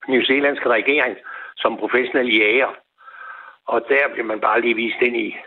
New 0.07 0.21
Zealandske 0.23 0.69
regering 0.69 1.17
som 1.57 1.77
professionel 1.77 2.37
jæger. 2.39 2.71
Og 3.67 3.85
der 3.89 4.13
blev 4.13 4.25
man 4.25 4.39
bare 4.39 4.61
lige 4.61 4.75
vist 4.75 5.01
ind 5.01 5.17
i, 5.17 5.37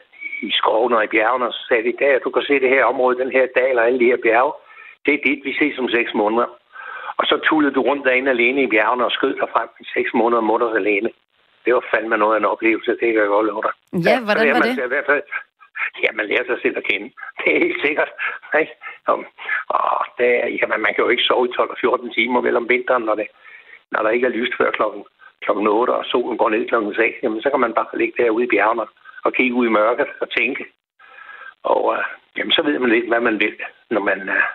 i 0.43 0.51
skoven 0.51 0.93
og 0.93 1.05
i 1.05 1.13
bjergene, 1.15 1.47
og 1.47 1.53
så 1.53 1.63
sagde 1.69 1.85
de, 1.85 2.05
der, 2.05 2.19
du 2.19 2.31
kan 2.31 2.43
se 2.43 2.61
det 2.61 2.69
her 2.69 2.85
område, 2.85 3.19
den 3.19 3.33
her 3.33 3.47
dal 3.57 3.79
og 3.79 3.87
alle 3.87 3.99
de 3.99 4.11
her 4.13 4.21
bjerge. 4.23 4.53
Det 5.07 5.15
er 5.15 5.25
dit, 5.27 5.45
vi 5.45 5.53
ses 5.61 5.79
om 5.79 5.89
seks 5.89 6.15
måneder. 6.15 6.49
Og 7.19 7.25
så 7.27 7.37
tullede 7.45 7.75
du 7.75 7.83
rundt 7.83 8.07
derinde 8.07 8.31
alene 8.31 8.63
i 8.63 8.67
bjergene 8.67 9.05
og 9.05 9.11
skød 9.11 9.35
dig 9.35 9.49
frem 9.53 9.69
i 9.81 9.85
seks 9.95 10.11
måneder 10.15 10.41
mutters 10.41 10.77
alene. 10.77 11.11
Det 11.65 11.75
var 11.75 11.85
fandme 11.91 12.17
noget 12.17 12.35
af 12.35 12.39
en 12.39 12.53
oplevelse, 12.55 12.91
det 12.91 13.09
kan 13.13 13.23
jeg 13.23 13.27
godt 13.27 13.47
love 13.47 13.63
dig. 13.63 13.75
Ja, 14.09 14.17
hvordan 14.25 14.49
var 14.55 14.61
det? 14.61 14.85
I 14.85 14.89
hvert 14.95 15.09
fald, 15.11 15.23
Ja, 16.03 16.09
man 16.13 16.27
lærer 16.27 16.45
sig 16.47 16.59
selv 16.63 16.77
at 16.77 16.85
kende. 16.91 17.09
Det 17.39 17.49
er 17.55 17.65
helt 17.65 17.83
sikkert. 17.87 18.11
Ikke? 18.61 18.75
Og, 19.69 20.05
det, 20.19 20.29
jamen, 20.61 20.81
man 20.85 20.93
kan 20.95 21.05
jo 21.05 21.09
ikke 21.09 21.29
sove 21.29 21.49
i 21.49 21.53
12 21.57 21.71
og 21.71 21.77
14 21.81 22.13
timer 22.13 22.41
vel 22.41 22.57
om 22.57 22.69
vinteren, 22.69 23.05
når, 23.05 23.15
det, 23.15 23.27
når 23.93 24.03
der 24.03 24.11
ikke 24.11 24.27
er 24.27 24.39
lyst 24.39 24.55
før 24.59 24.71
klokken, 24.71 25.05
klokken 25.45 25.67
8, 25.67 25.91
og 25.91 26.05
solen 26.05 26.39
går 26.39 26.51
ned 26.51 26.69
klokken 26.69 26.95
6. 26.95 27.23
Jamen, 27.23 27.43
så 27.43 27.51
kan 27.51 27.61
man 27.61 27.75
bare 27.75 27.99
ligge 27.99 28.23
derude 28.23 28.45
i 28.45 28.53
bjergene 28.55 28.87
og 29.25 29.33
kigge 29.33 29.55
ud 29.55 29.67
i 29.67 29.77
mørket 29.81 30.09
og 30.21 30.29
tænke. 30.39 30.65
Og 31.63 31.85
uh, 31.85 32.05
jamen, 32.37 32.53
så 32.53 32.63
ved 32.63 32.79
man 32.79 32.91
lidt, 32.91 33.09
hvad 33.09 33.21
man 33.21 33.41
vil, 33.41 33.57
når 33.91 34.01
man, 34.01 34.21
uh, 34.37 34.47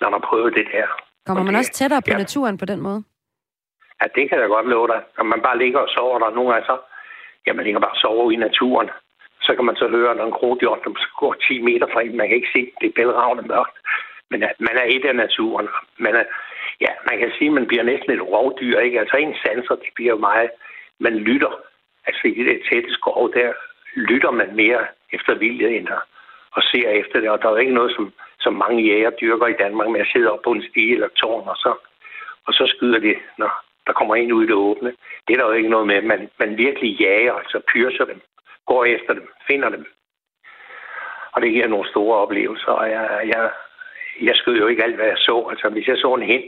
når 0.00 0.10
man 0.10 0.20
prøver 0.20 0.50
det 0.50 0.66
der. 0.72 0.86
Kommer 1.26 1.44
man 1.44 1.54
det, 1.54 1.58
også 1.58 1.72
tættere 1.72 2.02
på 2.02 2.14
ja. 2.14 2.18
naturen 2.18 2.58
på 2.58 2.64
den 2.64 2.80
måde? 2.80 3.00
Ja, 4.00 4.06
det 4.16 4.28
kan 4.28 4.38
jeg 4.40 4.48
godt 4.48 4.68
love 4.68 4.88
dig. 4.88 5.00
Når 5.18 5.24
man 5.24 5.40
bare 5.46 5.58
ligger 5.58 5.80
og 5.80 5.88
sover 5.88 6.18
der, 6.18 6.30
nogle 6.30 6.52
gange 6.52 6.66
så, 6.66 6.76
ja, 7.46 7.52
man 7.52 7.64
ligger 7.64 7.80
bare 7.80 7.90
og 7.90 7.96
sover 7.96 8.30
i 8.30 8.36
naturen 8.36 8.90
så 9.46 9.54
kan 9.56 9.64
man 9.64 9.76
så 9.76 9.86
høre, 9.88 10.14
når 10.14 10.26
en 10.26 10.38
kronhjort 10.38 10.80
går 11.20 11.34
10 11.34 11.62
meter 11.68 11.86
fra 11.92 12.00
en. 12.02 12.16
Man 12.16 12.28
kan 12.28 12.36
ikke 12.36 12.54
se, 12.56 12.62
det 12.80 12.86
er 12.88 12.98
bælragende 12.98 13.48
mørkt. 13.48 13.76
Men 14.30 14.42
at 14.42 14.56
man 14.58 14.76
er 14.82 14.86
et 14.94 15.04
af 15.04 15.16
naturen. 15.16 15.68
Man, 15.98 16.14
er, 16.14 16.24
ja, 16.80 16.90
man 17.08 17.18
kan 17.18 17.30
sige, 17.38 17.50
at 17.50 17.58
man 17.58 17.66
bliver 17.66 17.82
næsten 17.82 18.10
et 18.12 18.26
rovdyr. 18.32 18.78
Ikke? 18.78 19.00
Altså 19.00 19.16
en 19.16 19.34
sanser, 19.42 19.74
det 19.74 19.92
bliver 19.94 20.16
meget... 20.16 20.50
Man 21.00 21.14
lytter. 21.28 21.52
Altså 22.06 22.22
i 22.24 22.44
det 22.48 22.62
tætte 22.70 22.92
skov, 22.92 23.32
der 23.34 23.52
lytter 23.94 24.30
man 24.30 24.56
mere 24.56 24.86
efter 25.12 25.34
vilje 25.34 25.68
end 25.76 25.86
der, 25.86 26.00
og 26.52 26.62
ser 26.62 26.88
efter 26.88 27.20
det. 27.20 27.30
Og 27.30 27.42
der 27.42 27.48
er 27.48 27.56
ikke 27.56 27.78
noget, 27.80 27.92
som, 27.96 28.12
som 28.40 28.52
mange 28.54 28.82
jæger 28.82 29.10
dyrker 29.10 29.46
i 29.46 29.60
Danmark 29.62 29.88
med 29.90 30.00
at 30.00 30.10
sidde 30.12 30.30
op 30.32 30.42
på 30.42 30.52
en 30.52 30.64
stige 30.70 30.94
eller 30.94 31.08
tårn, 31.08 31.48
og 31.48 31.56
så, 31.56 31.72
og 32.46 32.52
så 32.54 32.64
skyder 32.66 32.98
de, 32.98 33.14
når 33.38 33.50
der 33.86 33.92
kommer 33.92 34.14
en 34.14 34.32
ud 34.32 34.44
i 34.44 34.46
det 34.46 34.54
åbne. 34.54 34.92
Det 35.28 35.32
er 35.34 35.38
der 35.38 35.46
jo 35.46 35.52
ikke 35.52 35.68
noget 35.68 35.86
med. 35.86 36.02
Man, 36.02 36.30
man 36.38 36.58
virkelig 36.58 37.00
jager, 37.00 37.34
altså 37.34 37.60
pyrser 37.72 38.04
dem 38.04 38.20
går 38.66 38.84
efter 38.84 39.12
dem, 39.14 39.28
finder 39.46 39.68
dem. 39.68 39.84
Og 41.32 41.42
det 41.42 41.52
giver 41.52 41.68
nogle 41.68 41.90
store 41.90 42.16
oplevelser, 42.18 42.72
og 42.72 42.90
jeg, 42.90 43.20
jeg, 43.32 43.50
jeg 44.20 44.36
skød 44.36 44.56
jo 44.56 44.66
ikke 44.66 44.84
alt, 44.84 44.96
hvad 44.96 45.06
jeg 45.06 45.18
så. 45.18 45.46
Altså, 45.50 45.68
hvis 45.68 45.88
jeg 45.88 45.96
så 45.96 46.14
en 46.14 46.22
hen, 46.22 46.42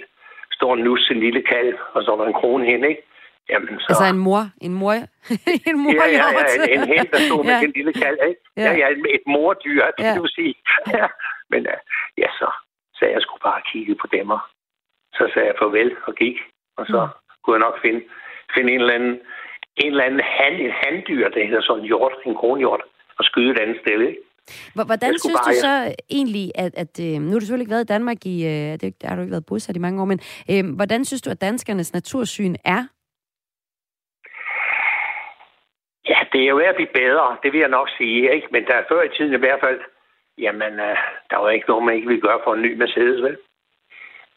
står 0.53 0.75
en 0.75 0.85
nus, 0.85 1.11
en 1.11 1.21
lille 1.21 1.43
kalv, 1.43 1.79
og 1.95 2.03
så 2.03 2.13
er 2.13 2.17
der 2.17 2.27
en 2.27 2.41
krone 2.41 2.67
hen, 2.67 2.85
ikke? 2.85 3.03
Jamen, 3.51 3.81
så... 3.81 3.87
Altså 3.89 4.05
en 4.15 4.19
mor? 4.19 4.43
En 4.67 4.75
mor? 4.75 4.93
en 5.71 5.79
mor 5.83 5.93
ja, 5.93 6.07
ja, 6.19 6.27
ja, 6.39 6.45
en, 6.57 6.81
en 6.81 6.89
hen, 6.93 7.07
der 7.13 7.19
stod 7.29 7.45
med 7.45 7.55
ja. 7.55 7.61
den 7.61 7.73
lille 7.79 7.93
kalv, 7.93 8.19
ikke? 8.29 8.41
Ja, 8.57 8.63
ja, 8.63 8.73
ja 8.81 8.87
et 9.17 9.27
mordyr, 9.27 9.85
det 9.99 10.05
ja. 10.05 10.21
vil 10.21 10.31
sige. 10.39 10.55
Ja. 10.99 11.07
Men 11.51 11.61
uh, 11.73 11.79
ja, 12.23 12.29
så 12.41 12.49
sagde 12.99 13.15
jeg 13.15 13.23
skulle 13.23 13.43
bare 13.51 13.63
kigge 13.73 13.95
på 13.95 14.07
dem, 14.13 14.31
og 14.31 14.41
så 15.13 15.31
sagde 15.33 15.49
jeg 15.49 15.57
farvel 15.59 15.97
og 16.07 16.15
gik, 16.15 16.37
og 16.77 16.87
så 16.87 17.01
mm. 17.05 17.13
kunne 17.43 17.55
jeg 17.57 17.67
nok 17.67 17.77
finde, 17.83 18.03
finde 18.55 18.73
en 18.73 18.81
eller 18.81 18.95
anden 18.95 19.21
en 19.77 19.91
eller 19.91 20.05
anden 20.05 20.21
han, 20.21 20.53
en 20.67 20.75
handdyr, 20.83 21.29
der 21.29 21.47
hedder 21.47 21.63
sådan 21.63 21.83
en 21.83 21.87
hjort, 21.87 22.13
en 22.27 22.35
kronhjort, 22.35 22.83
og 23.19 23.25
skyde 23.25 23.51
et 23.51 23.59
andet 23.59 23.79
sted. 23.81 24.01
Ikke? 24.09 24.21
Hvordan 24.75 25.19
synes 25.19 25.41
bare, 25.41 25.55
du 25.55 25.61
så 25.61 25.69
ja. 25.69 25.93
egentlig, 26.11 26.47
at, 26.55 26.73
at 26.83 26.95
øh, 27.07 27.21
nu 27.21 27.31
har 27.31 27.39
du 27.39 27.45
selvfølgelig 27.45 27.67
ikke 27.67 27.77
været 27.77 27.89
i 27.89 27.95
Danmark 27.95 28.27
i, 28.27 28.37
øh, 28.53 28.73
det 28.81 28.95
har 29.05 29.17
du 29.17 29.23
ikke 29.23 29.37
været 29.37 29.47
bosat 29.47 29.77
i 29.77 29.85
mange 29.87 30.01
år, 30.03 30.05
men 30.13 30.21
øh, 30.51 30.65
hvordan 30.77 31.05
synes 31.05 31.23
du, 31.23 31.31
at 31.31 31.41
danskernes 31.41 31.93
natursyn 31.93 32.55
er? 32.65 32.83
Ja, 36.09 36.19
det 36.33 36.41
er 36.43 36.49
jo 36.49 36.57
ved 36.57 36.73
at 36.73 36.79
blive 36.81 36.97
bedre, 37.03 37.37
det 37.43 37.53
vil 37.53 37.61
jeg 37.61 37.69
nok 37.69 37.89
sige, 37.99 38.35
ikke? 38.35 38.49
Men 38.51 38.65
der 38.65 38.75
er 38.75 38.89
før 38.89 39.03
i 39.03 39.15
tiden 39.17 39.35
i 39.35 39.45
hvert 39.45 39.61
fald, 39.65 39.81
jamen, 40.39 40.73
øh, 40.73 40.97
der 41.31 41.37
var 41.37 41.51
ikke 41.51 41.69
noget, 41.69 41.85
man 41.85 41.95
ikke 41.95 42.09
ville 42.09 42.27
gøre 42.29 42.41
for 42.45 42.55
en 42.55 42.63
ny 42.63 42.73
Mercedes, 42.77 43.23
vel? 43.23 43.37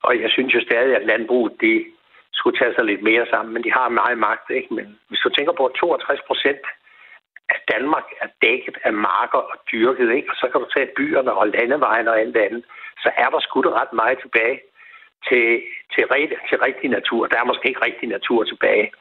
Og 0.04 0.22
jeg 0.22 0.30
synes 0.32 0.54
jo 0.56 0.62
stadig, 0.62 0.96
at 0.96 1.06
landbruget, 1.06 1.54
det, 1.62 1.86
skulle 2.34 2.58
tage 2.60 2.74
sig 2.76 2.86
lidt 2.86 3.04
mere 3.04 3.26
sammen, 3.30 3.54
men 3.54 3.64
de 3.64 3.72
har 3.72 3.90
meget 3.90 4.18
magt, 4.18 4.50
ikke? 4.50 4.74
Men 4.74 5.00
hvis 5.10 5.20
du 5.24 5.30
tænker 5.30 5.54
på, 5.54 5.66
at 5.66 5.76
62 5.76 6.22
procent 6.28 6.64
af 7.50 7.60
Danmark 7.74 8.08
er 8.22 8.28
dækket 8.42 8.78
af 8.84 8.94
marker 8.94 9.42
og 9.52 9.58
dyrket, 9.72 10.10
ikke? 10.18 10.30
Og 10.32 10.36
så 10.36 10.46
kan 10.52 10.62
du 10.62 10.68
tage 10.76 10.94
byerne 10.98 11.32
og 11.34 11.48
landevejene 11.48 12.12
og 12.12 12.20
alt 12.20 12.36
det 12.36 12.42
andet, 12.48 12.64
så 13.04 13.10
er 13.18 13.30
der 13.30 13.40
skudt 13.40 13.68
ret 13.80 13.94
meget 13.94 14.18
tilbage 14.22 14.60
til, 15.28 15.46
til, 15.94 16.04
til 16.50 16.58
rigtig 16.68 16.90
natur. 16.90 17.28
Der 17.28 17.38
er 17.40 17.46
måske 17.52 17.68
ikke 17.68 17.86
rigtig 17.86 18.10
natur 18.10 18.44
tilbage 18.44 18.92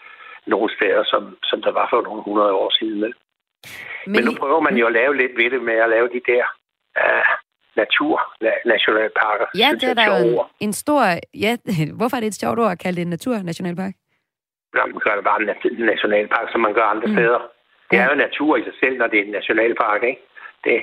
nogle 0.46 0.74
steder, 0.76 1.04
som, 1.04 1.38
som 1.42 1.62
der 1.62 1.72
var 1.72 1.86
for 1.90 2.02
nogle 2.02 2.22
hundrede 2.22 2.52
år 2.52 2.70
siden. 2.78 3.00
Men, 3.00 3.12
men 4.06 4.24
nu 4.24 4.32
prøver 4.40 4.60
man 4.60 4.76
jo 4.76 4.86
at 4.86 4.92
lave 4.92 5.16
lidt 5.16 5.32
ved 5.36 5.50
det 5.50 5.62
med 5.62 5.74
at 5.74 5.90
lave 5.90 6.08
de 6.08 6.20
der 6.32 6.44
uh, 7.02 7.26
natur, 7.82 8.16
nationalparker. 8.74 9.46
Ja, 9.62 9.68
det 9.80 9.88
er 9.92 9.96
der 10.02 10.08
en 10.66 10.72
stor... 10.72 11.00
Ja, 11.44 11.52
hvorfor 11.98 12.16
er 12.16 12.20
det 12.22 12.30
et 12.34 12.40
sjovt 12.42 12.58
ord 12.62 12.72
at 12.76 12.78
kalde 12.84 12.96
det 12.96 13.02
en 13.02 13.14
naturnationalpark? 13.16 13.94
Ja, 14.76 14.82
man 14.92 15.00
gør 15.06 15.14
det 15.18 15.24
bare 15.30 15.40
en 15.42 15.50
nationalpark, 15.92 16.46
som 16.52 16.60
man 16.66 16.74
gør 16.78 16.86
andre 16.94 17.08
mm. 17.08 17.14
steder. 17.14 17.40
Det 17.90 17.98
er 17.98 18.08
jo 18.10 18.14
natur 18.26 18.56
i 18.56 18.62
sig 18.68 18.76
selv, 18.82 18.94
når 18.98 19.06
det 19.06 19.18
er 19.20 19.24
en 19.24 19.36
nationalpark, 19.38 20.02
ikke? 20.10 20.22
det, 20.64 20.76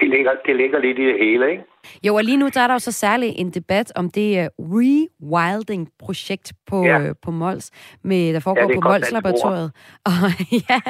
det, 0.00 0.08
ligger, 0.08 0.32
det 0.46 0.56
ligger 0.56 0.78
lidt 0.78 0.98
i 0.98 1.06
det 1.06 1.18
hele, 1.18 1.50
ikke? 1.50 1.64
Jo, 2.06 2.14
og 2.14 2.24
lige 2.24 2.36
nu 2.36 2.48
der 2.54 2.60
er 2.60 2.66
der 2.66 2.74
jo 2.74 2.78
så 2.78 2.92
særligt 2.92 3.34
en 3.36 3.50
debat 3.50 3.92
om 3.96 4.10
det 4.10 4.48
uh, 4.58 4.76
rewilding-projekt 4.76 6.52
på, 6.66 6.84
ja. 6.84 6.98
uh, 6.98 7.14
på 7.22 7.30
Mols, 7.30 7.70
med, 8.04 8.34
der 8.34 8.40
foregår 8.40 8.70
ja, 8.70 8.74
på 8.74 8.80
Mols-laboratoriet. 8.88 9.70
Og 10.10 10.28
ja, 10.68 10.80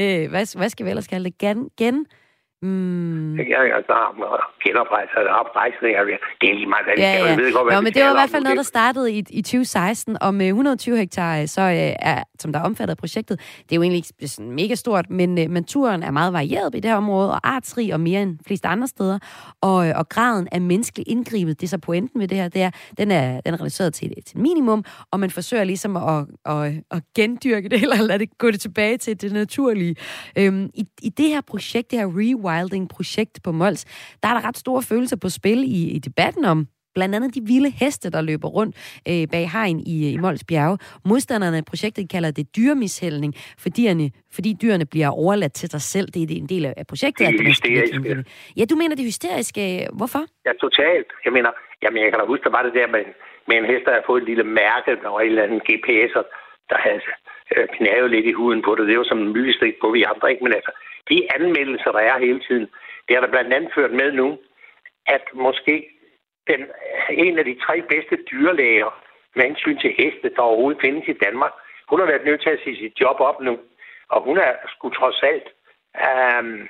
øh, 0.00 0.30
hvad, 0.30 0.58
hvad 0.58 0.68
skal 0.68 0.86
vi 0.86 0.90
ellers 0.90 1.06
kalde 1.06 1.24
det? 1.24 1.38
Gen, 1.38 1.70
gen 1.78 2.06
Mm. 2.62 3.38
Er 3.38 3.44
genoprejser, 4.64 5.20
der 5.24 5.30
er 5.30 5.34
oprejsning, 5.34 5.94
det 6.40 6.50
er 6.50 6.54
lige 6.54 6.66
meget, 6.66 6.84
ja, 6.98 7.12
ja. 7.12 7.36
ved 7.36 7.52
godt, 7.52 7.72
Nå, 7.72 7.80
men 7.80 7.92
det 7.92 8.02
var 8.04 8.10
i 8.10 8.18
hvert 8.20 8.30
fald 8.30 8.42
noget, 8.42 8.56
der 8.56 8.62
startede 8.62 9.12
i, 9.12 9.18
i 9.30 9.42
2016, 9.42 10.16
og 10.20 10.34
med 10.34 10.46
120 10.46 10.96
hektar, 10.96 11.46
så 11.46 11.60
øh, 11.60 12.10
er, 12.10 12.22
som 12.38 12.52
der 12.52 12.60
er 12.60 12.64
omfattet 12.64 12.90
af 12.90 12.96
projektet, 12.96 13.38
det 13.38 13.72
er 13.72 13.76
jo 13.76 13.82
egentlig 13.82 13.96
ikke 13.96 14.28
sådan 14.28 14.52
mega 14.52 14.74
stort, 14.74 15.10
men, 15.10 15.38
øh, 15.38 15.50
men 15.50 15.64
turen 15.64 16.02
er 16.02 16.10
meget 16.10 16.32
varieret 16.32 16.74
i 16.74 16.80
det 16.80 16.90
her 16.90 16.96
område, 16.96 17.30
og 17.32 17.40
artsrig 17.48 17.94
og 17.94 18.00
mere 18.00 18.22
end 18.22 18.38
flest 18.46 18.66
andre 18.66 18.88
steder, 18.88 19.18
og, 19.60 19.88
øh, 19.88 19.94
og 19.96 20.08
graden 20.08 20.48
af 20.52 20.60
menneskelig 20.60 21.08
indgribet, 21.08 21.60
det 21.60 21.66
er 21.66 21.70
så 21.70 21.78
pointen 21.78 22.20
ved 22.20 22.28
det 22.28 22.38
her, 22.38 22.48
det 22.48 22.62
er, 22.62 22.70
den 22.98 23.10
er, 23.10 23.40
den 23.40 23.54
er 23.54 23.60
reduceret 23.60 23.94
til, 23.94 24.08
til 24.08 24.18
et 24.18 24.32
minimum, 24.34 24.84
og 25.10 25.20
man 25.20 25.30
forsøger 25.30 25.64
ligesom 25.64 25.96
at, 25.96 26.26
at, 26.44 26.72
at 26.90 27.02
gendyrke 27.14 27.68
det, 27.68 27.82
eller 27.82 28.02
lade 28.02 28.18
det 28.18 28.38
gå 28.38 28.50
det 28.50 28.60
tilbage 28.60 28.96
til 28.96 29.20
det 29.20 29.32
naturlige. 29.32 29.96
Øhm, 30.38 30.70
i, 30.74 30.84
I 31.02 31.08
det 31.08 31.28
her 31.28 31.40
projekt, 31.40 31.90
det 31.90 31.98
her 31.98 32.06
re 32.06 32.47
Wilding-projekt 32.48 33.34
på 33.44 33.52
Mols, 33.52 33.84
der 34.22 34.28
er 34.28 34.34
der 34.34 34.48
ret 34.48 34.58
store 34.64 34.82
følelser 34.82 35.16
på 35.22 35.28
spil 35.28 35.60
i, 35.78 35.90
i 35.96 35.98
debatten 35.98 36.44
om 36.44 36.68
blandt 36.98 37.14
andet 37.16 37.30
de 37.34 37.42
vilde 37.52 37.70
heste, 37.80 38.06
der 38.16 38.22
løber 38.30 38.48
rundt 38.58 38.72
øh, 39.10 39.24
bag 39.32 39.44
hegn 39.56 39.78
i, 39.92 39.96
i 40.14 40.16
Mols 40.24 40.44
Bjerge. 40.50 40.76
Modstanderne 41.10 41.56
af 41.62 41.66
projektet 41.72 42.04
kalder 42.14 42.30
det 42.38 42.46
dyremishældning, 42.56 43.32
fordi, 43.64 43.82
fordi 44.36 44.50
dyrene 44.62 44.86
bliver 44.92 45.10
overladt 45.22 45.54
til 45.60 45.68
sig 45.74 45.82
selv. 45.94 46.06
Det 46.14 46.20
er 46.22 46.26
en 46.44 46.50
del 46.54 46.64
af 46.80 46.86
projektet. 46.92 47.26
Det 47.26 47.40
er 47.40 47.48
hysteriske. 47.54 48.24
Ja, 48.58 48.64
du 48.70 48.76
mener 48.82 48.94
det 48.96 49.04
hysteriske. 49.04 49.62
Hvorfor? 49.98 50.22
Ja, 50.46 50.52
totalt. 50.64 51.08
Jeg 51.24 51.32
mener, 51.36 51.50
jamen, 51.82 51.98
jeg 52.02 52.10
kan 52.10 52.18
da 52.20 52.26
huske, 52.32 52.44
der 52.48 52.56
var 52.58 52.62
det 52.66 52.74
der 52.80 52.88
med, 52.94 53.04
med 53.48 53.56
en 53.60 53.68
hest, 53.70 53.84
der 53.86 53.92
havde 53.94 54.08
fået 54.10 54.20
et 54.22 54.28
lille 54.30 54.46
mærke, 54.62 54.90
der 55.02 55.08
var 55.14 55.20
en 55.20 55.32
eller 55.32 55.46
anden 55.46 55.62
GPS'er, 55.68 56.24
der 56.70 56.78
havde 56.86 57.02
øh, 57.54 57.66
knavet 57.76 58.08
lidt 58.14 58.26
i 58.30 58.38
huden 58.40 58.60
på 58.66 58.70
det. 58.76 58.88
Det 58.88 58.98
var 58.98 59.08
som 59.12 59.20
en 59.24 59.32
myldestik 59.36 59.74
på 59.82 59.86
vi 59.94 60.00
andre, 60.12 60.26
ikke? 60.32 60.44
Men 60.44 60.54
altså, 60.58 60.72
de 61.10 61.32
anmeldelser, 61.34 61.92
der 61.92 61.98
er 61.98 62.18
hele 62.18 62.40
tiden, 62.40 62.66
det 63.08 63.16
har 63.16 63.20
der 63.20 63.30
blandt 63.30 63.52
andet 63.52 63.72
ført 63.74 63.92
med 63.92 64.12
nu, 64.12 64.38
at 65.06 65.24
måske 65.34 65.90
den, 66.46 66.60
en 67.10 67.38
af 67.38 67.44
de 67.44 67.60
tre 67.64 67.82
bedste 67.82 68.16
dyrlæger 68.30 69.04
med 69.34 69.44
hensyn 69.44 69.78
til 69.78 69.94
heste, 69.98 70.34
der 70.36 70.42
overhovedet 70.42 70.80
findes 70.80 71.08
i 71.08 71.12
Danmark, 71.12 71.52
hun 71.88 72.00
har 72.00 72.06
været 72.06 72.24
nødt 72.24 72.42
til 72.42 72.50
at 72.50 72.60
sige 72.64 72.76
sit 72.76 73.00
job 73.00 73.20
op 73.20 73.40
nu. 73.40 73.58
Og 74.08 74.22
hun 74.22 74.38
er 74.38 74.52
sgu 74.66 74.90
trods 74.90 75.22
alt... 75.22 75.48
Um, 76.08 76.68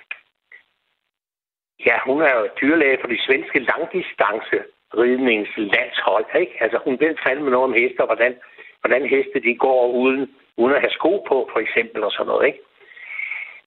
ja, 1.87 1.97
hun 2.05 2.23
er 2.23 2.35
jo 2.39 2.49
dyrlæge 2.61 2.99
for 3.01 3.09
de 3.09 3.25
svenske 3.27 3.59
langdistance 3.59 4.59
ridningslandshold, 4.97 6.27
ikke? 6.41 6.55
Altså, 6.61 6.79
hun 6.85 7.01
ved 7.01 7.17
fandme 7.27 7.51
noget 7.51 7.65
om 7.65 7.73
heste, 7.73 8.01
og 8.01 8.07
hvordan, 8.07 8.37
hvordan 8.81 9.09
heste 9.09 9.41
de 9.41 9.55
går 9.55 9.93
uden, 9.93 10.35
uden 10.57 10.75
at 10.75 10.81
have 10.81 10.91
sko 10.91 11.25
på, 11.29 11.49
for 11.53 11.61
eksempel, 11.61 12.05
og 12.05 12.13
sådan 12.13 12.27
noget, 12.27 12.47
ikke? 12.47 12.59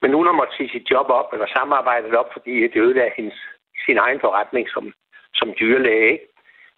Men 0.02 0.14
hun 0.14 0.26
har 0.26 0.34
måttet 0.34 0.58
sige 0.58 0.70
sit 0.70 0.92
job 0.92 1.10
op, 1.10 1.34
eller 1.34 1.48
samarbejdet 1.48 2.14
op, 2.16 2.30
fordi 2.34 2.54
det 2.68 2.76
ødelagde 2.86 3.14
hendes, 3.18 3.40
sin 3.86 3.98
egen 3.98 4.20
forretning 4.20 4.70
som, 4.70 4.94
som 5.34 5.54
dyrlæge. 5.60 6.12
Ikke? 6.12 6.28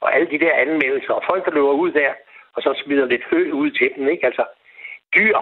Og 0.02 0.16
alle 0.16 0.28
de 0.32 0.40
der 0.40 0.54
anmeldelser, 0.54 1.14
og 1.14 1.24
folk, 1.30 1.46
der 1.46 1.52
løber 1.52 1.72
ud 1.72 1.92
der, 1.92 2.14
og 2.54 2.62
så 2.62 2.82
smider 2.84 3.06
lidt 3.06 3.24
hø 3.32 3.52
ud 3.52 3.72
til 3.72 3.90
dem. 3.96 4.08
Ikke? 4.08 4.26
Altså, 4.26 4.46
dyr, 5.16 5.38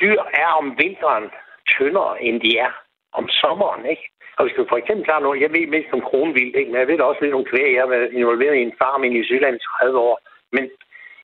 dyr 0.00 0.20
er 0.34 0.50
om 0.60 0.78
vinteren 0.78 1.30
tyndere, 1.74 2.22
end 2.22 2.40
de 2.40 2.58
er 2.58 2.72
om 3.12 3.28
sommeren. 3.28 3.86
Ikke? 3.86 4.10
Og 4.36 4.44
hvis 4.44 4.56
du 4.56 4.66
for 4.68 4.76
eksempel 4.76 5.06
tager 5.06 5.20
noget, 5.20 5.40
jeg 5.40 5.52
ved 5.52 5.66
mest 5.66 5.92
om 5.92 6.00
kronvild, 6.00 6.54
ikke? 6.54 6.70
men 6.70 6.80
jeg 6.80 6.88
ved 6.88 7.00
også 7.00 7.20
lidt 7.22 7.34
om 7.34 7.44
kvæg. 7.44 7.74
Jeg 7.74 7.82
har 7.82 7.88
været 7.96 8.12
involveret 8.12 8.56
i 8.56 8.62
en 8.62 8.78
farm 8.82 9.04
i 9.04 9.08
New 9.08 9.24
Zealand 9.24 9.56
i 9.56 9.66
30 9.80 9.98
år. 9.98 10.20
Men 10.52 10.70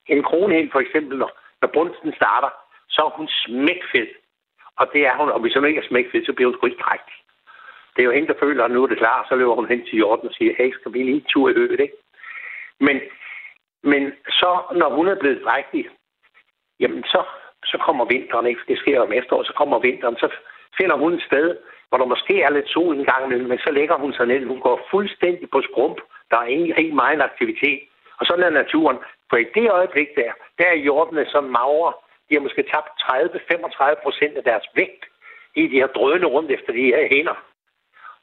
en 0.07 0.23
kronhild 0.23 0.71
for 0.73 0.81
eksempel, 0.81 1.19
når, 1.19 1.31
når 1.61 1.69
brunsten 1.75 2.13
starter, 2.15 2.51
så 2.89 3.03
er 3.03 3.11
hun 3.19 3.29
smækfed. 3.29 4.09
Og 4.81 4.87
det 4.93 5.07
er 5.07 5.16
hun, 5.16 5.29
og 5.29 5.41
hvis 5.41 5.55
hun 5.55 5.66
ikke 5.66 5.81
er 5.81 5.89
smækfed, 5.89 6.24
så 6.24 6.33
bliver 6.33 6.49
hun 6.49 6.57
sgu 6.57 6.66
ikke 6.66 6.83
drægtig. 6.87 7.16
Det 7.97 8.03
er 8.03 8.07
jo 8.07 8.16
hende, 8.16 8.29
der 8.29 8.41
føler, 8.41 8.64
at 8.64 8.70
nu 8.70 8.83
er 8.83 8.87
det 8.87 8.99
klar, 8.99 9.27
så 9.29 9.35
løber 9.35 9.55
hun 9.55 9.68
hen 9.68 9.85
til 9.85 9.99
jorden 9.99 10.29
og 10.29 10.35
siger, 10.35 10.55
hey, 10.59 10.72
skal 10.72 10.93
vi 10.93 11.03
lige 11.03 11.14
en 11.14 11.31
tur 11.33 11.49
i 11.49 11.53
øget, 11.53 11.81
ikke? 11.81 11.97
Men, 12.81 13.01
men 13.83 14.12
så, 14.29 14.51
når 14.74 14.89
hun 14.97 15.09
er 15.09 15.20
blevet 15.20 15.45
drægtig, 15.45 15.89
jamen 16.81 17.05
så, 17.05 17.22
så 17.64 17.79
kommer 17.79 18.05
vinteren, 18.05 18.47
ikke? 18.47 18.61
Det 18.68 18.79
sker 18.79 19.01
om 19.01 19.12
efteråret, 19.12 19.47
så 19.47 19.53
kommer 19.53 19.79
vinteren, 19.79 20.16
så 20.16 20.29
finder 20.79 20.97
hun 20.97 21.12
et 21.14 21.22
sted, 21.22 21.57
hvor 21.89 21.99
der 21.99 22.05
måske 22.05 22.43
er 22.43 22.51
lidt 22.51 22.68
sol 22.68 22.97
en 22.97 23.05
gang 23.05 23.29
men 23.29 23.59
så 23.59 23.70
lægger 23.70 23.97
hun 23.99 24.12
sig 24.12 24.27
ned. 24.27 24.47
Hun 24.47 24.61
går 24.61 24.87
fuldstændig 24.91 25.51
på 25.51 25.62
skrump. 25.62 25.99
Der 26.31 26.37
er 26.37 26.47
ingen 26.47 26.72
helt 26.77 26.95
meget 26.95 27.20
aktivitet. 27.20 27.81
Og 28.18 28.27
sådan 28.27 28.45
er 28.45 28.51
naturen. 28.51 28.99
For 29.31 29.37
i 29.37 29.47
det 29.55 29.70
øjeblik 29.70 30.09
der, 30.16 30.33
der 30.59 30.64
er 30.64 30.85
jordene 30.89 31.27
så 31.27 31.41
magre, 31.41 31.93
de 32.29 32.35
har 32.35 32.41
måske 32.41 32.62
tabt 32.62 32.91
30-35 33.03 34.03
procent 34.03 34.37
af 34.37 34.45
deres 34.45 34.66
vægt 34.74 35.05
i 35.55 35.62
de 35.66 35.81
her 35.81 35.87
drøne 35.87 36.27
rundt 36.27 36.51
efter 36.51 36.72
de 36.72 36.85
her 36.93 37.09
hænder. 37.11 37.37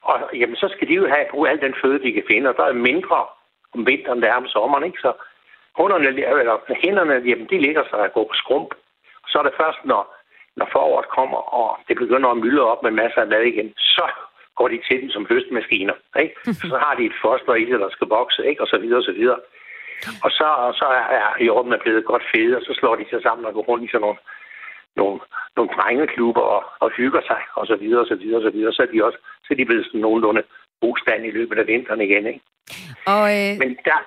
Og 0.01 0.29
jamen, 0.33 0.55
så 0.55 0.67
skal 0.75 0.87
de 0.87 0.93
jo 0.93 1.07
have 1.07 1.25
bruge 1.31 1.49
al 1.49 1.61
den 1.61 1.75
føde, 1.81 2.03
de 2.03 2.13
kan 2.13 2.23
finde, 2.31 2.49
og 2.49 2.55
der 2.57 2.63
er 2.63 2.73
mindre 2.73 3.25
om 3.73 3.87
vinteren, 3.87 4.21
der 4.21 4.29
er 4.29 4.35
om 4.35 4.47
sommeren, 4.47 4.83
ikke? 4.83 4.99
Så 5.01 5.11
hunderne, 5.77 6.07
eller 6.07 6.75
hænderne, 6.83 7.13
jamen, 7.29 7.47
de 7.49 7.57
ligger 7.59 7.83
sig 7.89 7.99
og 7.99 8.13
går 8.13 8.23
på 8.23 8.33
skrump. 8.33 8.69
Så 9.27 9.39
er 9.39 9.43
det 9.43 9.53
først, 9.61 9.79
når, 9.85 10.15
når 10.55 10.67
foråret 10.71 11.07
kommer, 11.09 11.37
og 11.59 11.79
det 11.87 11.97
begynder 11.97 12.29
at 12.29 12.37
mylde 12.37 12.61
op 12.61 12.83
med 12.83 12.91
masser 12.91 13.21
af 13.21 13.27
mad 13.27 13.41
igen, 13.41 13.73
så 13.77 14.05
går 14.55 14.67
de 14.67 14.79
til 14.87 15.01
dem 15.01 15.09
som 15.09 15.27
høstmaskiner. 15.29 15.93
Ikke? 16.19 16.35
Så 16.71 16.77
har 16.85 16.95
de 16.95 17.05
et 17.05 17.17
foster 17.21 17.53
i 17.53 17.65
det, 17.65 17.79
der 17.79 17.89
skal 17.89 18.07
vokse, 18.07 18.45
ikke? 18.45 18.61
og 18.61 18.67
så 18.67 18.77
videre, 18.77 18.99
og 18.99 19.03
så 19.03 19.11
videre. 19.11 19.39
Og 20.25 20.31
så, 20.39 20.47
så 20.79 20.85
er, 20.99 21.05
er 21.17 21.43
jorden 21.49 21.79
blevet 21.83 22.05
godt 22.05 22.25
fede, 22.31 22.55
og 22.57 22.61
så 22.67 22.73
slår 22.79 22.95
de 22.95 23.05
sig 23.09 23.21
sammen 23.21 23.45
og 23.45 23.53
går 23.53 23.65
rundt 23.69 23.85
i 23.85 23.91
sådan 23.91 24.01
nogle, 24.05 24.19
nogle, 24.95 25.19
nogle 25.55 25.71
drengeklubber 25.75 26.45
og, 26.55 26.63
og 26.79 26.89
hygger 26.97 27.21
sig, 27.29 27.41
og 27.55 27.67
så 27.67 27.75
videre, 27.75 28.01
og 28.01 28.07
så 28.07 28.15
videre, 28.15 28.39
og 28.39 28.45
så 28.47 28.49
videre. 28.55 28.73
Så 28.73 28.81
er 28.81 28.91
de 28.93 29.05
også 29.07 29.19
så 29.43 29.49
er 29.51 29.57
de 29.57 29.65
blevet 29.65 29.85
sådan 29.85 30.01
nogenlunde 30.01 30.43
god 30.81 30.95
stand 31.03 31.25
i 31.25 31.31
løbet 31.37 31.57
af 31.59 31.67
vinteren 31.67 32.01
igen. 32.01 32.25
Ikke? 32.31 32.41
Og, 33.13 33.23
øh... 33.35 33.51
Men 33.61 33.69
der, 33.87 33.99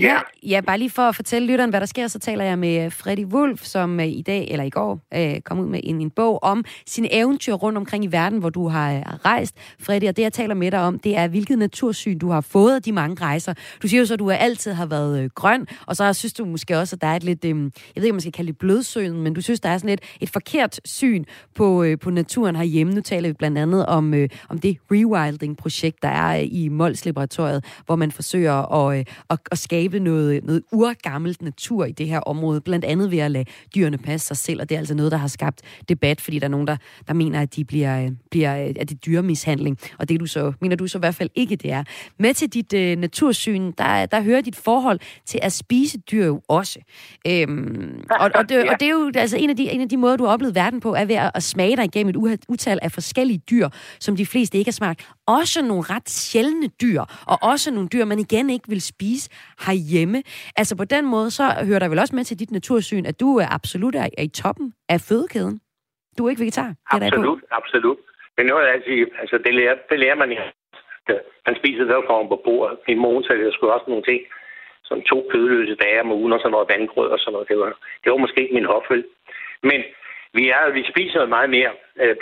Ja. 0.00 0.18
ja, 0.42 0.60
bare 0.60 0.78
lige 0.78 0.90
for 0.90 1.02
at 1.02 1.16
fortælle 1.16 1.48
lytteren, 1.48 1.70
hvad 1.70 1.80
der 1.80 1.86
sker, 1.86 2.08
så 2.08 2.18
taler 2.18 2.44
jeg 2.44 2.58
med 2.58 2.84
øh, 2.84 2.92
Freddy 2.92 3.24
Wolf, 3.24 3.64
som 3.64 4.00
øh, 4.00 4.06
i 4.06 4.22
dag, 4.22 4.48
eller 4.50 4.64
i 4.64 4.70
går, 4.70 5.00
øh, 5.14 5.40
kom 5.40 5.58
ud 5.58 5.66
med 5.66 5.80
en, 5.84 6.00
en 6.00 6.10
bog 6.10 6.42
om 6.42 6.64
sine 6.86 7.14
eventyr 7.14 7.52
rundt 7.52 7.78
omkring 7.78 8.04
i 8.04 8.06
verden, 8.06 8.38
hvor 8.38 8.50
du 8.50 8.68
har 8.68 8.94
øh, 8.94 9.02
rejst. 9.24 9.56
Freddy, 9.80 10.04
og 10.08 10.16
det 10.16 10.22
jeg 10.22 10.32
taler 10.32 10.54
med 10.54 10.70
dig 10.70 10.80
om, 10.80 10.98
det 10.98 11.16
er, 11.16 11.28
hvilket 11.28 11.58
natursyn 11.58 12.18
du 12.18 12.30
har 12.30 12.40
fået 12.40 12.74
af 12.74 12.82
de 12.82 12.92
mange 12.92 13.24
rejser. 13.24 13.54
Du 13.82 13.88
siger 13.88 14.00
jo 14.00 14.06
så, 14.06 14.14
at 14.14 14.18
du 14.18 14.30
altid 14.30 14.72
har 14.72 14.86
været 14.86 15.22
øh, 15.22 15.30
grøn, 15.34 15.66
og 15.86 15.96
så 15.96 16.12
synes 16.12 16.32
du 16.32 16.44
måske 16.44 16.78
også, 16.78 16.96
at 16.96 17.02
der 17.02 17.08
er 17.08 17.16
et 17.16 17.24
lidt, 17.24 17.44
øh, 17.44 17.50
jeg 17.50 17.56
ved 17.96 18.02
ikke, 18.02 18.10
om 18.10 18.14
man 18.14 18.20
skal 18.20 18.32
kalde 18.32 18.48
det 18.48 18.58
blødsyn, 18.58 19.12
men 19.12 19.34
du 19.34 19.40
synes, 19.40 19.60
der 19.60 19.68
er 19.68 19.78
sådan 19.78 19.90
et, 19.90 20.00
et 20.20 20.30
forkert 20.30 20.80
syn 20.84 21.24
på, 21.54 21.82
øh, 21.82 21.98
på 21.98 22.10
naturen 22.10 22.56
herhjemme. 22.56 22.92
Nu 22.92 23.00
taler 23.00 23.28
vi 23.28 23.32
blandt 23.32 23.58
andet 23.58 23.86
om, 23.86 24.14
øh, 24.14 24.28
om 24.48 24.58
det 24.58 24.78
rewilding-projekt, 24.92 26.02
der 26.02 26.08
er 26.08 26.40
øh, 26.40 26.48
i 26.50 26.68
Mols 26.68 27.04
Laboratoriet, 27.04 27.64
hvor 27.86 27.96
man 27.96 28.12
forsøger 28.12 28.86
at, 28.88 28.98
øh, 28.98 29.04
at, 29.30 29.38
at 29.50 29.58
skabe 29.58 29.81
skabe 29.82 29.98
noget, 29.98 30.44
noget 30.44 30.62
urgammelt 30.72 31.42
natur 31.42 31.84
i 31.84 31.92
det 31.92 32.08
her 32.08 32.18
område, 32.18 32.60
blandt 32.60 32.84
andet 32.84 33.10
ved 33.10 33.18
at 33.18 33.30
lade 33.30 33.44
dyrene 33.74 33.98
passe 33.98 34.26
sig 34.26 34.36
selv, 34.36 34.60
og 34.60 34.68
det 34.68 34.74
er 34.74 34.78
altså 34.78 34.94
noget, 34.94 35.12
der 35.12 35.18
har 35.18 35.28
skabt 35.28 35.62
debat, 35.88 36.20
fordi 36.20 36.38
der 36.38 36.44
er 36.44 36.50
nogen, 36.50 36.66
der, 36.66 36.76
der 37.08 37.14
mener, 37.14 37.40
at 37.40 37.56
de 37.56 37.64
bliver, 37.64 38.04
øh, 38.04 38.10
bliver 38.30 38.64
øh, 38.64 38.74
at 38.76 38.88
det 38.88 39.06
dyremishandling, 39.06 39.78
og 39.98 40.08
det 40.08 40.20
du 40.20 40.26
så, 40.26 40.52
mener 40.60 40.76
du 40.76 40.86
så 40.86 40.98
i 40.98 41.00
hvert 41.00 41.14
fald 41.14 41.30
ikke, 41.34 41.56
det 41.56 41.72
er. 41.72 41.84
Med 42.18 42.34
til 42.34 42.48
dit 42.48 42.72
øh, 42.72 42.98
natursyn, 42.98 43.72
der, 43.78 44.06
der 44.06 44.20
hører 44.20 44.40
dit 44.40 44.56
forhold 44.56 45.00
til 45.26 45.38
at 45.42 45.52
spise 45.52 45.98
dyr 45.98 46.26
jo 46.26 46.40
også. 46.48 46.78
Øhm, 47.26 48.04
og, 48.10 48.30
og, 48.34 48.48
det, 48.48 48.70
og 48.70 48.80
det 48.80 48.86
er 48.86 48.92
jo 48.92 49.10
altså 49.14 49.36
en 49.36 49.50
af, 49.50 49.56
de, 49.56 49.70
en 49.70 49.80
af 49.80 49.88
de 49.88 49.96
måder, 49.96 50.16
du 50.16 50.24
har 50.24 50.32
oplevet 50.32 50.54
verden 50.54 50.80
på, 50.80 50.94
er 50.94 51.04
ved 51.04 51.14
at, 51.14 51.30
at 51.34 51.42
smage 51.42 51.76
dig 51.76 51.84
igennem 51.84 52.26
et 52.32 52.44
utal 52.48 52.78
af 52.82 52.92
forskellige 52.92 53.38
dyr, 53.50 53.68
som 54.00 54.16
de 54.16 54.26
fleste 54.26 54.58
ikke 54.58 54.68
har 54.68 54.72
smagt. 54.72 55.08
Også 55.26 55.62
nogle 55.62 55.82
ret 55.82 56.10
sjældne 56.10 56.66
dyr, 56.66 57.00
og 57.26 57.38
også 57.42 57.70
nogle 57.70 57.88
dyr, 57.88 58.04
man 58.04 58.18
igen 58.18 58.50
ikke 58.50 58.68
vil 58.68 58.82
spise, 58.82 59.28
har 59.58 59.71
herhjemme. 59.72 60.18
Altså 60.60 60.74
på 60.76 60.84
den 60.94 61.04
måde, 61.14 61.30
så 61.38 61.44
hører 61.68 61.78
der 61.82 61.88
vel 61.88 61.98
også 62.04 62.16
med 62.16 62.24
til 62.24 62.38
dit 62.38 62.50
natursyn, 62.50 63.04
at 63.06 63.20
du 63.20 63.28
er 63.42 63.48
absolut 63.58 63.94
er, 63.94 64.08
er 64.18 64.24
i 64.30 64.32
toppen 64.42 64.74
af 64.88 65.00
fødekæden. 65.08 65.60
Du 66.18 66.20
er 66.26 66.30
ikke 66.30 66.44
vegetar. 66.46 66.68
Det 66.68 67.02
absolut, 67.02 67.40
er 67.50 67.56
absolut. 67.60 67.98
Men 68.36 68.46
noget 68.46 68.66
af 68.66 68.76
det, 68.86 69.08
altså 69.22 69.36
det 69.44 69.54
lærer, 69.54 69.76
det 69.90 69.98
lærer 69.98 70.14
man 70.22 70.32
i 70.32 70.36
Man 71.46 71.56
spiser 71.60 71.84
der 71.84 72.08
kommer 72.10 72.28
på 72.28 72.40
bordet. 72.44 72.78
Min 72.88 72.98
mor 72.98 73.22
sagde, 73.22 73.44
jeg 73.44 73.52
skulle 73.52 73.74
også 73.74 73.88
nogle 73.88 74.04
ting, 74.10 74.20
som 74.84 75.02
to 75.10 75.18
kødløse 75.30 75.74
dage 75.74 76.00
om 76.00 76.12
ugen 76.12 76.32
og 76.32 76.40
sådan 76.40 76.50
noget 76.50 76.70
vandgrød 76.74 77.10
og 77.14 77.18
sådan 77.18 77.32
noget. 77.32 77.48
Det 77.48 77.58
var, 77.58 77.70
det 78.02 78.12
var 78.12 78.18
måske 78.24 78.42
ikke 78.42 78.54
min 78.54 78.72
hofføl. 78.72 79.04
Men 79.62 79.80
vi, 80.34 80.44
er, 80.48 80.70
vi 80.78 80.82
spiser 80.92 81.26
meget 81.26 81.50
mere 81.50 81.72
øh, 82.02 82.16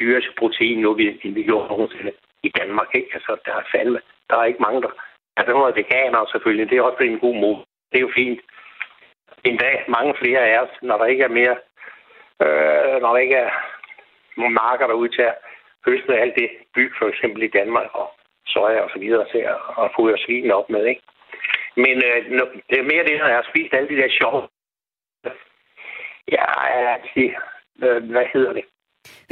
dyrs 0.00 0.28
protein 0.38 0.78
nu, 0.80 0.90
end 0.96 1.34
vi 1.34 1.42
gjorde 1.42 1.68
nogensinde 1.68 2.12
i 2.42 2.50
Danmark. 2.58 2.88
Ikke? 2.94 3.10
Altså, 3.14 3.32
der 3.46 3.52
er 3.60 3.70
fandme, 3.74 4.00
der 4.30 4.36
er 4.36 4.44
ikke 4.44 4.62
mange, 4.66 4.82
der, 4.82 4.92
Ja, 5.36 5.42
der 5.46 5.52
var 5.52 5.70
veganer 5.70 6.26
selvfølgelig. 6.32 6.70
Det 6.70 6.78
er 6.78 6.82
også 6.82 7.02
en 7.02 7.18
god 7.18 7.36
måde. 7.36 7.58
Det 7.90 7.98
er 7.98 8.06
jo 8.08 8.12
fint. 8.14 8.40
En 9.44 9.56
dag 9.56 9.84
mange 9.88 10.14
flere 10.18 10.40
af 10.40 10.58
os, 10.60 10.74
når 10.82 10.98
der 10.98 11.06
ikke 11.06 11.24
er 11.24 11.28
mere, 11.28 11.56
øh, 12.44 13.00
når 13.02 13.10
der 13.12 13.18
ikke 13.18 13.34
er 13.34 13.50
nogle 14.36 14.54
marker 14.54 14.86
derude 14.86 15.08
til 15.08 15.22
at 15.22 15.34
høste 15.86 16.18
alt 16.18 16.34
det 16.36 16.50
byg, 16.74 16.92
for 16.98 17.08
eksempel 17.08 17.42
i 17.42 17.54
Danmark, 17.58 17.88
og 17.92 18.10
soja 18.46 18.80
og 18.80 18.90
så 18.90 18.98
videre 18.98 19.26
til 19.32 19.38
at, 19.38 19.58
at 19.82 19.90
fodre 19.96 20.18
svinen 20.18 20.50
op 20.50 20.70
med, 20.70 20.84
ikke? 20.86 21.02
Men 21.76 21.96
øh, 22.08 22.18
det 22.70 22.78
er 22.78 22.90
mere 22.92 23.04
det, 23.04 23.18
når 23.18 23.26
jeg 23.26 23.36
har 23.36 23.48
spist 23.50 23.74
alle 23.74 23.88
de 23.88 23.96
der 24.02 24.08
sjove... 24.08 24.48
Ja, 26.32 26.44
altså, 26.94 27.30
øh, 27.82 28.10
hvad 28.10 28.26
hedder 28.32 28.52
det? 28.52 28.64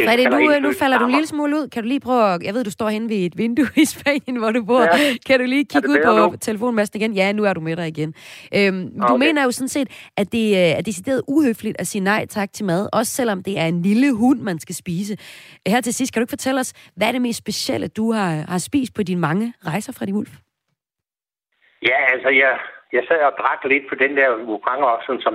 Fredi, 0.04 0.24
nu, 0.24 0.60
nu 0.60 0.72
falder 0.72 0.98
du 0.98 1.04
en 1.04 1.10
lille 1.10 1.26
smule 1.26 1.56
ud. 1.56 1.68
Kan 1.68 1.82
du 1.82 1.88
lige 1.88 2.00
prøve 2.00 2.34
at, 2.34 2.42
Jeg 2.42 2.54
ved, 2.54 2.64
du 2.64 2.70
står 2.70 2.88
henne 2.88 3.08
ved 3.08 3.16
et 3.16 3.38
vindue 3.38 3.66
i 3.76 3.84
Spanien, 3.84 4.36
hvor 4.36 4.50
du 4.50 4.64
bor. 4.64 4.80
Ja. 4.80 4.88
Kan 5.26 5.40
du 5.40 5.46
lige 5.46 5.64
kigge 5.64 5.88
ud 5.88 5.98
på 6.04 6.12
nu? 6.16 6.36
telefonmasten 6.40 7.00
igen? 7.00 7.12
Ja, 7.12 7.32
nu 7.32 7.44
er 7.44 7.52
du 7.52 7.60
med 7.60 7.76
dig 7.76 7.88
igen. 7.88 8.14
Øhm, 8.56 8.92
okay. 9.00 9.12
Du 9.12 9.16
mener 9.16 9.44
jo 9.44 9.50
sådan 9.50 9.68
set, 9.68 10.10
at 10.16 10.32
det 10.32 10.46
øh, 10.52 10.78
er 10.78 10.82
decideret 10.82 11.22
uhøfligt 11.28 11.76
at 11.80 11.86
sige 11.86 12.04
nej 12.04 12.26
tak 12.26 12.52
til 12.52 12.64
mad, 12.64 12.88
også 12.92 13.12
selvom 13.12 13.42
det 13.42 13.58
er 13.58 13.66
en 13.66 13.82
lille 13.82 14.12
hund, 14.12 14.40
man 14.40 14.58
skal 14.58 14.74
spise. 14.74 15.16
Her 15.66 15.80
til 15.80 15.94
sidst, 15.94 16.12
kan 16.12 16.20
du 16.20 16.24
ikke 16.24 16.36
fortælle 16.38 16.60
os, 16.60 16.72
hvad 16.96 17.08
er 17.08 17.12
det 17.12 17.22
mest 17.22 17.38
specielle, 17.38 17.88
du 17.88 18.12
har, 18.12 18.44
har 18.48 18.58
spist 18.58 18.94
på 18.94 19.02
dine 19.02 19.20
mange 19.20 19.54
rejser, 19.66 19.92
Fredi 19.92 20.12
Wulf? 20.12 20.30
Ja, 21.82 21.98
altså, 22.12 22.28
jeg, 22.28 22.58
jeg 22.92 23.02
sad 23.08 23.18
og 23.18 23.32
drak 23.40 23.60
lidt 23.64 23.84
på 23.88 23.94
den 23.94 24.16
der 24.16 24.28
Wukong 24.48 24.82
som 25.22 25.34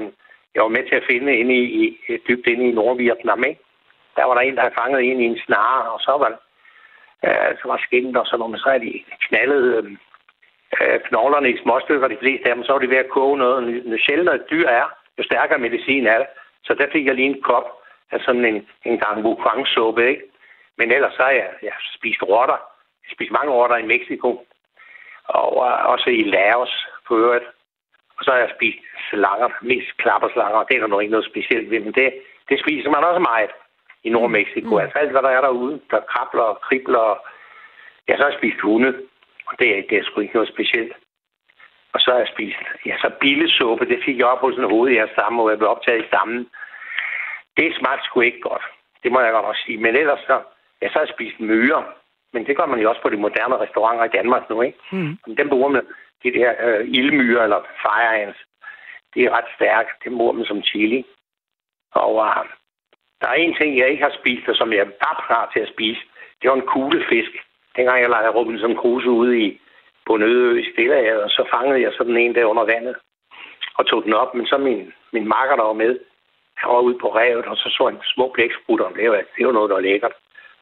jeg 0.56 0.64
var 0.64 0.70
med 0.78 0.84
til 0.90 0.96
at 0.96 1.08
finde 1.10 1.38
inde 1.42 1.56
i, 1.56 1.64
i 1.84 2.18
dybt 2.28 2.48
inde 2.48 2.70
i 2.70 2.72
Nordvietnam, 2.72 3.44
ikke? 3.44 3.62
Der 4.20 4.26
var 4.26 4.36
der 4.36 4.42
en, 4.42 4.56
der 4.56 4.62
havde 4.62 4.80
fanget 4.82 5.02
en 5.04 5.20
i 5.22 5.26
en 5.26 5.40
snare, 5.46 5.82
og 5.94 6.00
så 6.08 6.14
var, 6.22 6.32
øh, 7.28 7.52
så 7.60 7.66
var 7.72 7.80
skinnet 7.86 8.18
og 8.18 8.26
sådan 8.26 8.40
noget, 8.40 8.64
så 8.64 8.70
er 8.70 8.78
de 8.78 9.04
knaldet 9.26 9.64
øh, 9.78 9.86
øh, 10.82 11.00
knoglerne 11.08 11.50
i 11.52 11.62
småstykker, 11.64 12.08
de 12.08 12.22
fleste 12.24 12.50
af 12.50 12.56
dem, 12.56 12.64
så 12.64 12.72
var 12.72 12.80
de 12.80 12.90
ved 12.90 13.04
at 13.06 13.10
koge 13.10 13.38
noget. 13.38 13.84
Jo 13.92 13.98
sjældnere 14.06 14.36
et 14.36 14.50
dyr 14.52 14.68
er, 14.68 14.86
jo 15.18 15.24
stærkere 15.24 15.60
medicin 15.60 16.08
er 16.08 16.18
det. 16.18 16.28
Så 16.64 16.74
der 16.74 16.88
fik 16.92 17.06
jeg 17.06 17.16
lige 17.16 17.30
en 17.34 17.42
kop 17.42 17.68
af 18.12 18.20
sådan 18.26 18.46
en, 18.46 18.68
en 18.86 19.00
gang 19.00 19.26
wukong-suppe, 19.26 20.04
ikke? 20.10 20.24
Men 20.78 20.92
ellers 20.92 21.14
så 21.14 21.24
har 21.24 21.36
jeg, 21.42 21.50
jeg 21.62 21.74
spist 21.98 22.22
rotter. 22.24 22.60
Jeg 23.04 23.12
spiste 23.16 23.34
mange 23.34 23.52
rotter 23.52 23.78
i 23.78 23.90
Mexico. 23.94 24.30
Og 25.24 25.58
uh, 25.58 25.92
også 25.94 26.10
i 26.10 26.24
Laos 26.24 26.88
på 27.08 27.18
øvrigt. 27.18 27.48
Og 28.18 28.24
så 28.26 28.32
har 28.32 28.38
jeg 28.38 28.52
spist 28.56 28.80
slanger, 29.10 29.50
mest 29.62 29.98
klapperslanger. 29.98 30.64
Det 30.64 30.76
er 30.76 30.80
der 30.80 30.88
nok 30.88 31.02
ikke 31.02 31.12
noget 31.12 31.32
specielt 31.32 31.72
ved, 31.72 31.80
men 31.80 31.94
det, 31.94 32.14
det 32.50 32.60
spiser 32.60 32.90
man 32.90 33.04
også 33.04 33.20
meget 33.20 33.52
i 34.04 34.10
Nordmexico. 34.10 34.74
Mm. 34.76 34.82
Altså 34.84 34.98
alt, 34.98 35.12
hvad 35.12 35.22
der 35.22 35.30
er 35.30 35.42
derude, 35.42 35.82
der 35.92 36.00
krabler 36.12 36.42
og 36.42 36.62
kribler. 36.62 37.20
Jeg 38.08 38.18
så 38.18 38.24
har 38.24 38.38
spist 38.38 38.60
hunde, 38.60 38.92
og 39.48 39.54
det 39.60 39.68
er, 39.78 39.82
det 39.90 39.98
er 39.98 40.04
sgu 40.04 40.22
ikke 40.22 40.34
noget 40.34 40.54
specielt. 40.56 40.94
Og 41.94 42.00
så 42.00 42.12
har 42.12 42.18
jeg 42.18 42.28
spist, 42.34 42.58
ja, 42.86 42.96
så 42.98 43.12
billesuppe, 43.20 43.86
det 43.86 44.04
fik 44.06 44.18
jeg 44.18 44.26
op 44.26 44.40
hos 44.40 44.56
en 44.56 44.70
hoved, 44.74 44.92
jeg 44.92 45.10
stamme, 45.14 45.38
hvor 45.38 45.50
jeg 45.50 45.58
blev 45.58 45.70
optaget 45.70 46.04
i 46.04 46.08
stammen. 46.08 46.50
Det 47.58 47.76
smagte 47.80 48.06
sgu 48.06 48.22
ikke 48.22 48.42
godt. 48.42 48.66
Det 49.04 49.12
må 49.12 49.20
jeg 49.22 49.32
godt 49.32 49.46
også 49.46 49.62
sige. 49.66 49.78
Men 49.78 49.96
ellers 49.96 50.20
så, 50.20 50.42
ja, 50.82 50.88
så 50.88 50.94
har 50.94 51.06
jeg 51.06 51.16
spist 51.16 51.40
myrer. 51.40 51.84
Men 52.34 52.46
det 52.48 52.58
gør 52.58 52.66
man 52.66 52.80
jo 52.80 52.90
også 52.90 53.02
på 53.02 53.10
de 53.10 53.18
moderne 53.18 53.58
restauranter 53.58 54.06
i 54.06 54.16
Danmark 54.18 54.50
nu, 54.50 54.62
ikke? 54.62 54.80
Mm. 54.92 55.18
Den 55.38 55.50
bruger 55.50 55.70
man, 55.70 55.86
de 56.24 56.34
der 56.34 56.54
øh, 56.60 56.88
ildmyrer 56.88 57.44
eller 57.44 57.62
fire 57.82 58.22
ants. 58.22 58.40
Det 59.14 59.24
er 59.24 59.38
ret 59.38 59.50
stærkt. 59.56 60.04
Det 60.04 60.12
bruger 60.12 60.34
man 60.34 60.46
som 60.46 60.64
chili. 60.64 61.06
Og 61.92 62.16
uh, 62.16 62.46
der 63.22 63.28
er 63.28 63.34
en 63.34 63.56
ting, 63.56 63.78
jeg 63.78 63.90
ikke 63.90 64.04
har 64.04 64.16
spist, 64.20 64.50
og 64.50 64.56
som 64.56 64.74
jeg 64.74 64.80
er 64.80 65.24
klar 65.28 65.50
til 65.54 65.60
at 65.60 65.74
spise. 65.76 66.02
Det 66.42 66.50
var 66.50 66.56
en 66.56 66.72
kuglefisk. 66.74 67.32
Dengang 67.76 68.02
jeg 68.02 68.10
lejede 68.10 68.36
Robinson 68.38 68.76
Crusoe 68.76 69.14
ude 69.14 69.40
i, 69.40 69.62
på 70.06 70.16
en 70.16 70.24
øde 70.24 70.62
i 70.62 70.72
Stillehavet, 70.72 71.24
og 71.24 71.30
så 71.30 71.48
fangede 71.54 71.82
jeg 71.82 71.94
sådan 71.98 72.18
en 72.18 72.36
der 72.36 72.46
under 72.46 72.64
vandet 72.64 72.96
og 73.78 73.88
tog 73.88 74.04
den 74.04 74.14
op. 74.14 74.36
Men 74.36 74.46
så 74.46 74.58
min, 74.58 74.94
min 75.12 75.28
makker, 75.28 75.56
der 75.56 75.64
var 75.64 75.74
med, 75.74 76.00
han 76.58 76.70
var 76.70 76.80
ude 76.80 76.98
på 77.00 77.16
revet, 77.16 77.46
og 77.46 77.58
så 77.58 77.70
så 77.78 77.88
en 77.88 78.00
små 78.04 78.32
blæksprutter, 78.36 78.86
og 78.86 78.96
det 78.96 79.12
var, 79.12 79.22
det 79.38 79.46
var 79.46 79.52
noget, 79.52 79.70
der 79.70 79.76
var 79.76 79.82
lækkert. 79.82 80.14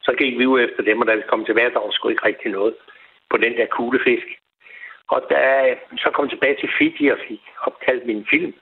Så 0.02 0.12
gik 0.18 0.38
vi 0.38 0.46
ud 0.46 0.60
efter 0.60 0.82
dem, 0.82 1.00
og 1.00 1.06
da 1.06 1.14
vi 1.14 1.22
kom 1.28 1.44
tilbage, 1.44 1.70
der 1.70 1.80
var 1.80 1.90
sgu 1.90 2.08
ikke 2.08 2.26
rigtig 2.26 2.50
noget 2.50 2.74
på 3.30 3.36
den 3.36 3.56
der 3.56 3.66
kuglefisk. 3.66 4.26
Og 5.08 5.22
da 5.30 5.74
så 5.96 6.10
kom 6.10 6.28
tilbage 6.28 6.56
til 6.60 6.70
Fiji 6.78 7.08
og 7.08 7.18
fik 7.28 7.42
opkaldt 7.60 8.06
min 8.06 8.26
film. 8.30 8.54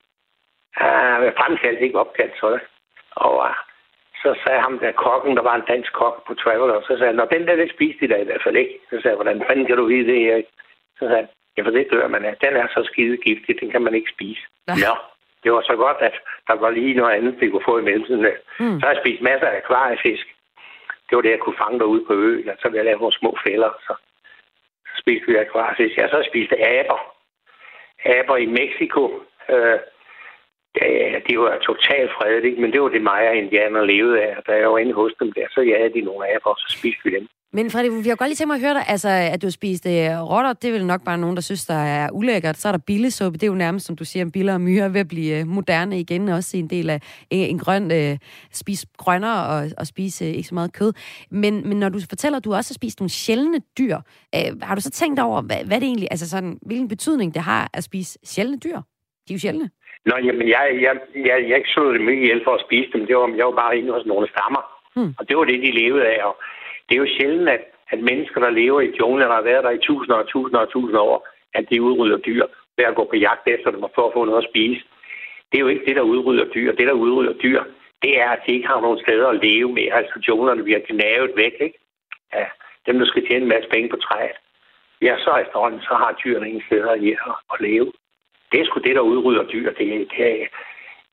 Ah, 0.76 1.24
jeg 1.24 1.34
fremkaldte 1.36 1.82
ikke 1.82 1.98
opkaldt, 1.98 2.34
så 2.40 2.50
det. 2.50 2.60
Og 3.10 3.48
ah, 3.48 3.54
så 4.22 4.30
sagde 4.42 4.60
ham 4.60 4.78
der 4.78 4.92
kokken, 4.92 5.36
der 5.36 5.42
var 5.42 5.54
en 5.56 5.68
dansk 5.68 5.92
kok 5.92 6.26
på 6.26 6.34
Traveler, 6.34 6.80
så 6.80 6.92
sagde 6.96 7.06
han, 7.06 7.14
Nå, 7.14 7.24
den 7.32 7.46
der, 7.46 7.56
det 7.56 7.70
spiste 7.74 8.00
de 8.00 8.12
da 8.12 8.16
i 8.20 8.24
hvert 8.24 8.42
fald 8.44 8.56
ikke. 8.56 8.78
Så 8.90 8.94
sagde 8.96 9.08
jeg, 9.08 9.20
hvordan 9.20 9.42
fanden 9.48 9.66
kan 9.66 9.76
du 9.76 9.84
vide 9.86 10.06
det, 10.12 10.18
Erik? 10.30 10.48
Så 10.98 11.04
sagde 11.04 11.16
han, 11.16 11.28
ja, 11.56 11.62
for 11.62 11.70
det 11.70 11.88
dør 11.92 12.08
man 12.08 12.24
af. 12.24 12.34
Den 12.44 12.56
er 12.56 12.66
så 12.66 12.88
skide 12.90 13.16
giftig, 13.16 13.60
den 13.60 13.70
kan 13.70 13.82
man 13.82 13.94
ikke 13.94 14.10
spise. 14.14 14.42
Nå, 14.66 14.92
det 15.42 15.52
var 15.52 15.62
så 15.62 15.76
godt, 15.76 15.96
at 16.00 16.16
der 16.48 16.54
var 16.54 16.70
lige 16.70 16.94
noget 16.94 17.12
andet, 17.16 17.40
vi 17.40 17.50
kunne 17.50 17.68
få 17.70 17.78
i 17.78 17.82
mellemtiden. 17.82 18.26
Mm. 18.60 18.80
Så 18.80 18.86
har 18.86 18.92
jeg 18.92 19.02
spist 19.02 19.22
masser 19.22 19.46
af 19.46 19.56
akvariefisk. 19.56 20.26
Det 21.06 21.16
var 21.16 21.22
det, 21.22 21.30
jeg 21.30 21.38
kunne 21.38 21.62
fange 21.62 21.78
derude 21.78 22.04
på 22.06 22.12
øen, 22.12 22.48
og 22.48 22.56
så 22.58 22.68
ville 22.68 22.78
jeg 22.78 22.84
lave 22.84 22.98
nogle 22.98 23.18
små 23.20 23.38
fælder. 23.46 23.70
Så, 23.86 23.94
så 24.86 24.94
spiste 25.02 25.26
vi 25.26 25.36
akvariefisk. 25.36 25.96
Jeg 25.96 26.08
så 26.10 26.28
spiste 26.30 26.56
aber. 26.78 26.98
Aber 28.18 28.36
i 28.36 28.46
Mexico. 28.46 29.02
Øh, 29.48 29.78
Ja, 30.82 31.18
det 31.28 31.38
var 31.38 31.58
totalt 31.70 32.10
fredelige, 32.18 32.60
men 32.60 32.72
det 32.72 32.80
var 32.82 32.88
det 32.88 33.02
mig 33.02 33.22
og 33.30 33.36
indianer 33.36 33.84
levede 33.84 34.22
af. 34.22 34.34
Da 34.46 34.52
jeg 34.52 34.68
var 34.72 34.78
inde 34.78 34.92
hos 34.92 35.12
dem 35.20 35.32
der, 35.32 35.46
så 35.50 35.60
ja, 35.60 35.88
de 35.94 36.00
nogle 36.00 36.26
af 36.26 36.38
og 36.44 36.56
så 36.58 36.68
spiste 36.78 37.00
vi 37.04 37.10
dem. 37.16 37.26
Men 37.52 37.70
Fredrik, 37.70 38.04
vi 38.04 38.08
har 38.08 38.16
godt 38.16 38.28
lige 38.28 38.36
tænkt 38.36 38.48
mig 38.48 38.54
at 38.54 38.60
høre 38.60 38.74
dig, 38.74 38.84
altså, 38.88 39.08
at 39.08 39.42
du 39.42 39.46
har 39.46 39.50
spist 39.50 39.86
øh, 39.86 40.22
rotter, 40.30 40.52
det 40.52 40.68
er 40.68 40.72
vel 40.72 40.86
nok 40.86 41.04
bare 41.04 41.18
nogen, 41.18 41.36
der 41.36 41.42
synes, 41.42 41.66
der 41.66 41.74
er 41.74 42.10
ulækkert. 42.10 42.56
Så 42.56 42.68
er 42.68 42.72
der 42.72 42.78
billesuppe, 42.78 43.38
det 43.38 43.42
er 43.42 43.46
jo 43.46 43.54
nærmest, 43.54 43.86
som 43.86 43.96
du 43.96 44.04
siger, 44.04 44.30
biller 44.30 44.54
og 44.54 44.60
myrer 44.60 44.88
ved 44.88 45.00
at 45.00 45.08
blive 45.08 45.40
øh, 45.40 45.46
moderne 45.46 46.00
igen, 46.00 46.28
også 46.28 46.56
en 46.56 46.70
del 46.70 46.90
af 46.90 47.00
en 47.30 47.58
grøn, 47.58 47.92
øh, 47.92 48.18
spise 48.52 48.86
grønnere 48.96 49.46
og, 49.46 49.70
og 49.78 49.86
spise 49.86 50.24
øh, 50.24 50.30
ikke 50.30 50.48
så 50.48 50.54
meget 50.54 50.72
kød. 50.72 50.92
Men, 51.30 51.68
men 51.68 51.80
når 51.80 51.88
du 51.88 52.00
fortæller, 52.08 52.36
at 52.36 52.44
du 52.44 52.54
også 52.54 52.70
har 52.70 52.74
spist 52.74 53.00
nogle 53.00 53.10
sjældne 53.10 53.60
dyr, 53.78 53.96
øh, 54.34 54.62
har 54.62 54.74
du 54.74 54.80
så 54.80 54.90
tænkt 54.90 55.20
over, 55.20 55.42
hvad, 55.42 55.64
hvad 55.64 55.80
det 55.80 55.86
egentlig, 55.86 56.08
altså 56.10 56.28
sådan, 56.28 56.58
hvilken 56.62 56.88
betydning 56.88 57.34
det 57.34 57.42
har 57.42 57.70
at 57.74 57.84
spise 57.84 58.18
sjældne 58.24 58.58
dyr? 58.58 58.80
De 59.28 59.32
er 59.32 59.34
jo 59.34 59.38
sjældne. 59.38 59.70
Nå, 60.06 60.14
jamen, 60.26 60.48
jeg, 60.48 60.64
jeg, 60.84 60.94
jeg, 61.28 61.36
jeg 61.48 61.56
ikke 61.56 61.74
slået 61.74 61.94
det 61.94 62.06
mye 62.08 62.22
ihjel 62.22 62.44
for 62.44 62.54
at 62.54 62.64
spise 62.66 62.92
dem. 62.92 63.06
Det 63.06 63.16
var, 63.16 63.28
jeg 63.36 63.46
var 63.46 63.56
bare 63.62 63.78
inde 63.78 63.92
hos 63.92 64.06
nogle 64.06 64.28
stammer. 64.28 64.62
Hmm. 64.96 65.14
Og 65.18 65.28
det 65.28 65.36
var 65.36 65.44
det, 65.44 65.62
de 65.62 65.78
levede 65.82 66.06
af. 66.06 66.24
Og 66.24 66.34
det 66.86 66.94
er 66.94 67.02
jo 67.04 67.14
sjældent, 67.16 67.48
at, 67.48 67.64
at 67.92 68.00
mennesker, 68.10 68.40
der 68.40 68.50
lever 68.50 68.80
i 68.80 68.94
junglen, 69.00 69.30
har 69.30 69.42
været 69.42 69.64
der 69.64 69.70
i 69.70 69.84
tusinder 69.86 70.16
og 70.16 70.28
tusinder 70.28 70.60
og 70.60 70.70
tusinder 70.70 71.00
år, 71.00 71.28
at 71.54 71.64
de 71.70 71.82
udrydder 71.82 72.18
dyr 72.18 72.44
ved 72.76 72.84
at 72.84 72.94
gå 72.94 73.04
på 73.04 73.16
jagt 73.16 73.46
efter 73.46 73.70
dem 73.70 73.80
for 73.94 74.06
at 74.06 74.12
få 74.14 74.24
noget 74.24 74.42
at 74.42 74.50
spise. 74.50 74.82
Det 75.48 75.56
er 75.58 75.64
jo 75.64 75.68
ikke 75.68 75.86
det, 75.86 75.96
der 75.96 76.02
udrydder 76.02 76.44
dyr. 76.54 76.72
Det, 76.72 76.86
der 76.86 76.92
udrydder 76.92 77.32
dyr, 77.32 77.62
det 78.02 78.20
er, 78.20 78.30
at 78.30 78.42
de 78.46 78.52
ikke 78.52 78.68
har 78.68 78.80
nogen 78.80 79.00
steder 79.04 79.28
at 79.28 79.40
leve 79.46 79.72
med. 79.72 79.88
Altså, 79.92 80.14
junglerne 80.28 80.62
bliver 80.62 80.80
gnavet 80.88 81.32
væk, 81.36 81.54
ikke? 81.60 81.78
Ja, 82.34 82.46
dem, 82.86 82.98
der 82.98 83.06
skal 83.06 83.26
tjene 83.26 83.42
en 83.42 83.48
masse 83.48 83.68
penge 83.70 83.88
på 83.88 83.96
træet. 83.96 84.38
Ja, 85.02 85.14
så 85.18 85.30
efterhånden, 85.44 85.80
så 85.80 85.94
har 85.94 86.20
dyrene 86.24 86.48
ingen 86.48 86.62
steder 86.66 86.90
at 87.52 87.60
leve. 87.60 87.92
Det 88.52 88.60
er 88.60 88.64
sgu 88.64 88.80
det, 88.80 88.94
der 88.96 89.00
udrydder 89.00 89.44
dyr. 89.44 89.72
Det, 89.72 90.08
det, 90.10 90.48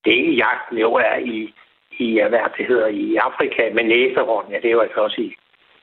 det 0.06 0.14
er 0.14 0.18
ikke 0.18 0.34
jagten, 0.34 0.78
jo 0.78 0.94
er 0.94 1.16
i, 1.16 1.54
i 1.98 2.22
hvad 2.30 2.40
det 2.58 2.66
hedder, 2.66 2.88
i 2.88 3.16
Afrika 3.16 3.70
med 3.74 3.84
næsehorn. 3.84 4.52
Ja, 4.52 4.58
det 4.58 4.66
er 4.66 4.72
jo 4.72 4.80
altså 4.80 5.00
også 5.00 5.22
i, 5.22 5.36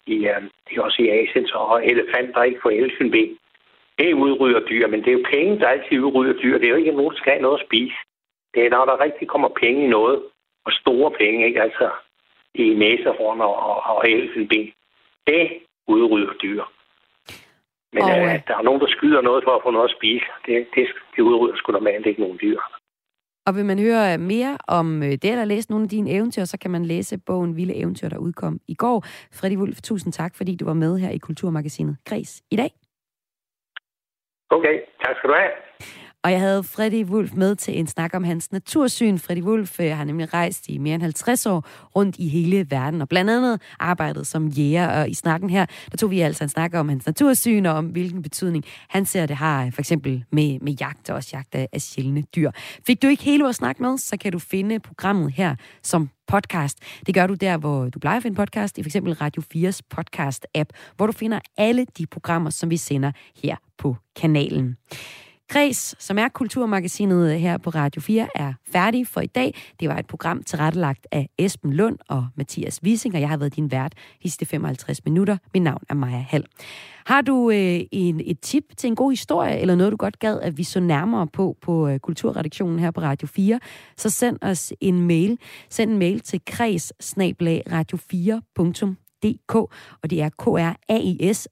i, 0.06 0.16
øh, 0.26 0.42
det 0.68 0.78
er 0.78 0.82
også 0.82 1.02
i 1.02 1.08
Asien, 1.08 1.46
så 1.46 1.54
og 1.54 1.86
elefanter 1.86 2.42
ikke 2.42 2.60
får 2.62 2.70
elfenben. 2.70 3.38
Det 3.98 4.14
udrydder 4.14 4.60
dyr, 4.60 4.86
men 4.86 5.00
det 5.00 5.08
er 5.08 5.12
jo 5.12 5.24
penge, 5.30 5.58
der 5.60 5.68
altid 5.68 6.00
udrydder 6.00 6.40
dyr. 6.42 6.58
Det 6.58 6.66
er 6.66 6.70
jo 6.70 6.76
ikke 6.76 6.92
nogen, 6.92 7.10
der 7.10 7.16
skal 7.16 7.32
have 7.32 7.42
noget 7.42 7.60
at 7.60 7.66
spise. 7.66 7.96
Det 8.54 8.66
er, 8.66 8.70
når 8.70 8.84
der 8.84 9.00
rigtig 9.00 9.28
kommer 9.28 9.48
penge 9.48 9.84
i 9.84 9.88
noget, 9.88 10.22
og 10.64 10.72
store 10.72 11.10
penge, 11.10 11.46
ikke? 11.46 11.62
Altså 11.62 11.90
i 12.54 12.74
næsehorn 12.74 13.40
og, 13.40 13.56
og, 13.56 13.96
og 13.96 14.10
elfenben. 14.10 14.72
Det 15.26 15.50
udrydder 15.88 16.32
dyr. 16.42 16.64
Men 17.92 18.02
og, 18.02 18.10
øh, 18.10 18.40
der 18.48 18.56
er 18.56 18.62
nogen, 18.62 18.80
der 18.80 18.90
skyder 18.96 19.20
noget 19.20 19.44
for 19.44 19.56
at 19.56 19.62
få 19.64 19.70
noget 19.70 19.88
at 19.90 19.96
spise. 19.98 20.26
Det, 20.46 20.54
det, 20.74 20.84
det 21.16 21.22
udrydder 21.22 21.56
sgu 21.56 21.72
normalt 21.72 22.06
ikke 22.06 22.20
nogen 22.20 22.38
dyr. 22.42 22.60
Og 23.46 23.56
vil 23.56 23.64
man 23.64 23.78
høre 23.78 24.18
mere 24.18 24.58
om 24.68 25.02
øh, 25.02 25.12
det, 25.22 25.24
eller 25.24 25.44
læse 25.44 25.70
nogle 25.70 25.84
af 25.84 25.88
dine 25.88 26.10
eventyr, 26.10 26.44
så 26.44 26.58
kan 26.58 26.70
man 26.70 26.84
læse 26.84 27.18
bogen 27.26 27.56
Vilde 27.56 27.74
Eventyr, 27.74 28.08
der 28.08 28.18
udkom 28.18 28.60
i 28.68 28.74
går. 28.74 29.00
Freddy 29.38 29.56
Wulf, 29.56 29.80
tusind 29.82 30.12
tak, 30.12 30.32
fordi 30.36 30.56
du 30.56 30.64
var 30.64 30.74
med 30.74 30.98
her 30.98 31.10
i 31.10 31.18
Kulturmagasinet 31.18 31.96
Græs 32.08 32.42
i 32.50 32.56
dag. 32.56 32.70
Okay, 34.50 34.76
tak 35.02 35.16
skal 35.16 35.30
du 35.30 35.34
have. 35.34 35.50
Og 36.24 36.32
jeg 36.32 36.40
havde 36.40 36.62
Freddy 36.62 37.04
Wulf 37.04 37.32
med 37.34 37.56
til 37.56 37.78
en 37.78 37.86
snak 37.86 38.14
om 38.14 38.24
hans 38.24 38.52
natursyn. 38.52 39.18
Freddy 39.18 39.42
Wulf 39.42 39.80
øh, 39.80 39.96
har 39.96 40.04
nemlig 40.04 40.34
rejst 40.34 40.68
i 40.68 40.78
mere 40.78 40.94
end 40.94 41.02
50 41.02 41.46
år 41.46 41.66
rundt 41.96 42.16
i 42.18 42.28
hele 42.28 42.66
verden, 42.70 43.02
og 43.02 43.08
blandt 43.08 43.30
andet 43.30 43.62
arbejdet 43.78 44.26
som 44.26 44.48
jæger. 44.48 45.00
Og 45.00 45.10
i 45.10 45.14
snakken 45.14 45.50
her, 45.50 45.66
der 45.90 45.96
tog 45.96 46.10
vi 46.10 46.20
altså 46.20 46.44
en 46.44 46.48
snak 46.48 46.74
om 46.74 46.88
hans 46.88 47.06
natursyn, 47.06 47.66
og 47.66 47.74
om 47.74 47.86
hvilken 47.86 48.22
betydning 48.22 48.64
han 48.88 49.06
ser, 49.06 49.26
det 49.26 49.36
har 49.36 49.64
øh, 49.64 49.72
for 49.72 49.80
eksempel 49.80 50.24
med, 50.32 50.58
med 50.60 50.72
jagt, 50.80 51.10
og 51.10 51.16
også 51.16 51.30
jagt 51.32 51.54
af, 51.54 51.68
af 51.72 51.80
sjældne 51.80 52.22
dyr. 52.22 52.50
Fik 52.86 53.02
du 53.02 53.06
ikke 53.06 53.22
hele 53.22 53.42
vores 53.42 53.56
snak 53.56 53.80
med, 53.80 53.98
så 53.98 54.16
kan 54.16 54.32
du 54.32 54.38
finde 54.38 54.80
programmet 54.80 55.32
her 55.32 55.54
som 55.82 56.10
podcast. 56.28 56.78
Det 57.06 57.14
gør 57.14 57.26
du 57.26 57.34
der, 57.34 57.56
hvor 57.56 57.88
du 57.88 57.98
plejer 57.98 58.16
at 58.16 58.22
finde 58.22 58.36
podcast, 58.36 58.78
i 58.78 58.82
f.eks. 58.82 58.96
Radio 58.96 59.42
4's 59.54 59.80
podcast-app, 59.94 60.94
hvor 60.96 61.06
du 61.06 61.12
finder 61.12 61.40
alle 61.56 61.86
de 61.98 62.06
programmer, 62.06 62.50
som 62.50 62.70
vi 62.70 62.76
sender 62.76 63.12
her 63.42 63.56
på 63.78 63.96
kanalen. 64.16 64.76
Kres, 65.50 65.94
som 65.98 66.18
er 66.18 66.28
kulturmagasinet 66.28 67.32
øh, 67.32 67.36
her 67.36 67.58
på 67.58 67.70
Radio 67.70 68.00
4, 68.02 68.28
er 68.34 68.52
færdig 68.72 69.06
for 69.06 69.20
i 69.20 69.26
dag. 69.26 69.54
Det 69.80 69.88
var 69.88 69.98
et 69.98 70.06
program 70.06 70.42
tilrettelagt 70.42 71.06
af 71.12 71.28
Esben 71.38 71.72
Lund 71.72 71.98
og 72.08 72.26
Mathias 72.36 72.80
Wissing, 72.82 73.14
og 73.14 73.20
jeg 73.20 73.28
har 73.28 73.36
været 73.36 73.56
din 73.56 73.70
vært 73.70 73.92
i 74.20 74.28
de 74.28 74.46
55 74.46 75.04
minutter. 75.04 75.36
Mit 75.54 75.62
navn 75.62 75.82
er 75.88 75.94
Maja 75.94 76.24
Hall. 76.28 76.44
Har 77.06 77.20
du 77.20 77.50
øh, 77.50 77.80
en, 77.92 78.20
et 78.24 78.40
tip 78.40 78.64
til 78.76 78.88
en 78.88 78.96
god 78.96 79.12
historie, 79.12 79.58
eller 79.58 79.74
noget, 79.74 79.92
du 79.92 79.96
godt 79.96 80.18
gad, 80.18 80.40
at 80.40 80.58
vi 80.58 80.64
så 80.64 80.80
nærmere 80.80 81.26
på 81.26 81.56
på 81.62 81.88
øh, 81.88 81.98
Kulturredaktionen 81.98 82.78
her 82.78 82.90
på 82.90 83.00
Radio 83.00 83.28
4, 83.28 83.60
så 83.96 84.10
send 84.10 84.38
os 84.42 84.72
en 84.80 85.06
mail. 85.06 85.38
Send 85.70 85.90
en 85.90 85.98
mail 85.98 86.20
til 86.20 86.40
kreds 86.46 86.92
radio 87.70 87.98
4 88.10 88.42
dk 89.22 89.54
og 90.02 90.10
det 90.10 90.22
er 90.22 90.30
kras 90.38 91.48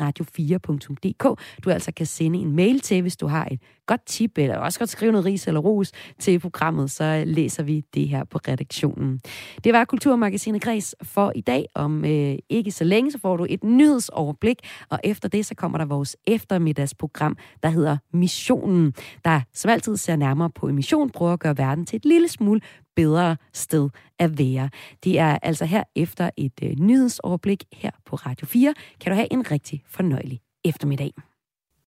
radio4.dk. 0.00 1.24
Du 1.64 1.70
altså 1.70 1.92
kan 1.92 2.06
sende 2.06 2.38
en 2.38 2.56
mail 2.56 2.80
til, 2.80 3.02
hvis 3.02 3.16
du 3.16 3.26
har 3.26 3.48
et 3.50 3.60
godt 3.86 4.06
tip, 4.06 4.38
eller 4.38 4.56
også 4.56 4.78
godt 4.78 4.90
skrive 4.90 5.12
noget 5.12 5.24
ris 5.24 5.46
eller 5.46 5.60
ros 5.60 5.92
til 6.18 6.38
programmet, 6.38 6.90
så 6.90 7.22
læser 7.26 7.62
vi 7.62 7.84
det 7.94 8.08
her 8.08 8.24
på 8.24 8.38
redaktionen. 8.48 9.20
Det 9.64 9.72
var 9.72 9.84
Kulturmagasinet 9.84 10.62
Græs 10.62 10.94
for 11.02 11.32
i 11.34 11.40
dag. 11.40 11.66
Om 11.74 12.04
øh, 12.04 12.38
ikke 12.48 12.70
så 12.70 12.84
længe, 12.84 13.12
så 13.12 13.18
får 13.18 13.36
du 13.36 13.46
et 13.48 13.64
nyhedsoverblik, 13.64 14.56
og 14.90 14.98
efter 15.04 15.28
det, 15.28 15.46
så 15.46 15.54
kommer 15.54 15.78
der 15.78 15.84
vores 15.84 16.16
eftermiddagsprogram, 16.26 17.36
der 17.62 17.68
hedder 17.68 17.96
Missionen, 18.12 18.94
der 19.24 19.40
som 19.54 19.70
altid 19.70 19.96
ser 19.96 20.16
nærmere 20.16 20.50
på 20.50 20.68
emission, 20.68 21.10
prøver 21.10 21.32
at 21.32 21.40
gøre 21.40 21.58
verden 21.58 21.86
til 21.86 21.96
et 21.96 22.04
lille 22.04 22.28
smule 22.28 22.60
bedre 22.96 23.36
sted 23.52 23.88
at 24.18 24.38
være. 24.38 24.70
Det 25.04 25.18
er 25.18 25.38
altså 25.42 25.64
her 25.64 25.82
efter 25.96 26.30
et 26.36 26.52
øh, 26.62 26.70
nyhedsoverblik 26.78 27.64
her 27.72 27.90
på 28.06 28.16
Radio 28.16 28.46
4. 28.46 28.74
Kan 29.00 29.12
du 29.12 29.14
have 29.14 29.32
en 29.32 29.50
rigtig 29.50 29.82
fornøjelig 29.86 30.40
eftermiddag. 30.64 31.31